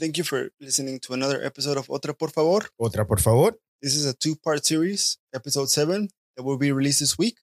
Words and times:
Thank 0.00 0.16
you 0.16 0.24
for 0.24 0.48
listening 0.58 0.98
to 1.00 1.12
another 1.12 1.44
episode 1.44 1.76
of 1.76 1.86
Otra 1.88 2.18
Por 2.18 2.30
Favor. 2.30 2.66
Otra, 2.80 3.06
por 3.06 3.18
favor. 3.18 3.52
This 3.82 3.94
is 3.94 4.06
a 4.06 4.14
two 4.14 4.34
part 4.34 4.64
series, 4.64 5.18
episode 5.34 5.68
seven, 5.68 6.08
that 6.36 6.42
will 6.42 6.56
be 6.56 6.72
released 6.72 7.00
this 7.00 7.18
week. 7.18 7.36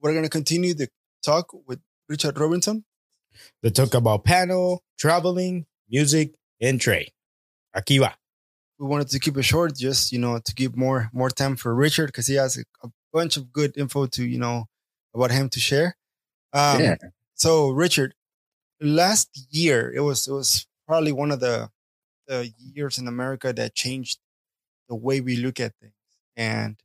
We're 0.00 0.12
going 0.12 0.22
to 0.22 0.30
continue 0.30 0.72
the 0.72 0.88
talk 1.22 1.52
with 1.66 1.80
Richard 2.08 2.40
Robinson. 2.40 2.86
The 3.62 3.70
talk 3.70 3.92
about 3.92 4.24
panel, 4.24 4.84
traveling, 4.98 5.66
music, 5.90 6.32
and 6.62 6.80
trade. 6.80 7.12
Aquí 7.76 7.98
va. 7.98 8.16
We 8.78 8.86
wanted 8.86 9.08
to 9.10 9.18
keep 9.18 9.36
it 9.36 9.42
short, 9.42 9.76
just 9.76 10.12
you 10.12 10.18
know, 10.18 10.38
to 10.42 10.54
give 10.54 10.78
more 10.78 11.10
more 11.12 11.28
time 11.28 11.56
for 11.56 11.74
Richard 11.74 12.06
because 12.06 12.26
he 12.26 12.36
has 12.36 12.56
a, 12.56 12.64
a 12.86 12.88
bunch 13.12 13.36
of 13.36 13.52
good 13.52 13.76
info 13.76 14.06
to 14.06 14.24
you 14.24 14.38
know 14.38 14.64
about 15.14 15.30
him 15.30 15.50
to 15.50 15.60
share. 15.60 15.98
Um, 16.54 16.80
Yeah. 16.80 16.96
So, 17.34 17.68
Richard, 17.68 18.14
last 18.80 19.28
year 19.50 19.92
it 19.92 20.00
was 20.00 20.26
it 20.26 20.32
was 20.32 20.66
probably 20.86 21.12
one 21.12 21.30
of 21.30 21.40
the 21.40 21.70
the 22.26 22.52
years 22.58 22.98
in 22.98 23.06
America 23.06 23.52
that 23.52 23.74
changed 23.74 24.18
the 24.88 24.94
way 24.94 25.20
we 25.20 25.36
look 25.36 25.60
at 25.60 25.72
things, 25.80 25.92
and 26.36 26.76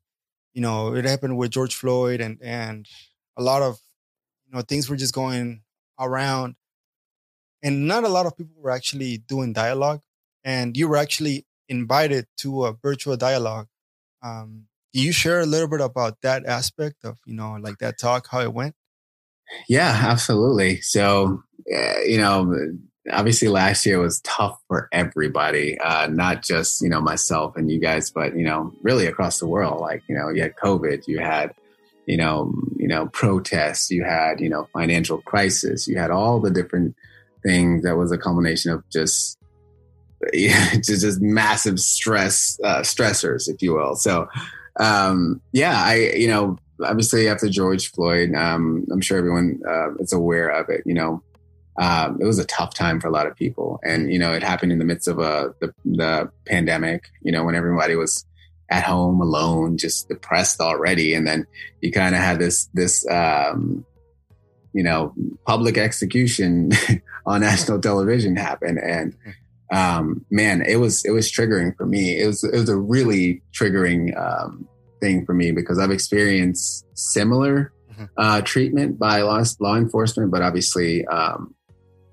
you 0.53 0.61
know 0.61 0.93
it 0.93 1.05
happened 1.05 1.37
with 1.37 1.51
George 1.51 1.75
Floyd, 1.75 2.21
and 2.21 2.39
and 2.41 2.87
a 3.37 3.43
lot 3.43 3.61
of 3.61 3.79
you 4.45 4.53
know 4.53 4.61
things 4.61 4.89
were 4.89 4.95
just 4.95 5.13
going 5.13 5.61
around, 5.99 6.55
and 7.63 7.87
not 7.87 8.03
a 8.03 8.09
lot 8.09 8.25
of 8.25 8.37
people 8.37 8.55
were 8.57 8.71
actually 8.71 9.17
doing 9.17 9.53
dialogue, 9.53 10.01
and 10.43 10.75
you 10.77 10.87
were 10.87 10.97
actually 10.97 11.45
invited 11.69 12.27
to 12.37 12.65
a 12.65 12.73
virtual 12.73 13.17
dialogue. 13.17 13.67
Um, 14.23 14.67
can 14.93 15.03
you 15.03 15.13
share 15.13 15.39
a 15.39 15.45
little 15.45 15.69
bit 15.69 15.81
about 15.81 16.21
that 16.21 16.45
aspect 16.45 17.05
of 17.05 17.17
you 17.25 17.33
know 17.33 17.57
like 17.59 17.77
that 17.79 17.97
talk, 17.97 18.27
how 18.29 18.41
it 18.41 18.53
went? 18.53 18.75
Yeah, 19.67 19.99
absolutely. 20.03 20.81
So, 20.81 21.43
uh, 21.73 21.99
you 22.05 22.17
know, 22.17 22.53
obviously 23.09 23.47
last 23.47 23.85
year 23.85 23.99
was 23.99 24.21
tough 24.21 24.61
for 24.67 24.87
everybody, 24.91 25.79
uh, 25.79 26.07
not 26.07 26.43
just, 26.43 26.81
you 26.81 26.89
know, 26.89 27.01
myself 27.01 27.55
and 27.55 27.71
you 27.71 27.79
guys, 27.79 28.11
but, 28.11 28.35
you 28.35 28.43
know, 28.43 28.71
really 28.81 29.07
across 29.07 29.39
the 29.39 29.47
world. 29.47 29.81
Like, 29.81 30.03
you 30.07 30.15
know, 30.15 30.29
you 30.29 30.41
had 30.41 30.55
COVID, 30.55 31.07
you 31.07 31.19
had, 31.19 31.53
you 32.05 32.17
know, 32.17 32.53
you 32.75 32.87
know, 32.87 33.07
protests, 33.07 33.89
you 33.89 34.03
had, 34.03 34.39
you 34.39 34.49
know, 34.49 34.67
financial 34.73 35.21
crisis, 35.21 35.87
you 35.87 35.97
had 35.97 36.11
all 36.11 36.39
the 36.39 36.51
different 36.51 36.95
things 37.43 37.83
that 37.83 37.97
was 37.97 38.11
a 38.11 38.17
culmination 38.17 38.71
of 38.71 38.87
just, 38.89 39.39
just, 40.33 41.01
just 41.01 41.21
massive 41.21 41.79
stress, 41.79 42.59
uh, 42.63 42.81
stressors, 42.81 43.49
if 43.49 43.61
you 43.61 43.73
will. 43.73 43.95
So, 43.95 44.27
um, 44.79 45.41
yeah, 45.51 45.81
I, 45.83 46.13
you 46.15 46.27
know, 46.27 46.57
obviously 46.83 47.27
after 47.27 47.49
George 47.49 47.91
Floyd, 47.91 48.35
um, 48.35 48.85
I'm 48.91 49.01
sure 49.01 49.17
everyone 49.17 49.59
uh, 49.67 49.95
is 49.95 50.13
aware 50.13 50.49
of 50.49 50.69
it. 50.69 50.83
You 50.85 50.93
know, 50.93 51.23
um, 51.79 52.17
it 52.21 52.25
was 52.25 52.39
a 52.39 52.45
tough 52.45 52.73
time 52.73 52.99
for 52.99 53.07
a 53.07 53.11
lot 53.11 53.27
of 53.27 53.35
people, 53.35 53.79
and 53.83 54.11
you 54.11 54.19
know, 54.19 54.33
it 54.33 54.43
happened 54.43 54.71
in 54.71 54.79
the 54.79 54.85
midst 54.85 55.07
of 55.07 55.19
a 55.19 55.53
the, 55.61 55.73
the 55.85 56.31
pandemic. 56.45 57.09
You 57.21 57.31
know, 57.31 57.43
when 57.43 57.55
everybody 57.55 57.95
was 57.95 58.25
at 58.69 58.83
home 58.83 59.21
alone, 59.21 59.77
just 59.77 60.07
depressed 60.09 60.59
already, 60.61 61.13
and 61.13 61.25
then 61.27 61.45
you 61.81 61.91
kind 61.91 62.15
of 62.15 62.21
had 62.21 62.39
this 62.39 62.69
this 62.73 63.05
um, 63.09 63.85
you 64.73 64.83
know 64.83 65.13
public 65.45 65.77
execution 65.77 66.71
on 67.25 67.41
national 67.41 67.79
television 67.79 68.35
happen, 68.35 68.77
and 68.77 69.15
um, 69.71 70.25
man, 70.29 70.61
it 70.61 70.75
was 70.75 71.03
it 71.05 71.11
was 71.11 71.31
triggering 71.31 71.75
for 71.77 71.85
me. 71.85 72.19
It 72.19 72.27
was 72.27 72.43
it 72.43 72.53
was 72.53 72.69
a 72.69 72.77
really 72.77 73.41
triggering 73.53 74.15
um, 74.19 74.67
thing 74.99 75.25
for 75.25 75.33
me 75.33 75.51
because 75.51 75.79
I've 75.79 75.91
experienced 75.91 76.85
similar 76.93 77.71
Mhm. 77.91 78.09
uh, 78.17 78.41
treatment 78.41 78.97
by 78.97 79.21
law 79.21 79.43
law 79.59 79.75
enforcement, 79.75 80.31
but 80.31 80.41
obviously 80.41 81.05
um, 81.07 81.53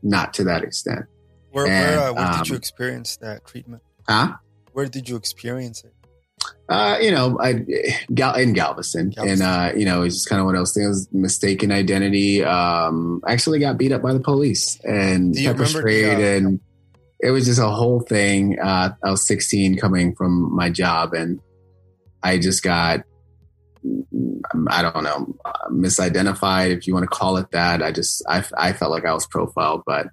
not 0.02 0.34
to 0.34 0.44
that 0.44 0.62
extent. 0.62 1.06
Where 1.50 1.66
where, 1.66 1.98
uh, 1.98 2.08
And, 2.08 2.16
where 2.16 2.32
did 2.38 2.48
you 2.48 2.54
um, 2.54 2.58
experience 2.58 3.16
that 3.18 3.46
treatment? 3.46 3.82
Huh? 4.08 4.34
Where 4.72 4.86
did 4.86 5.08
you 5.08 5.16
experience 5.16 5.84
it? 5.84 5.92
Uh, 6.68 6.98
you 7.00 7.10
know, 7.10 7.38
I 7.40 7.64
Gal- 8.12 8.36
in 8.36 8.52
Galveston, 8.52 9.10
Galveston. 9.10 9.28
and 9.28 9.42
uh, 9.42 9.76
you 9.76 9.84
know, 9.84 10.02
it's 10.02 10.14
just 10.16 10.28
kind 10.28 10.38
of 10.38 10.46
one 10.46 10.54
of 10.54 10.60
those 10.60 10.74
things. 10.74 11.08
Mistaken 11.12 11.72
identity. 11.72 12.44
Um, 12.44 13.22
actually 13.26 13.58
got 13.58 13.78
beat 13.78 13.92
up 13.92 14.02
by 14.02 14.12
the 14.12 14.20
police 14.20 14.78
and 14.84 15.34
pepper 15.34 15.58
the, 15.58 15.66
sprayed, 15.66 16.18
uh, 16.18 16.22
and 16.22 16.60
it 17.20 17.30
was 17.30 17.46
just 17.46 17.58
a 17.58 17.68
whole 17.68 18.00
thing. 18.00 18.58
Uh, 18.60 18.90
I 19.02 19.10
was 19.10 19.26
16, 19.26 19.78
coming 19.78 20.14
from 20.14 20.54
my 20.54 20.70
job, 20.70 21.14
and 21.14 21.40
I 22.22 22.38
just 22.38 22.62
got, 22.62 23.00
I 24.70 24.82
don't 24.82 25.04
know, 25.04 25.34
misidentified, 25.70 26.76
if 26.76 26.86
you 26.86 26.94
want 26.94 27.04
to 27.04 27.16
call 27.16 27.36
it 27.36 27.50
that. 27.52 27.82
I 27.82 27.92
just, 27.92 28.24
I, 28.28 28.44
I 28.56 28.72
felt 28.72 28.90
like 28.90 29.04
I 29.04 29.12
was 29.12 29.26
profiled, 29.26 29.82
but 29.86 30.08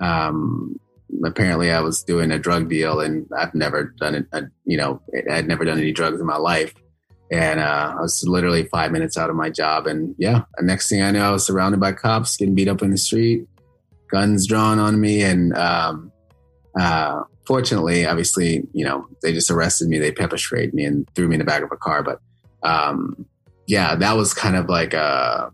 um, 0.00 0.76
apparently 1.24 1.70
I 1.70 1.80
was 1.80 2.02
doing 2.02 2.30
a 2.30 2.38
drug 2.38 2.68
deal, 2.68 3.00
and 3.00 3.26
I've 3.36 3.54
never 3.54 3.94
done 3.98 4.14
it. 4.14 4.26
uh, 4.32 4.42
You 4.64 4.76
know, 4.76 5.02
I'd 5.30 5.48
never 5.48 5.64
done 5.64 5.78
any 5.78 5.92
drugs 5.92 6.20
in 6.20 6.26
my 6.26 6.36
life. 6.36 6.74
And 7.32 7.58
uh, 7.58 7.94
I 7.98 8.00
was 8.02 8.22
literally 8.26 8.64
five 8.64 8.92
minutes 8.92 9.16
out 9.16 9.30
of 9.30 9.36
my 9.36 9.50
job. 9.50 9.86
And 9.86 10.14
yeah, 10.18 10.42
next 10.60 10.88
thing 10.88 11.02
I 11.02 11.10
know, 11.10 11.22
I 11.22 11.30
was 11.30 11.46
surrounded 11.46 11.80
by 11.80 11.92
cops, 11.92 12.36
getting 12.36 12.54
beat 12.54 12.68
up 12.68 12.82
in 12.82 12.90
the 12.90 12.98
street, 12.98 13.46
guns 14.10 14.46
drawn 14.46 14.78
on 14.78 15.00
me. 15.00 15.22
And 15.22 15.56
um, 15.56 16.12
uh, 16.78 17.22
fortunately, 17.46 18.06
obviously, 18.06 18.62
you 18.72 18.84
know, 18.84 19.06
they 19.22 19.32
just 19.32 19.50
arrested 19.50 19.88
me. 19.88 19.98
They 19.98 20.12
pepper 20.12 20.36
sprayed 20.36 20.74
me 20.74 20.84
and 20.84 21.08
threw 21.14 21.26
me 21.26 21.36
in 21.36 21.38
the 21.38 21.46
back 21.46 21.62
of 21.62 21.72
a 21.72 21.76
car. 21.76 22.02
But 22.02 22.20
um, 22.64 23.26
yeah, 23.66 23.94
that 23.94 24.16
was 24.16 24.34
kind 24.34 24.56
of 24.56 24.68
like 24.68 24.94
a 24.94 25.52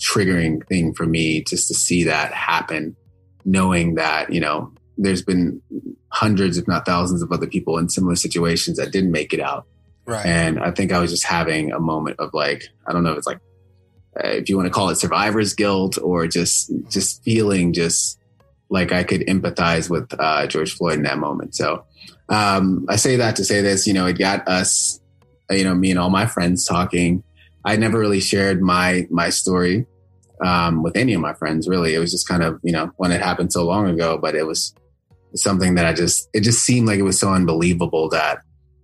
triggering 0.00 0.66
thing 0.66 0.94
for 0.94 1.06
me 1.06 1.42
just 1.44 1.68
to 1.68 1.74
see 1.74 2.04
that 2.04 2.32
happen, 2.32 2.96
knowing 3.44 3.94
that, 3.94 4.32
you 4.32 4.40
know, 4.40 4.72
there's 4.96 5.22
been 5.22 5.62
hundreds, 6.08 6.58
if 6.58 6.68
not 6.68 6.84
thousands, 6.84 7.22
of 7.22 7.32
other 7.32 7.46
people 7.46 7.78
in 7.78 7.88
similar 7.88 8.16
situations 8.16 8.76
that 8.76 8.92
didn't 8.92 9.12
make 9.12 9.32
it 9.32 9.40
out. 9.40 9.66
Right. 10.06 10.26
And 10.26 10.58
I 10.58 10.70
think 10.72 10.92
I 10.92 10.98
was 10.98 11.10
just 11.10 11.24
having 11.24 11.72
a 11.72 11.78
moment 11.78 12.18
of 12.18 12.34
like, 12.34 12.64
I 12.86 12.92
don't 12.92 13.02
know 13.02 13.12
if 13.12 13.18
it's 13.18 13.26
like, 13.26 13.40
uh, 14.16 14.28
if 14.28 14.48
you 14.48 14.56
want 14.56 14.66
to 14.66 14.72
call 14.72 14.88
it 14.88 14.96
survivor's 14.96 15.54
guilt 15.54 15.98
or 16.02 16.26
just, 16.26 16.72
just 16.88 17.22
feeling 17.22 17.72
just 17.72 18.18
like 18.68 18.92
I 18.92 19.04
could 19.04 19.22
empathize 19.22 19.88
with 19.90 20.12
uh, 20.18 20.46
George 20.46 20.74
Floyd 20.74 20.94
in 20.94 21.02
that 21.04 21.18
moment. 21.18 21.54
So 21.54 21.84
um, 22.28 22.86
I 22.88 22.96
say 22.96 23.16
that 23.16 23.36
to 23.36 23.44
say 23.44 23.60
this, 23.60 23.86
you 23.86 23.92
know, 23.92 24.06
it 24.06 24.18
got 24.18 24.46
us, 24.48 24.99
you 25.50 25.64
know, 25.64 25.74
me 25.74 25.90
and 25.90 25.98
all 25.98 26.10
my 26.10 26.26
friends 26.26 26.64
talking. 26.64 27.22
I 27.64 27.76
never 27.76 27.98
really 27.98 28.20
shared 28.20 28.62
my, 28.62 29.06
my 29.10 29.28
story 29.30 29.86
um, 30.44 30.82
with 30.82 30.96
any 30.96 31.12
of 31.12 31.20
my 31.20 31.34
friends, 31.34 31.68
really. 31.68 31.94
It 31.94 31.98
was 31.98 32.10
just 32.10 32.26
kind 32.26 32.42
of, 32.42 32.58
you 32.62 32.72
know, 32.72 32.90
when 32.96 33.12
it 33.12 33.20
happened 33.20 33.52
so 33.52 33.64
long 33.64 33.88
ago, 33.88 34.18
but 34.18 34.34
it 34.34 34.46
was 34.46 34.74
something 35.34 35.74
that 35.74 35.84
I 35.84 35.92
just, 35.92 36.28
it 36.32 36.40
just 36.40 36.64
seemed 36.64 36.86
like 36.86 36.98
it 36.98 37.02
was 37.02 37.18
so 37.18 37.32
unbelievable 37.32 38.08
that, 38.10 38.38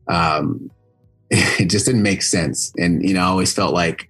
um, 0.09 0.71
it 1.31 1.71
just 1.71 1.87
didn't 1.87 2.03
make 2.03 2.23
sense. 2.23 2.73
And, 2.79 3.03
you 3.03 3.15
know, 3.15 3.21
I 3.21 3.27
always 3.27 3.53
felt 3.53 3.75
like 3.75 4.09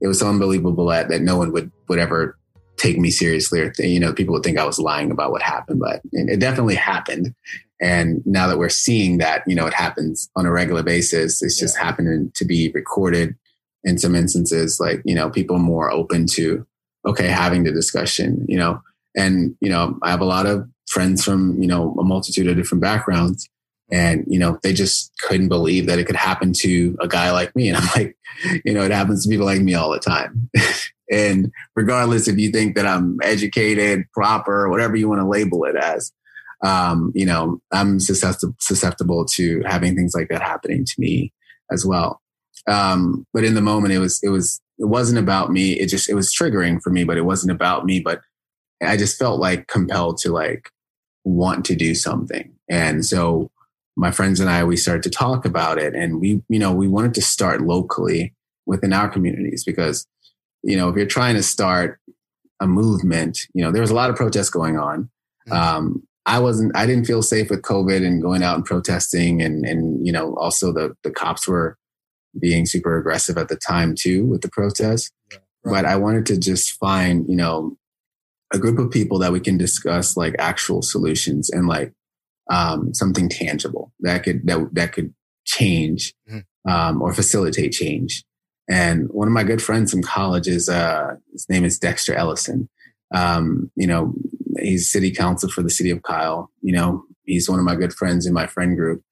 it 0.00 0.06
was 0.06 0.20
so 0.20 0.28
unbelievable 0.28 0.86
that, 0.86 1.08
that 1.08 1.22
no 1.22 1.36
one 1.36 1.52
would, 1.52 1.70
would 1.88 1.98
ever 1.98 2.38
take 2.76 2.98
me 2.98 3.10
seriously 3.10 3.60
or, 3.60 3.72
you 3.78 4.00
know, 4.00 4.12
people 4.12 4.34
would 4.34 4.42
think 4.42 4.58
I 4.58 4.64
was 4.64 4.78
lying 4.78 5.10
about 5.10 5.30
what 5.30 5.42
happened, 5.42 5.80
but 5.80 6.00
it 6.12 6.40
definitely 6.40 6.74
happened. 6.74 7.34
And 7.80 8.22
now 8.24 8.46
that 8.46 8.58
we're 8.58 8.68
seeing 8.68 9.18
that, 9.18 9.42
you 9.46 9.54
know, 9.54 9.66
it 9.66 9.74
happens 9.74 10.30
on 10.36 10.46
a 10.46 10.52
regular 10.52 10.82
basis, 10.82 11.42
it's 11.42 11.58
just 11.58 11.76
happening 11.76 12.30
to 12.34 12.44
be 12.44 12.70
recorded 12.72 13.34
in 13.82 13.98
some 13.98 14.14
instances, 14.14 14.78
like, 14.80 15.02
you 15.04 15.14
know, 15.14 15.28
people 15.28 15.58
more 15.58 15.90
open 15.90 16.26
to, 16.26 16.66
okay, 17.06 17.26
having 17.28 17.64
the 17.64 17.72
discussion, 17.72 18.46
you 18.48 18.56
know, 18.56 18.80
and, 19.16 19.56
you 19.60 19.68
know, 19.68 19.98
I 20.02 20.10
have 20.10 20.20
a 20.20 20.26
lot 20.26 20.46
of 20.46 20.68
friends 20.88 21.24
from, 21.24 21.60
you 21.60 21.66
know, 21.66 21.94
a 21.98 22.04
multitude 22.04 22.48
of 22.48 22.56
different 22.56 22.80
backgrounds 22.80 23.48
and, 23.90 24.24
you 24.26 24.38
know, 24.38 24.58
they 24.62 24.72
just 24.72 25.12
couldn't 25.20 25.48
believe 25.48 25.86
that 25.86 25.98
it 25.98 26.06
could 26.06 26.16
happen 26.16 26.52
to 26.54 26.96
a 27.00 27.08
guy 27.08 27.30
like 27.30 27.54
me. 27.54 27.68
And 27.74 27.76
I'm 27.76 27.88
like, 27.94 28.16
you 28.64 28.72
know, 28.72 28.82
it 28.82 28.90
happens 28.90 29.24
to 29.24 29.30
people 29.30 29.46
like 29.46 29.60
me 29.60 29.74
all 29.74 29.90
the 29.90 30.00
time. 30.00 30.50
and 31.10 31.52
regardless 31.76 32.28
if 32.28 32.38
you 32.38 32.50
think 32.50 32.76
that 32.76 32.86
I'm 32.86 33.18
educated, 33.22 34.04
proper, 34.12 34.68
whatever 34.68 34.96
you 34.96 35.08
want 35.08 35.20
to 35.20 35.28
label 35.28 35.64
it 35.64 35.76
as, 35.76 36.12
um, 36.62 37.12
you 37.14 37.26
know, 37.26 37.60
I'm 37.72 38.00
susceptible, 38.00 38.54
susceptible 38.60 39.24
to 39.26 39.62
having 39.66 39.94
things 39.94 40.14
like 40.14 40.28
that 40.28 40.42
happening 40.42 40.84
to 40.84 40.94
me 40.98 41.32
as 41.70 41.84
well. 41.84 42.20
Um, 42.66 43.26
but 43.32 43.44
in 43.44 43.54
the 43.54 43.60
moment, 43.60 43.92
it 43.92 43.98
was, 43.98 44.20
it 44.22 44.30
was, 44.30 44.60
it 44.78 44.86
wasn't 44.86 45.18
about 45.18 45.50
me. 45.50 45.72
It 45.72 45.88
just, 45.88 46.08
it 46.08 46.14
was 46.14 46.34
triggering 46.34 46.80
for 46.82 46.90
me, 46.90 47.04
but 47.04 47.16
it 47.16 47.24
wasn't 47.24 47.52
about 47.52 47.84
me. 47.84 48.00
But 48.00 48.20
I 48.82 48.96
just 48.96 49.18
felt 49.18 49.40
like 49.40 49.68
compelled 49.68 50.18
to 50.18 50.32
like 50.32 50.70
want 51.24 51.64
to 51.66 51.74
do 51.74 51.94
something. 51.94 52.52
And 52.68 53.04
so 53.04 53.50
my 53.96 54.10
friends 54.10 54.40
and 54.40 54.50
I, 54.50 54.64
we 54.64 54.76
started 54.76 55.02
to 55.04 55.10
talk 55.10 55.44
about 55.44 55.78
it 55.78 55.94
and 55.94 56.20
we, 56.20 56.42
you 56.48 56.58
know, 56.58 56.72
we 56.72 56.88
wanted 56.88 57.14
to 57.14 57.22
start 57.22 57.60
locally 57.60 58.34
within 58.66 58.92
our 58.92 59.08
communities 59.08 59.64
because, 59.64 60.06
you 60.62 60.76
know, 60.76 60.88
if 60.88 60.96
you're 60.96 61.06
trying 61.06 61.34
to 61.34 61.42
start 61.42 62.00
a 62.60 62.66
movement, 62.66 63.38
you 63.52 63.62
know, 63.62 63.70
there 63.70 63.82
was 63.82 63.90
a 63.90 63.94
lot 63.94 64.10
of 64.10 64.16
protests 64.16 64.50
going 64.50 64.78
on. 64.78 65.10
Um, 65.50 66.02
I 66.26 66.38
wasn't, 66.38 66.76
I 66.76 66.86
didn't 66.86 67.06
feel 67.06 67.22
safe 67.22 67.50
with 67.50 67.62
COVID 67.62 68.04
and 68.04 68.22
going 68.22 68.42
out 68.42 68.56
and 68.56 68.64
protesting 68.64 69.42
and, 69.42 69.64
and, 69.64 70.06
you 70.06 70.12
know, 70.12 70.34
also 70.36 70.72
the, 70.72 70.96
the 71.02 71.10
cops 71.10 71.46
were 71.46 71.76
being 72.40 72.66
super 72.66 72.98
aggressive 72.98 73.36
at 73.38 73.48
the 73.48 73.56
time 73.56 73.94
too 73.94 74.24
with 74.24 74.40
the 74.40 74.48
protests. 74.48 75.10
But 75.64 75.84
I 75.84 75.96
wanted 75.96 76.26
to 76.26 76.38
just 76.38 76.72
find, 76.72 77.26
you 77.28 77.36
know, 77.36 77.76
a 78.52 78.58
group 78.58 78.78
of 78.78 78.90
people 78.90 79.18
that 79.18 79.32
we 79.32 79.40
can 79.40 79.56
discuss 79.56 80.16
like 80.16 80.34
actual 80.38 80.82
solutions 80.82 81.50
and 81.50 81.66
like 81.66 81.92
um, 82.50 82.92
something 82.92 83.28
tangible 83.28 83.92
that 84.00 84.22
could 84.22 84.46
that 84.46 84.68
that 84.74 84.92
could 84.92 85.14
change 85.46 86.14
mm-hmm. 86.28 86.70
um, 86.70 87.00
or 87.02 87.14
facilitate 87.14 87.72
change. 87.72 88.24
And 88.68 89.08
one 89.10 89.28
of 89.28 89.34
my 89.34 89.44
good 89.44 89.62
friends 89.62 89.90
from 89.90 90.02
college 90.02 90.48
is 90.48 90.68
uh, 90.68 91.16
his 91.32 91.48
name 91.48 91.64
is 91.64 91.78
Dexter 91.78 92.14
Ellison. 92.14 92.68
Um, 93.14 93.70
you 93.76 93.86
know, 93.86 94.14
he's 94.60 94.90
city 94.90 95.10
council 95.10 95.50
for 95.50 95.62
the 95.62 95.70
city 95.70 95.90
of 95.90 96.02
Kyle. 96.02 96.50
You 96.62 96.72
know, 96.72 97.04
he's 97.24 97.48
one 97.48 97.58
of 97.58 97.64
my 97.64 97.76
good 97.76 97.92
friends 97.92 98.26
in 98.26 98.32
my 98.32 98.46
friend 98.46 98.76
group, 98.76 99.02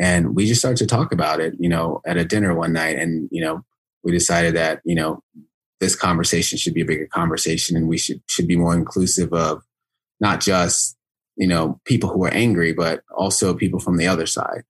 and 0.00 0.34
we 0.34 0.46
just 0.46 0.60
started 0.60 0.78
to 0.78 0.86
talk 0.86 1.12
about 1.12 1.40
it. 1.40 1.54
You 1.58 1.68
know, 1.68 2.00
at 2.06 2.16
a 2.16 2.24
dinner 2.24 2.54
one 2.54 2.72
night, 2.72 2.98
and 2.98 3.28
you 3.30 3.42
know, 3.42 3.64
we 4.02 4.12
decided 4.12 4.54
that 4.56 4.80
you 4.84 4.94
know 4.94 5.22
this 5.80 5.96
conversation 5.96 6.58
should 6.58 6.74
be 6.74 6.82
a 6.82 6.86
bigger 6.86 7.06
conversation, 7.06 7.76
and 7.76 7.88
we 7.88 7.98
should 7.98 8.20
should 8.26 8.48
be 8.48 8.56
more 8.56 8.74
inclusive 8.74 9.32
of 9.32 9.62
not 10.20 10.40
just 10.40 10.96
you 11.36 11.46
know 11.46 11.80
people 11.84 12.10
who 12.10 12.24
are 12.24 12.34
angry, 12.34 12.72
but 12.72 13.02
also 13.16 13.54
people 13.54 13.80
from 13.80 13.96
the 13.96 14.06
other 14.06 14.26
side 14.26 14.64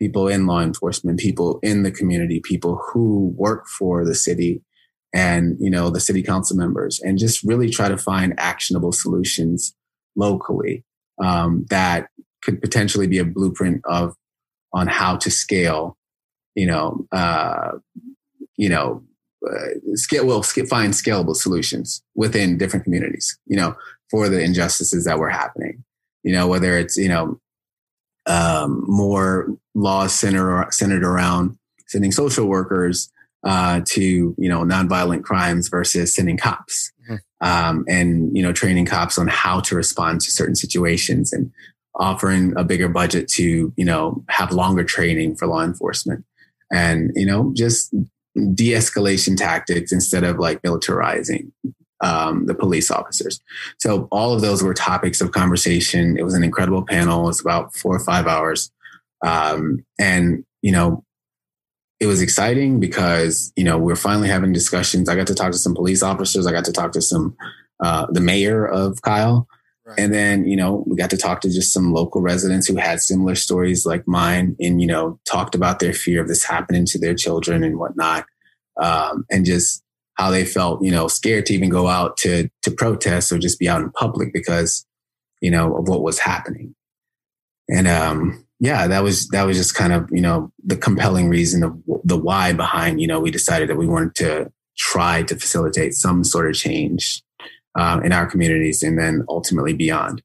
people 0.00 0.28
in 0.28 0.46
law 0.46 0.62
enforcement, 0.62 1.20
people 1.20 1.60
in 1.62 1.82
the 1.82 1.90
community, 1.90 2.40
people 2.42 2.80
who 2.90 3.34
work 3.36 3.66
for 3.68 4.04
the 4.04 4.14
city 4.14 4.62
and, 5.12 5.56
you 5.60 5.70
know, 5.70 5.90
the 5.90 6.00
city 6.00 6.22
council 6.22 6.56
members 6.56 7.00
and 7.00 7.18
just 7.18 7.42
really 7.42 7.68
try 7.68 7.88
to 7.88 7.96
find 7.96 8.34
actionable 8.38 8.92
solutions 8.92 9.74
locally 10.16 10.84
um, 11.22 11.66
that 11.70 12.08
could 12.42 12.60
potentially 12.60 13.06
be 13.06 13.18
a 13.18 13.24
blueprint 13.24 13.82
of 13.84 14.14
on 14.72 14.86
how 14.86 15.16
to 15.16 15.30
scale, 15.30 15.96
you 16.54 16.66
know, 16.66 17.06
uh, 17.12 17.72
you 18.56 18.68
know, 18.68 19.02
uh, 19.48 19.94
scale, 19.94 20.26
well, 20.26 20.42
find 20.42 20.92
scalable 20.92 21.34
solutions 21.34 22.02
within 22.14 22.58
different 22.58 22.84
communities, 22.84 23.38
you 23.46 23.56
know, 23.56 23.74
for 24.10 24.28
the 24.28 24.40
injustices 24.42 25.04
that 25.04 25.18
were 25.18 25.30
happening, 25.30 25.82
you 26.22 26.32
know, 26.32 26.46
whether 26.46 26.76
it's, 26.78 26.96
you 26.96 27.08
know, 27.08 27.40
um, 28.26 28.84
more 28.86 29.48
laws 29.74 30.12
centered 30.14 30.48
or 30.48 30.70
centered 30.70 31.02
around 31.02 31.58
sending 31.86 32.12
social 32.12 32.46
workers 32.46 33.10
uh, 33.44 33.80
to 33.86 34.34
you 34.36 34.48
know 34.48 34.64
nonviolent 34.64 35.22
crimes 35.22 35.68
versus 35.68 36.14
sending 36.14 36.36
cops, 36.36 36.92
mm-hmm. 37.08 37.46
um, 37.46 37.84
and 37.88 38.36
you 38.36 38.42
know 38.42 38.52
training 38.52 38.86
cops 38.86 39.18
on 39.18 39.28
how 39.28 39.60
to 39.60 39.74
respond 39.74 40.20
to 40.20 40.30
certain 40.30 40.54
situations 40.54 41.32
and 41.32 41.50
offering 41.96 42.52
a 42.56 42.64
bigger 42.64 42.88
budget 42.88 43.28
to 43.28 43.72
you 43.76 43.84
know 43.84 44.24
have 44.28 44.52
longer 44.52 44.84
training 44.84 45.34
for 45.36 45.46
law 45.46 45.62
enforcement 45.62 46.24
and 46.72 47.10
you 47.14 47.26
know 47.26 47.52
just 47.54 47.94
de-escalation 48.54 49.36
tactics 49.36 49.92
instead 49.92 50.22
of 50.22 50.38
like 50.38 50.62
militarizing 50.62 51.50
um, 52.00 52.46
the 52.46 52.54
police 52.54 52.90
officers. 52.90 53.40
So 53.78 54.08
all 54.10 54.32
of 54.32 54.40
those 54.40 54.62
were 54.62 54.74
topics 54.74 55.20
of 55.20 55.32
conversation. 55.32 56.16
It 56.16 56.22
was 56.22 56.34
an 56.34 56.44
incredible 56.44 56.84
panel. 56.84 57.24
It 57.24 57.26
was 57.26 57.40
about 57.40 57.74
four 57.74 57.94
or 57.94 58.00
five 58.00 58.26
hours. 58.26 58.70
Um, 59.24 59.84
and, 59.98 60.44
you 60.62 60.72
know, 60.72 61.04
it 62.00 62.06
was 62.06 62.22
exciting 62.22 62.80
because, 62.80 63.52
you 63.56 63.62
know, 63.62 63.78
we 63.78 63.92
are 63.92 63.96
finally 63.96 64.28
having 64.28 64.52
discussions. 64.52 65.08
I 65.08 65.14
got 65.14 65.26
to 65.26 65.34
talk 65.34 65.52
to 65.52 65.58
some 65.58 65.74
police 65.74 66.02
officers. 66.02 66.46
I 66.46 66.52
got 66.52 66.64
to 66.64 66.72
talk 66.72 66.92
to 66.92 67.02
some, 67.02 67.36
uh, 67.84 68.06
the 68.10 68.22
mayor 68.22 68.66
of 68.66 69.02
Kyle. 69.02 69.46
Right. 69.84 69.98
And 69.98 70.14
then, 70.14 70.46
you 70.46 70.56
know, 70.56 70.82
we 70.86 70.96
got 70.96 71.10
to 71.10 71.18
talk 71.18 71.42
to 71.42 71.50
just 71.50 71.72
some 71.72 71.92
local 71.92 72.22
residents 72.22 72.66
who 72.66 72.76
had 72.76 73.00
similar 73.00 73.34
stories 73.34 73.84
like 73.84 74.08
mine 74.08 74.56
and, 74.60 74.80
you 74.80 74.86
know, 74.86 75.20
talked 75.26 75.54
about 75.54 75.78
their 75.78 75.92
fear 75.92 76.22
of 76.22 76.28
this 76.28 76.44
happening 76.44 76.86
to 76.86 76.98
their 76.98 77.14
children 77.14 77.62
and 77.62 77.78
whatnot. 77.78 78.24
Um, 78.80 79.26
and 79.30 79.44
just 79.44 79.82
how 80.14 80.30
they 80.30 80.44
felt, 80.44 80.82
you 80.82 80.90
know, 80.90 81.06
scared 81.06 81.46
to 81.46 81.54
even 81.54 81.68
go 81.68 81.86
out 81.86 82.16
to 82.18 82.48
to 82.62 82.70
protest 82.70 83.32
or 83.32 83.38
just 83.38 83.58
be 83.58 83.68
out 83.68 83.82
in 83.82 83.90
public 83.90 84.32
because, 84.32 84.86
you 85.40 85.50
know, 85.50 85.76
of 85.76 85.88
what 85.88 86.02
was 86.02 86.18
happening. 86.18 86.74
And 87.68 87.88
um, 87.88 88.46
yeah, 88.60 88.86
that 88.86 89.02
was 89.02 89.28
that 89.28 89.44
was 89.44 89.56
just 89.56 89.74
kind 89.74 89.92
of 89.92 90.08
you 90.12 90.20
know 90.20 90.52
the 90.62 90.76
compelling 90.76 91.28
reason 91.28 91.62
of 91.62 91.82
the 92.04 92.16
why 92.16 92.52
behind 92.52 93.00
you 93.00 93.06
know 93.06 93.18
we 93.18 93.30
decided 93.30 93.68
that 93.68 93.76
we 93.76 93.86
wanted 93.86 94.14
to 94.16 94.52
try 94.76 95.22
to 95.24 95.34
facilitate 95.34 95.94
some 95.94 96.24
sort 96.24 96.48
of 96.48 96.54
change 96.54 97.22
uh, 97.74 98.00
in 98.04 98.12
our 98.12 98.26
communities 98.26 98.82
and 98.82 98.98
then 98.98 99.24
ultimately 99.28 99.72
beyond. 99.72 100.22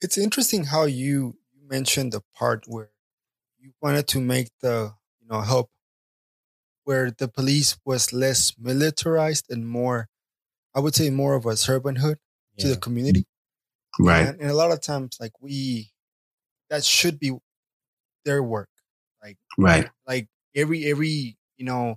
It's 0.00 0.18
interesting 0.18 0.64
how 0.64 0.84
you 0.84 1.36
mentioned 1.68 2.12
the 2.12 2.22
part 2.34 2.64
where 2.66 2.90
you 3.58 3.72
wanted 3.80 4.08
to 4.08 4.20
make 4.20 4.48
the 4.60 4.94
you 5.20 5.28
know 5.28 5.42
help 5.42 5.70
where 6.84 7.10
the 7.10 7.28
police 7.28 7.76
was 7.84 8.12
less 8.12 8.54
militarized 8.58 9.46
and 9.50 9.66
more, 9.66 10.08
I 10.74 10.80
would 10.80 10.94
say, 10.94 11.10
more 11.10 11.34
of 11.34 11.46
a 11.46 11.52
servanthood 11.52 12.16
yeah. 12.56 12.62
to 12.62 12.68
the 12.68 12.76
community. 12.76 13.26
Right. 13.98 14.26
And, 14.26 14.40
and, 14.40 14.50
a 14.50 14.54
lot 14.54 14.70
of 14.70 14.82
times, 14.82 15.16
like 15.20 15.32
we, 15.40 15.92
that 16.70 16.84
should 16.84 17.18
be 17.18 17.32
their 18.24 18.42
work. 18.42 18.68
Like, 19.22 19.36
right. 19.58 19.88
Like 20.06 20.28
every, 20.54 20.84
every, 20.86 21.36
you 21.56 21.64
know, 21.64 21.96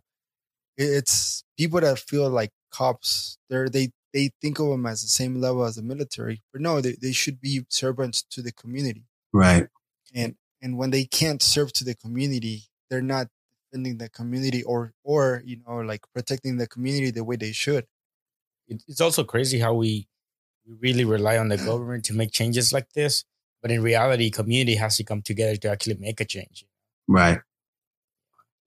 it's 0.77 1.43
people 1.57 1.81
that 1.81 1.99
feel 1.99 2.29
like 2.29 2.51
cops, 2.71 3.37
they're, 3.49 3.69
they, 3.69 3.91
they 4.13 4.31
think 4.41 4.59
of 4.59 4.69
them 4.69 4.85
as 4.85 5.01
the 5.01 5.07
same 5.07 5.39
level 5.41 5.63
as 5.63 5.75
the 5.75 5.81
military, 5.81 6.41
but 6.51 6.61
no, 6.61 6.81
they, 6.81 6.95
they 7.01 7.11
should 7.11 7.41
be 7.41 7.65
servants 7.69 8.23
to 8.31 8.41
the 8.41 8.51
community. 8.51 9.05
Right. 9.33 9.67
And, 10.13 10.35
and 10.61 10.77
when 10.77 10.91
they 10.91 11.05
can't 11.05 11.41
serve 11.41 11.73
to 11.73 11.83
the 11.83 11.95
community, 11.95 12.63
they're 12.89 13.01
not 13.01 13.27
defending 13.69 13.97
the 13.97 14.09
community 14.09 14.63
or 14.63 14.93
or 15.03 15.41
you 15.45 15.57
know 15.67 15.77
like 15.77 16.01
protecting 16.13 16.57
the 16.57 16.67
community 16.67 17.11
the 17.11 17.23
way 17.23 17.35
they 17.35 17.51
should 17.51 17.85
it's 18.67 19.01
also 19.01 19.23
crazy 19.23 19.59
how 19.59 19.73
we 19.73 20.07
we 20.65 20.75
really 20.81 21.05
rely 21.05 21.37
on 21.37 21.49
the 21.49 21.57
government 21.57 22.03
to 22.05 22.13
make 22.13 22.31
changes 22.31 22.73
like 22.73 22.91
this 22.93 23.23
but 23.61 23.71
in 23.71 23.81
reality 23.81 24.29
community 24.29 24.75
has 24.75 24.97
to 24.97 25.03
come 25.03 25.21
together 25.21 25.55
to 25.55 25.69
actually 25.69 25.95
make 25.95 26.19
a 26.19 26.25
change. 26.25 26.65
Right. 27.07 27.39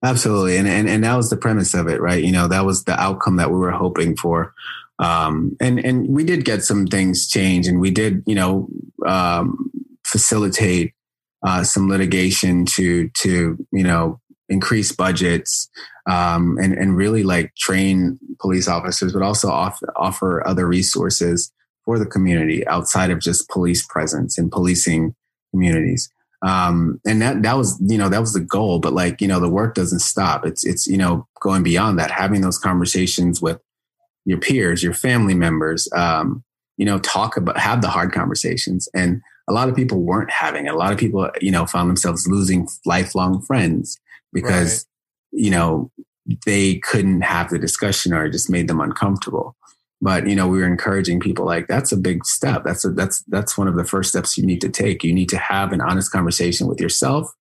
Absolutely. 0.03 0.57
And, 0.57 0.67
and 0.67 0.89
and 0.89 1.03
that 1.03 1.15
was 1.15 1.29
the 1.29 1.37
premise 1.37 1.73
of 1.73 1.87
it 1.87 2.01
right? 2.01 2.23
You 2.23 2.31
know 2.31 2.47
that 2.47 2.65
was 2.65 2.83
the 2.83 2.99
outcome 2.99 3.37
that 3.37 3.51
we 3.51 3.57
were 3.57 3.71
hoping 3.71 4.15
for. 4.15 4.53
Um 4.99 5.55
and 5.59 5.79
and 5.79 6.07
we 6.09 6.23
did 6.23 6.45
get 6.45 6.63
some 6.63 6.87
things 6.87 7.27
changed 7.27 7.69
and 7.69 7.79
we 7.79 7.91
did 7.91 8.23
you 8.25 8.35
know 8.35 8.67
um 9.05 9.71
facilitate 10.05 10.93
uh, 11.43 11.63
some 11.63 11.89
litigation 11.89 12.65
to 12.65 13.09
to 13.09 13.57
you 13.71 13.83
know 13.83 14.19
increase 14.49 14.91
budgets 14.91 15.69
um, 16.09 16.57
and 16.61 16.73
and 16.73 16.95
really 16.95 17.23
like 17.23 17.55
train 17.55 18.19
police 18.39 18.67
officers, 18.67 19.13
but 19.13 19.21
also 19.21 19.49
offer, 19.49 19.91
offer 19.95 20.47
other 20.47 20.67
resources 20.67 21.51
for 21.91 21.99
the 21.99 22.05
community 22.05 22.65
outside 22.67 23.11
of 23.11 23.19
just 23.19 23.49
police 23.49 23.85
presence 23.85 24.37
and 24.37 24.49
policing 24.49 25.13
communities. 25.51 26.09
Um, 26.41 27.01
and 27.05 27.21
that 27.21 27.43
that 27.43 27.57
was 27.57 27.77
you 27.85 27.97
know 27.97 28.07
that 28.07 28.21
was 28.21 28.31
the 28.31 28.39
goal, 28.39 28.79
but 28.79 28.93
like 28.93 29.19
you 29.19 29.27
know 29.27 29.41
the 29.41 29.49
work 29.49 29.75
doesn't 29.75 29.99
stop. 29.99 30.45
It's 30.45 30.65
it's 30.65 30.87
you 30.87 30.97
know 30.97 31.27
going 31.41 31.63
beyond 31.63 31.99
that, 31.99 32.09
having 32.09 32.39
those 32.39 32.57
conversations 32.57 33.41
with 33.41 33.59
your 34.23 34.39
peers, 34.39 34.81
your 34.81 34.93
family 34.93 35.33
members. 35.33 35.89
Um, 35.93 36.45
you 36.77 36.85
know, 36.85 36.97
talk 36.99 37.35
about 37.35 37.59
have 37.59 37.81
the 37.81 37.89
hard 37.89 38.13
conversations 38.13 38.87
and 38.95 39.21
a 39.49 39.53
lot 39.53 39.67
of 39.67 39.75
people 39.75 39.99
weren't 39.99 40.31
having 40.31 40.65
it. 40.65 40.73
A 40.73 40.77
lot 40.77 40.93
of 40.93 40.97
people, 40.97 41.29
you 41.41 41.51
know, 41.51 41.65
found 41.65 41.89
themselves 41.89 42.25
losing 42.25 42.69
lifelong 42.85 43.41
friends 43.41 43.99
because, 44.31 44.87
right. 45.33 45.43
you 45.43 45.51
know, 45.51 45.91
they 46.45 46.77
couldn't 46.77 47.21
have 47.21 47.49
the 47.49 47.59
discussion 47.59 48.13
or 48.13 48.25
it 48.25 48.31
just 48.31 48.49
made 48.49 48.67
them 48.69 48.79
uncomfortable. 48.79 49.55
But, 50.01 50.27
you 50.27 50.35
know, 50.35 50.47
we 50.47 50.57
were 50.59 50.65
encouraging 50.65 51.19
people 51.19 51.45
like 51.45 51.67
that's 51.67 51.91
a 51.91 51.97
big 51.97 52.25
step. 52.25 52.63
That's 52.63 52.83
a, 52.83 52.89
that's, 52.89 53.21
that's 53.27 53.57
one 53.57 53.67
of 53.67 53.75
the 53.75 53.85
first 53.85 54.09
steps 54.09 54.37
you 54.37 54.45
need 54.45 54.61
to 54.61 54.69
take. 54.69 55.03
You 55.03 55.13
need 55.13 55.29
to 55.29 55.37
have 55.37 55.71
an 55.71 55.81
honest 55.81 56.11
conversation 56.11 56.67
with 56.67 56.81
yourself, 56.81 57.31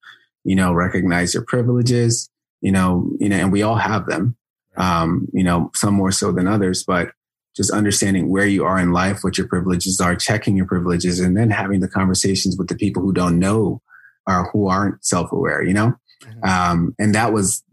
you 0.44 0.54
know, 0.54 0.72
recognize 0.72 1.32
your 1.32 1.44
privileges, 1.44 2.28
you 2.60 2.70
know, 2.70 3.10
you 3.18 3.28
know, 3.28 3.36
and 3.36 3.50
we 3.50 3.62
all 3.62 3.76
have 3.76 4.06
them. 4.06 4.36
Um, 4.76 5.26
you 5.32 5.42
know, 5.42 5.70
some 5.74 5.94
more 5.94 6.12
so 6.12 6.30
than 6.32 6.46
others, 6.46 6.84
but 6.86 7.10
just 7.56 7.72
understanding 7.72 8.30
where 8.30 8.46
you 8.46 8.64
are 8.64 8.78
in 8.78 8.92
life, 8.92 9.22
what 9.22 9.36
your 9.36 9.48
privileges 9.48 10.00
are, 10.00 10.14
checking 10.14 10.56
your 10.56 10.64
privileges, 10.64 11.18
and 11.18 11.36
then 11.36 11.50
having 11.50 11.80
the 11.80 11.88
conversations 11.88 12.56
with 12.56 12.68
the 12.68 12.76
people 12.76 13.02
who 13.02 13.12
don't 13.12 13.38
know 13.38 13.82
or 14.28 14.48
who 14.52 14.68
aren't 14.68 15.04
self-aware, 15.04 15.64
you 15.64 15.74
know? 15.74 15.94
Mm-hmm. 16.22 16.48
Um, 16.48 16.94
and 17.00 17.14
that 17.16 17.32
was 17.32 17.64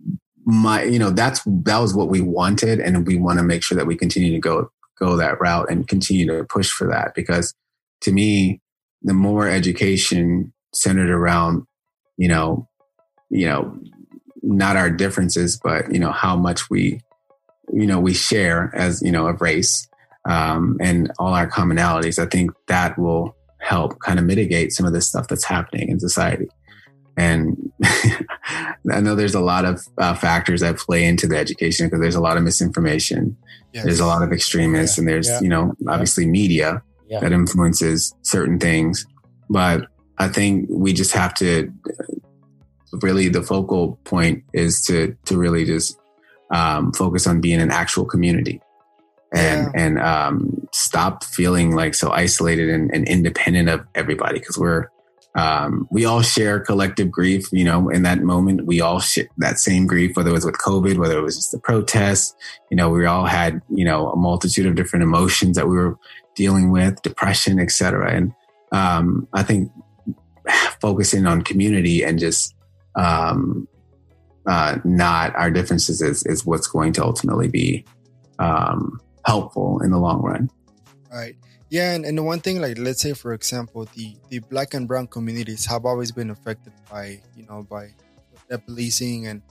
my, 0.43 0.83
you 0.83 0.97
know, 0.97 1.11
that's, 1.11 1.41
that 1.45 1.77
was 1.77 1.93
what 1.93 2.09
we 2.09 2.19
wanted. 2.19 2.79
And 2.79 3.05
we 3.05 3.17
want 3.17 3.37
to 3.37 3.43
make 3.43 3.63
sure 3.63 3.77
that 3.77 3.87
we 3.87 3.95
continue 3.95 4.31
to 4.31 4.39
go, 4.39 4.71
go 4.99 5.17
that 5.17 5.39
route 5.39 5.69
and 5.69 5.87
continue 5.87 6.25
to 6.27 6.43
push 6.45 6.69
for 6.69 6.87
that. 6.87 7.13
Because 7.15 7.53
to 8.01 8.11
me, 8.11 8.61
the 9.01 9.13
more 9.13 9.47
education 9.47 10.53
centered 10.73 11.09
around, 11.09 11.63
you 12.17 12.27
know, 12.27 12.67
you 13.29 13.47
know, 13.47 13.77
not 14.41 14.75
our 14.75 14.89
differences, 14.89 15.59
but, 15.61 15.91
you 15.93 15.99
know, 15.99 16.11
how 16.11 16.35
much 16.35 16.69
we, 16.69 17.01
you 17.73 17.85
know 17.85 17.99
we 17.99 18.13
share 18.13 18.71
as 18.73 19.01
you 19.01 19.11
know 19.11 19.27
a 19.27 19.33
race 19.33 19.89
um, 20.27 20.77
and 20.81 21.11
all 21.19 21.33
our 21.33 21.49
commonalities, 21.49 22.19
I 22.19 22.25
think 22.25 22.51
that 22.67 22.99
will 22.99 23.35
help 23.61 23.99
kind 23.99 24.19
of 24.19 24.25
mitigate 24.25 24.73
some 24.73 24.85
of 24.85 24.91
this 24.91 25.07
stuff 25.07 25.27
that's 25.29 25.45
happening 25.45 25.89
in 25.89 25.99
society. 25.99 26.47
And 27.15 27.71
I 28.91 29.01
know 29.01 29.15
there's 29.15 29.35
a 29.35 29.41
lot 29.41 29.65
of 29.65 29.85
uh, 29.97 30.13
factors 30.13 30.61
that 30.61 30.77
play 30.77 31.05
into 31.05 31.27
the 31.27 31.37
education 31.37 31.87
because 31.87 31.99
there's 31.99 32.15
a 32.15 32.21
lot 32.21 32.37
of 32.37 32.43
misinformation. 32.43 33.37
Yes. 33.73 33.83
There's 33.83 33.99
a 33.99 34.05
lot 34.05 34.23
of 34.23 34.31
extremists, 34.31 34.97
yeah. 34.97 35.01
and 35.01 35.09
there's 35.09 35.27
yeah. 35.27 35.39
you 35.41 35.49
know 35.49 35.73
obviously 35.87 36.25
media 36.25 36.81
yeah. 37.07 37.19
that 37.19 37.31
influences 37.31 38.15
certain 38.21 38.59
things. 38.59 39.05
But 39.49 39.87
I 40.17 40.27
think 40.27 40.67
we 40.69 40.93
just 40.93 41.13
have 41.13 41.33
to 41.35 41.71
really 42.93 43.29
the 43.29 43.43
focal 43.43 43.99
point 44.03 44.43
is 44.53 44.81
to 44.85 45.15
to 45.25 45.37
really 45.37 45.65
just 45.65 45.97
um, 46.51 46.93
focus 46.93 47.27
on 47.27 47.41
being 47.41 47.61
an 47.61 47.71
actual 47.71 48.05
community 48.05 48.61
and 49.33 49.69
yeah. 49.73 49.81
and 49.81 49.99
um, 49.99 50.67
stop 50.71 51.23
feeling 51.23 51.75
like 51.75 51.93
so 51.93 52.11
isolated 52.11 52.69
and, 52.69 52.93
and 52.93 53.07
independent 53.07 53.69
of 53.69 53.85
everybody 53.95 54.39
because 54.39 54.57
we're 54.57 54.87
um, 55.37 55.87
we 55.91 56.03
all 56.03 56.23
share 56.23 56.59
collective 56.59 57.11
grief. 57.11 57.47
You 57.51 57.63
know, 57.63 57.89
in 57.89 58.01
that 58.01 58.21
moment, 58.21 58.65
we 58.65 58.81
all 58.81 58.99
share 58.99 59.29
that 59.37 59.59
same 59.59 59.85
grief, 59.85 60.17
whether 60.17 60.31
it 60.31 60.33
was 60.33 60.45
with 60.45 60.57
COVID, 60.57 60.97
whether 60.97 61.17
it 61.17 61.21
was 61.21 61.35
just 61.35 61.51
the 61.51 61.59
protests. 61.59 62.35
You 62.71 62.77
know, 62.77 62.89
we 62.89 63.05
all 63.05 63.25
had 63.25 63.61
you 63.69 63.85
know 63.85 64.09
a 64.09 64.15
multitude 64.17 64.65
of 64.65 64.75
different 64.75 65.03
emotions 65.03 65.55
that 65.55 65.67
we 65.67 65.75
were 65.75 65.97
dealing 66.35 66.71
with, 66.71 67.01
depression, 67.03 67.59
etc. 67.59 68.11
And 68.11 68.33
um, 68.71 69.27
I 69.33 69.43
think 69.43 69.71
focusing 70.81 71.27
on 71.27 71.43
community 71.43 72.03
and 72.03 72.17
just 72.17 72.55
um, 72.95 73.67
uh, 74.47 74.77
not 74.83 75.35
our 75.35 75.51
differences 75.51 76.01
is, 76.01 76.25
is 76.25 76.45
what's 76.45 76.67
going 76.67 76.93
to 76.93 77.03
ultimately 77.03 77.47
be 77.47 77.85
um, 78.39 78.99
helpful 79.25 79.81
in 79.83 79.91
the 79.91 79.99
long 79.99 80.21
run. 80.21 80.49
Right. 81.11 81.35
Yeah, 81.69 81.93
and, 81.93 82.05
and 82.05 82.17
the 82.17 82.23
one 82.23 82.39
thing, 82.39 82.61
like 82.61 82.77
let's 82.77 83.01
say 83.01 83.13
for 83.13 83.33
example, 83.33 83.87
the 83.95 84.15
the 84.29 84.39
black 84.39 84.73
and 84.73 84.87
brown 84.87 85.07
communities 85.07 85.65
have 85.65 85.85
always 85.85 86.11
been 86.11 86.29
affected 86.29 86.73
by 86.89 87.21
you 87.35 87.45
know 87.45 87.63
by 87.63 87.93
the 88.47 88.57
policing 88.57 89.27
and 89.27 89.41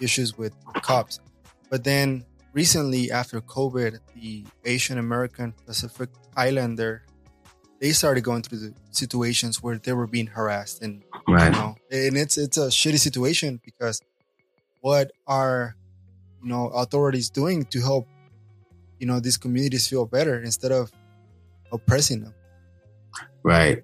issues 0.00 0.38
with 0.38 0.54
cops, 0.82 1.20
but 1.68 1.84
then 1.84 2.24
recently 2.52 3.10
after 3.10 3.40
COVID, 3.40 3.98
the 4.14 4.44
Asian 4.64 4.98
American 4.98 5.52
Pacific 5.66 6.08
Islander 6.36 7.02
they 7.80 7.92
started 7.92 8.24
going 8.24 8.42
through 8.42 8.58
the 8.58 8.74
situations 8.90 9.62
where 9.62 9.78
they 9.78 9.92
were 9.92 10.06
being 10.06 10.26
harassed 10.26 10.82
and 10.82 11.02
right. 11.28 11.46
you 11.46 11.50
know 11.50 11.76
and 11.90 12.16
it's 12.16 12.38
it's 12.38 12.56
a 12.56 12.68
shitty 12.68 12.98
situation 12.98 13.60
because 13.64 14.00
what 14.80 15.12
are 15.26 15.76
you 16.42 16.48
know 16.48 16.68
authorities 16.68 17.28
doing 17.30 17.64
to 17.64 17.80
help 17.80 18.08
you 18.98 19.06
know 19.06 19.20
these 19.20 19.36
communities 19.36 19.86
feel 19.86 20.06
better 20.06 20.40
instead 20.40 20.72
of 20.72 20.90
oppressing 21.72 22.22
them. 22.22 22.34
Right. 23.42 23.82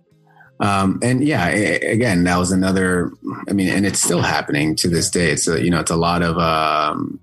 Um, 0.60 1.00
and 1.02 1.24
yeah 1.24 1.48
again 1.48 2.22
that 2.22 2.36
was 2.36 2.52
another 2.52 3.10
i 3.48 3.52
mean 3.52 3.68
and 3.68 3.84
it's 3.84 4.00
still 4.00 4.22
happening 4.22 4.76
to 4.76 4.88
this 4.88 5.10
day. 5.10 5.30
It's 5.30 5.48
a, 5.48 5.62
you 5.62 5.70
know 5.70 5.80
it's 5.80 5.90
a 5.90 5.96
lot 5.96 6.22
of 6.22 6.38
um, 6.38 7.18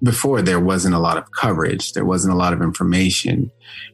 before 0.00 0.40
there 0.40 0.60
wasn't 0.60 0.94
a 0.94 1.00
lot 1.00 1.16
of 1.16 1.32
coverage 1.32 1.92
there 1.92 2.04
wasn't 2.04 2.32
a 2.32 2.36
lot 2.36 2.52
of 2.52 2.62
information. 2.62 3.50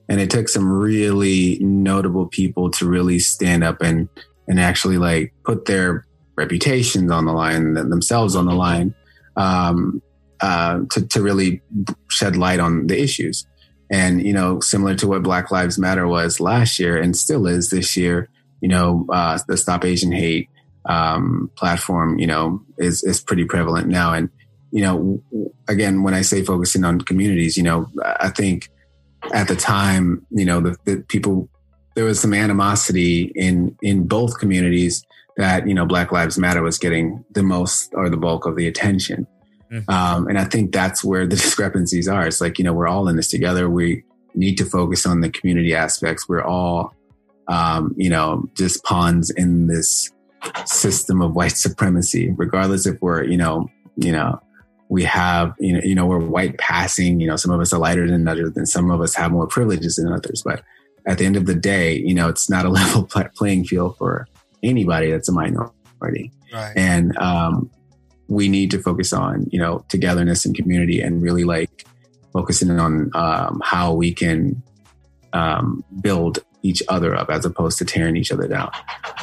And 0.09 0.21
it 0.21 0.31
took 0.31 0.49
some 0.49 0.71
really 0.71 1.59
notable 1.61 2.27
people 2.27 2.71
to 2.73 2.87
really 2.87 3.19
stand 3.19 3.65
up 3.65 3.81
and 3.81 4.09
and 4.49 4.61
actually 4.61 4.99
like 4.99 5.33
put 5.45 5.65
their 5.65 6.07
reputations 6.37 7.11
on 7.11 7.25
the 7.25 7.33
line 7.33 7.73
themselves 7.75 8.37
on 8.37 8.45
the 8.45 8.55
line 8.55 8.95
um, 9.37 10.03
uh, 10.41 10.81
to, 10.91 11.07
to 11.07 11.23
really 11.23 11.63
shed 12.11 12.37
light 12.37 12.61
on 12.61 12.87
the 12.87 13.01
issues 13.01 13.47
and 13.91 14.23
you 14.23 14.33
know 14.33 14.61
similar 14.61 14.95
to 14.95 15.07
what 15.07 15.23
black 15.23 15.51
lives 15.51 15.79
matter 15.79 16.07
was 16.07 16.41
last 16.41 16.79
year 16.79 17.01
and 17.01 17.17
still 17.17 17.47
is 17.47 17.71
this 17.71 17.97
year 17.97 18.29
you 18.61 18.69
know 18.69 19.07
uh, 19.11 19.39
the 19.49 19.57
stop 19.57 19.85
asian 19.85 20.13
hate 20.13 20.49
um, 20.87 21.51
platform 21.57 22.19
you 22.19 22.27
know 22.27 22.63
is 22.79 23.03
is 23.05 23.21
pretty 23.21 23.45
prevalent 23.45 23.89
now 23.89 24.13
and 24.13 24.31
you 24.77 24.83
know, 24.83 25.23
again, 25.69 26.03
when 26.03 26.15
I 26.15 26.23
say 26.23 26.45
focusing 26.45 26.85
on 26.85 27.01
communities, 27.01 27.57
you 27.57 27.63
know, 27.63 27.89
I 28.05 28.29
think 28.29 28.69
at 29.33 29.49
the 29.49 29.57
time, 29.57 30.27
you 30.31 30.45
know, 30.45 30.61
the, 30.61 30.77
the 30.85 30.97
people, 31.09 31.49
there 31.95 32.05
was 32.05 32.21
some 32.21 32.35
animosity 32.35 33.33
in, 33.35 33.77
in 33.81 34.07
both 34.07 34.39
communities 34.39 35.05
that, 35.37 35.67
you 35.67 35.75
know, 35.75 35.87
Black 35.87 36.13
Lives 36.13 36.39
Matter 36.39 36.63
was 36.63 36.79
getting 36.79 37.25
the 37.31 37.43
most 37.43 37.93
or 37.95 38.11
the 38.11 38.17
bulk 38.17 38.45
of 38.45 38.57
the 38.57 38.67
attention. 38.67 39.27
Mm-hmm. 39.71 39.91
Um, 39.91 40.29
and 40.29 40.39
I 40.39 40.45
think 40.45 40.73
that's 40.73 41.03
where 41.05 41.27
the 41.27 41.37
discrepancies 41.37 42.09
are. 42.09 42.27
It's 42.27 42.41
like, 42.41 42.59
you 42.59 42.65
know, 42.65 42.73
we're 42.73 42.89
all 42.89 43.09
in 43.09 43.17
this 43.17 43.29
together. 43.29 43.69
We 43.69 44.05
need 44.35 44.57
to 44.59 44.65
focus 44.65 45.07
on 45.07 45.21
the 45.21 45.31
community 45.31 45.75
aspects. 45.75 46.29
We're 46.29 46.45
all, 46.45 46.95
um, 47.49 47.95
you 47.97 48.11
know, 48.11 48.49
just 48.55 48.85
pawns 48.85 49.31
in 49.31 49.67
this 49.67 50.11
system 50.65 51.23
of 51.23 51.35
white 51.35 51.57
supremacy, 51.57 52.33
regardless 52.37 52.87
if 52.87 53.01
we're, 53.01 53.25
you 53.25 53.37
know, 53.37 53.69
you 53.97 54.13
know, 54.13 54.41
we 54.89 55.05
have, 55.05 55.55
you 55.59 55.73
know, 55.73 55.81
you 55.83 55.95
know, 55.95 56.07
we're 56.07 56.19
white 56.19 56.59
passing, 56.59 57.19
you 57.19 57.27
know, 57.27 57.37
some 57.37 57.51
of 57.51 57.61
us 57.61 57.73
are 57.73 57.81
lighter 57.81 58.09
than 58.09 58.29
others, 58.29 58.53
and 58.57 58.69
some 58.69 58.91
of 58.91 59.01
us 59.01 59.15
have 59.15 59.33
more 59.33 59.47
privileges 59.47 59.97
than 59.97 60.13
others. 60.13 60.43
But 60.45 60.63
at 61.07 61.19
the 61.19 61.27
end 61.27 61.37
of 61.37 61.47
the 61.47 61.55
day, 61.55 61.97
you 61.97 62.15
know, 62.15 62.29
it's 62.29 62.49
not 62.51 62.65
a 62.65 62.69
level 62.71 63.05
playing 63.05 63.65
field 63.65 63.97
for 63.97 64.29
anybody 64.63 65.11
that's 65.11 65.29
a 65.29 65.33
minority. 65.33 66.31
Right. 66.53 66.73
And 66.77 67.17
um, 67.19 67.71
we 68.29 68.49
need 68.49 68.71
to 68.73 68.79
focus 68.81 69.13
on, 69.13 69.47
you 69.51 69.59
know, 69.59 69.85
togetherness 69.89 70.45
and 70.45 70.55
community 70.55 71.01
and 71.01 71.23
really 71.23 71.45
like 71.45 71.87
focusing 72.33 72.71
on 72.79 73.11
um, 73.15 73.61
how 73.65 73.93
we 73.93 74.13
can 74.13 74.63
um, 75.33 75.85
build 76.01 76.39
each 76.63 76.83
other 76.89 77.15
up 77.15 77.31
as 77.31 77.45
opposed 77.45 77.79
to 77.79 77.85
tearing 77.85 78.17
each 78.17 78.33
other 78.33 78.49
down. 78.49 78.71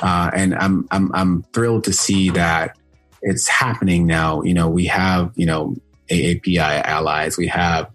Uh, 0.01 0.31
and 0.33 0.55
I'm, 0.55 0.87
I'm, 0.91 1.13
I'm 1.13 1.43
thrilled 1.53 1.83
to 1.85 1.93
see 1.93 2.29
that 2.31 2.77
it's 3.21 3.47
happening 3.47 4.05
now. 4.05 4.41
You 4.43 4.53
know, 4.53 4.69
we 4.69 4.85
have, 4.85 5.31
you 5.35 5.45
know, 5.45 5.75
AAPI 6.09 6.83
allies, 6.83 7.37
we 7.37 7.47
have, 7.47 7.89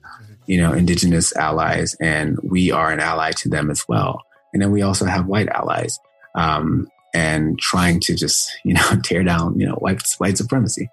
you 0.46 0.60
know, 0.60 0.72
indigenous 0.72 1.34
allies, 1.36 1.94
and 2.00 2.38
we 2.42 2.70
are 2.70 2.90
an 2.90 3.00
ally 3.00 3.32
to 3.32 3.48
them 3.48 3.70
as 3.70 3.86
well. 3.86 4.22
And 4.52 4.62
then 4.62 4.72
we 4.72 4.82
also 4.82 5.04
have 5.04 5.26
white 5.26 5.48
allies, 5.48 5.98
um, 6.34 6.88
and 7.18 7.58
trying 7.58 8.00
to 8.00 8.14
just, 8.14 8.50
you 8.64 8.74
know, 8.74 8.82
tear 9.02 9.24
down, 9.24 9.58
you 9.58 9.66
know, 9.66 9.74
white, 9.74 10.02
white 10.18 10.38
supremacy. 10.38 10.88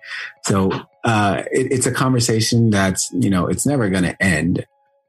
So, 0.46 0.72
uh, 1.04 1.44
it, 1.52 1.72
it's 1.72 1.86
a 1.86 1.92
conversation 1.92 2.70
that's, 2.70 3.12
you 3.14 3.30
know, 3.30 3.48
it's 3.48 3.66
never 3.66 3.90
going 3.90 4.04
to 4.04 4.24
end. 4.24 4.66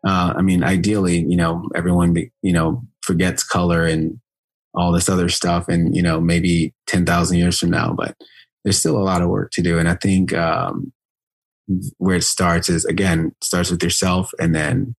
Uh, 0.06 0.35
I 0.37 0.42
mean, 0.42 0.62
ideally, 0.62 1.18
you 1.18 1.37
know, 1.37 1.68
everyone, 1.75 2.14
you 2.42 2.52
know, 2.52 2.82
forgets 3.02 3.42
color 3.42 3.85
and 3.85 4.20
all 4.75 4.92
this 4.92 5.08
other 5.08 5.28
stuff 5.28 5.68
and, 5.68 5.96
you 5.96 6.02
know, 6.02 6.20
maybe 6.20 6.75
10,000 6.87 7.38
years 7.38 7.58
from 7.58 7.70
now, 7.70 7.94
but, 7.96 8.14
there's 8.66 8.80
still 8.80 8.99
a 8.99 8.99
lot 8.99 9.23
of 9.23 9.28
work 9.28 9.52
to 9.52 9.62
do. 9.62 9.78
And 9.78 9.88
I 9.88 9.94
think 9.94 10.32
um, 10.35 10.92
where 11.99 12.16
it 12.16 12.25
starts 12.25 12.68
is 12.68 12.85
again 12.85 13.32
starts 13.40 13.70
with 13.70 13.80
yourself, 13.80 14.32
and 14.40 14.52
then 14.52 14.96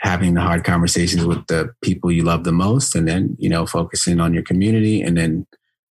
having 0.00 0.34
the 0.34 0.40
hard 0.40 0.64
conversations 0.64 1.24
with 1.24 1.46
the 1.46 1.70
people 1.82 2.10
you 2.10 2.24
love 2.24 2.44
the 2.44 2.52
most, 2.52 2.94
and 2.94 3.06
then 3.06 3.36
you 3.38 3.48
know 3.48 3.66
focusing 3.66 4.20
on 4.20 4.34
your 4.34 4.42
community, 4.42 5.00
and 5.02 5.16
then 5.16 5.46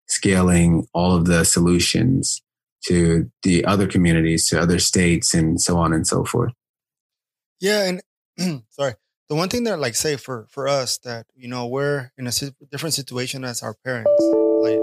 scaling 0.06 0.86
all 0.94 1.14
of 1.14 1.26
the 1.26 1.44
solutions 1.44 2.42
to 2.86 3.30
the 3.42 3.64
other 3.64 3.86
communities, 3.86 4.48
to 4.48 4.60
other 4.60 4.78
states, 4.78 5.34
and 5.34 5.60
so 5.60 5.78
on 5.78 5.92
and 5.92 6.06
so 6.06 6.24
forth. 6.24 6.52
Yeah, 7.60 7.98
and 8.38 8.62
sorry, 8.70 8.94
the 9.28 9.34
one 9.34 9.48
thing 9.48 9.64
that 9.64 9.78
like 9.78 9.94
say 9.94 10.16
for 10.16 10.46
for 10.48 10.68
us 10.68 10.98
that 10.98 11.26
you 11.34 11.48
know 11.48 11.66
we're 11.66 12.10
in 12.16 12.26
a 12.26 12.32
different 12.70 12.94
situation 12.94 13.44
as 13.44 13.62
our 13.62 13.74
parents, 13.84 14.10
like 14.62 14.80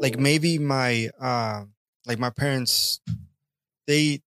like 0.00 0.18
maybe 0.18 0.58
my 0.58 1.10
uh 1.20 1.64
like 2.06 2.18
my 2.18 2.30
parents 2.30 3.00
they 3.86 4.22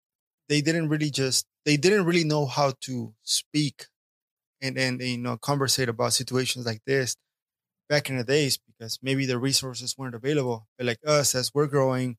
they 0.50 0.62
didn't 0.62 0.90
really 0.90 1.12
just 1.12 1.46
they 1.66 1.78
didn't 1.78 2.06
really 2.06 2.24
know 2.24 2.46
how 2.46 2.74
to 2.82 3.14
speak 3.24 3.86
and 4.62 4.78
and 4.78 5.02
you 5.02 5.18
know 5.18 5.38
conversate 5.38 5.90
about 5.90 6.14
situations 6.14 6.66
like 6.66 6.82
this 6.86 7.16
back 7.90 8.10
in 8.10 8.18
the 8.18 8.24
days 8.24 8.58
because 8.58 9.00
maybe 9.02 9.26
the 9.26 9.40
resources 9.40 9.98
weren't 9.98 10.16
available. 10.16 10.68
But 10.78 10.88
like 10.88 11.00
us 11.06 11.36
as 11.36 11.54
we're 11.54 11.68
growing 11.68 12.18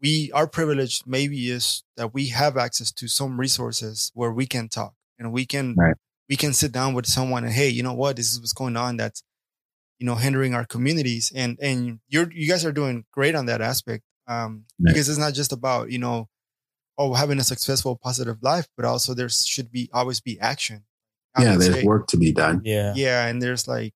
we 0.00 0.30
our 0.32 0.46
privilege 0.46 1.02
maybe 1.06 1.50
is 1.50 1.82
that 1.96 2.12
we 2.12 2.28
have 2.28 2.56
access 2.56 2.92
to 2.92 3.08
some 3.08 3.40
resources 3.40 4.10
where 4.14 4.32
we 4.32 4.46
can 4.46 4.68
talk 4.68 4.92
and 5.18 5.32
we 5.32 5.46
can 5.46 5.74
right. 5.76 5.94
we 6.28 6.36
can 6.36 6.52
sit 6.52 6.72
down 6.72 6.94
with 6.94 7.06
someone 7.06 7.44
and 7.44 7.52
hey 7.52 7.68
you 7.68 7.82
know 7.82 7.94
what? 7.94 8.16
This 8.16 8.32
is 8.32 8.40
what's 8.40 8.52
going 8.52 8.76
on 8.76 8.96
that's 8.96 9.22
you 9.98 10.06
know 10.06 10.16
hindering 10.16 10.54
our 10.54 10.64
communities. 10.64 11.32
And 11.34 11.58
and 11.60 12.00
you're 12.08 12.30
you 12.32 12.48
guys 12.48 12.64
are 12.64 12.72
doing 12.72 13.04
great 13.12 13.34
on 13.34 13.46
that 13.46 13.60
aspect 13.60 14.02
um 14.26 14.64
because 14.82 15.08
it's 15.08 15.18
not 15.18 15.34
just 15.34 15.52
about 15.52 15.90
you 15.90 15.98
know 15.98 16.28
oh 16.98 17.14
having 17.14 17.38
a 17.38 17.44
successful 17.44 17.96
positive 17.96 18.38
life 18.42 18.66
but 18.76 18.86
also 18.86 19.12
there 19.12 19.28
should 19.28 19.70
be 19.70 19.90
always 19.92 20.20
be 20.20 20.40
action 20.40 20.84
I 21.34 21.44
yeah 21.44 21.56
there's 21.56 21.74
say. 21.74 21.84
work 21.84 22.06
to 22.08 22.16
be 22.16 22.32
done 22.32 22.62
yeah 22.64 22.92
yeah 22.96 23.26
and 23.26 23.42
there's 23.42 23.66
like 23.66 23.94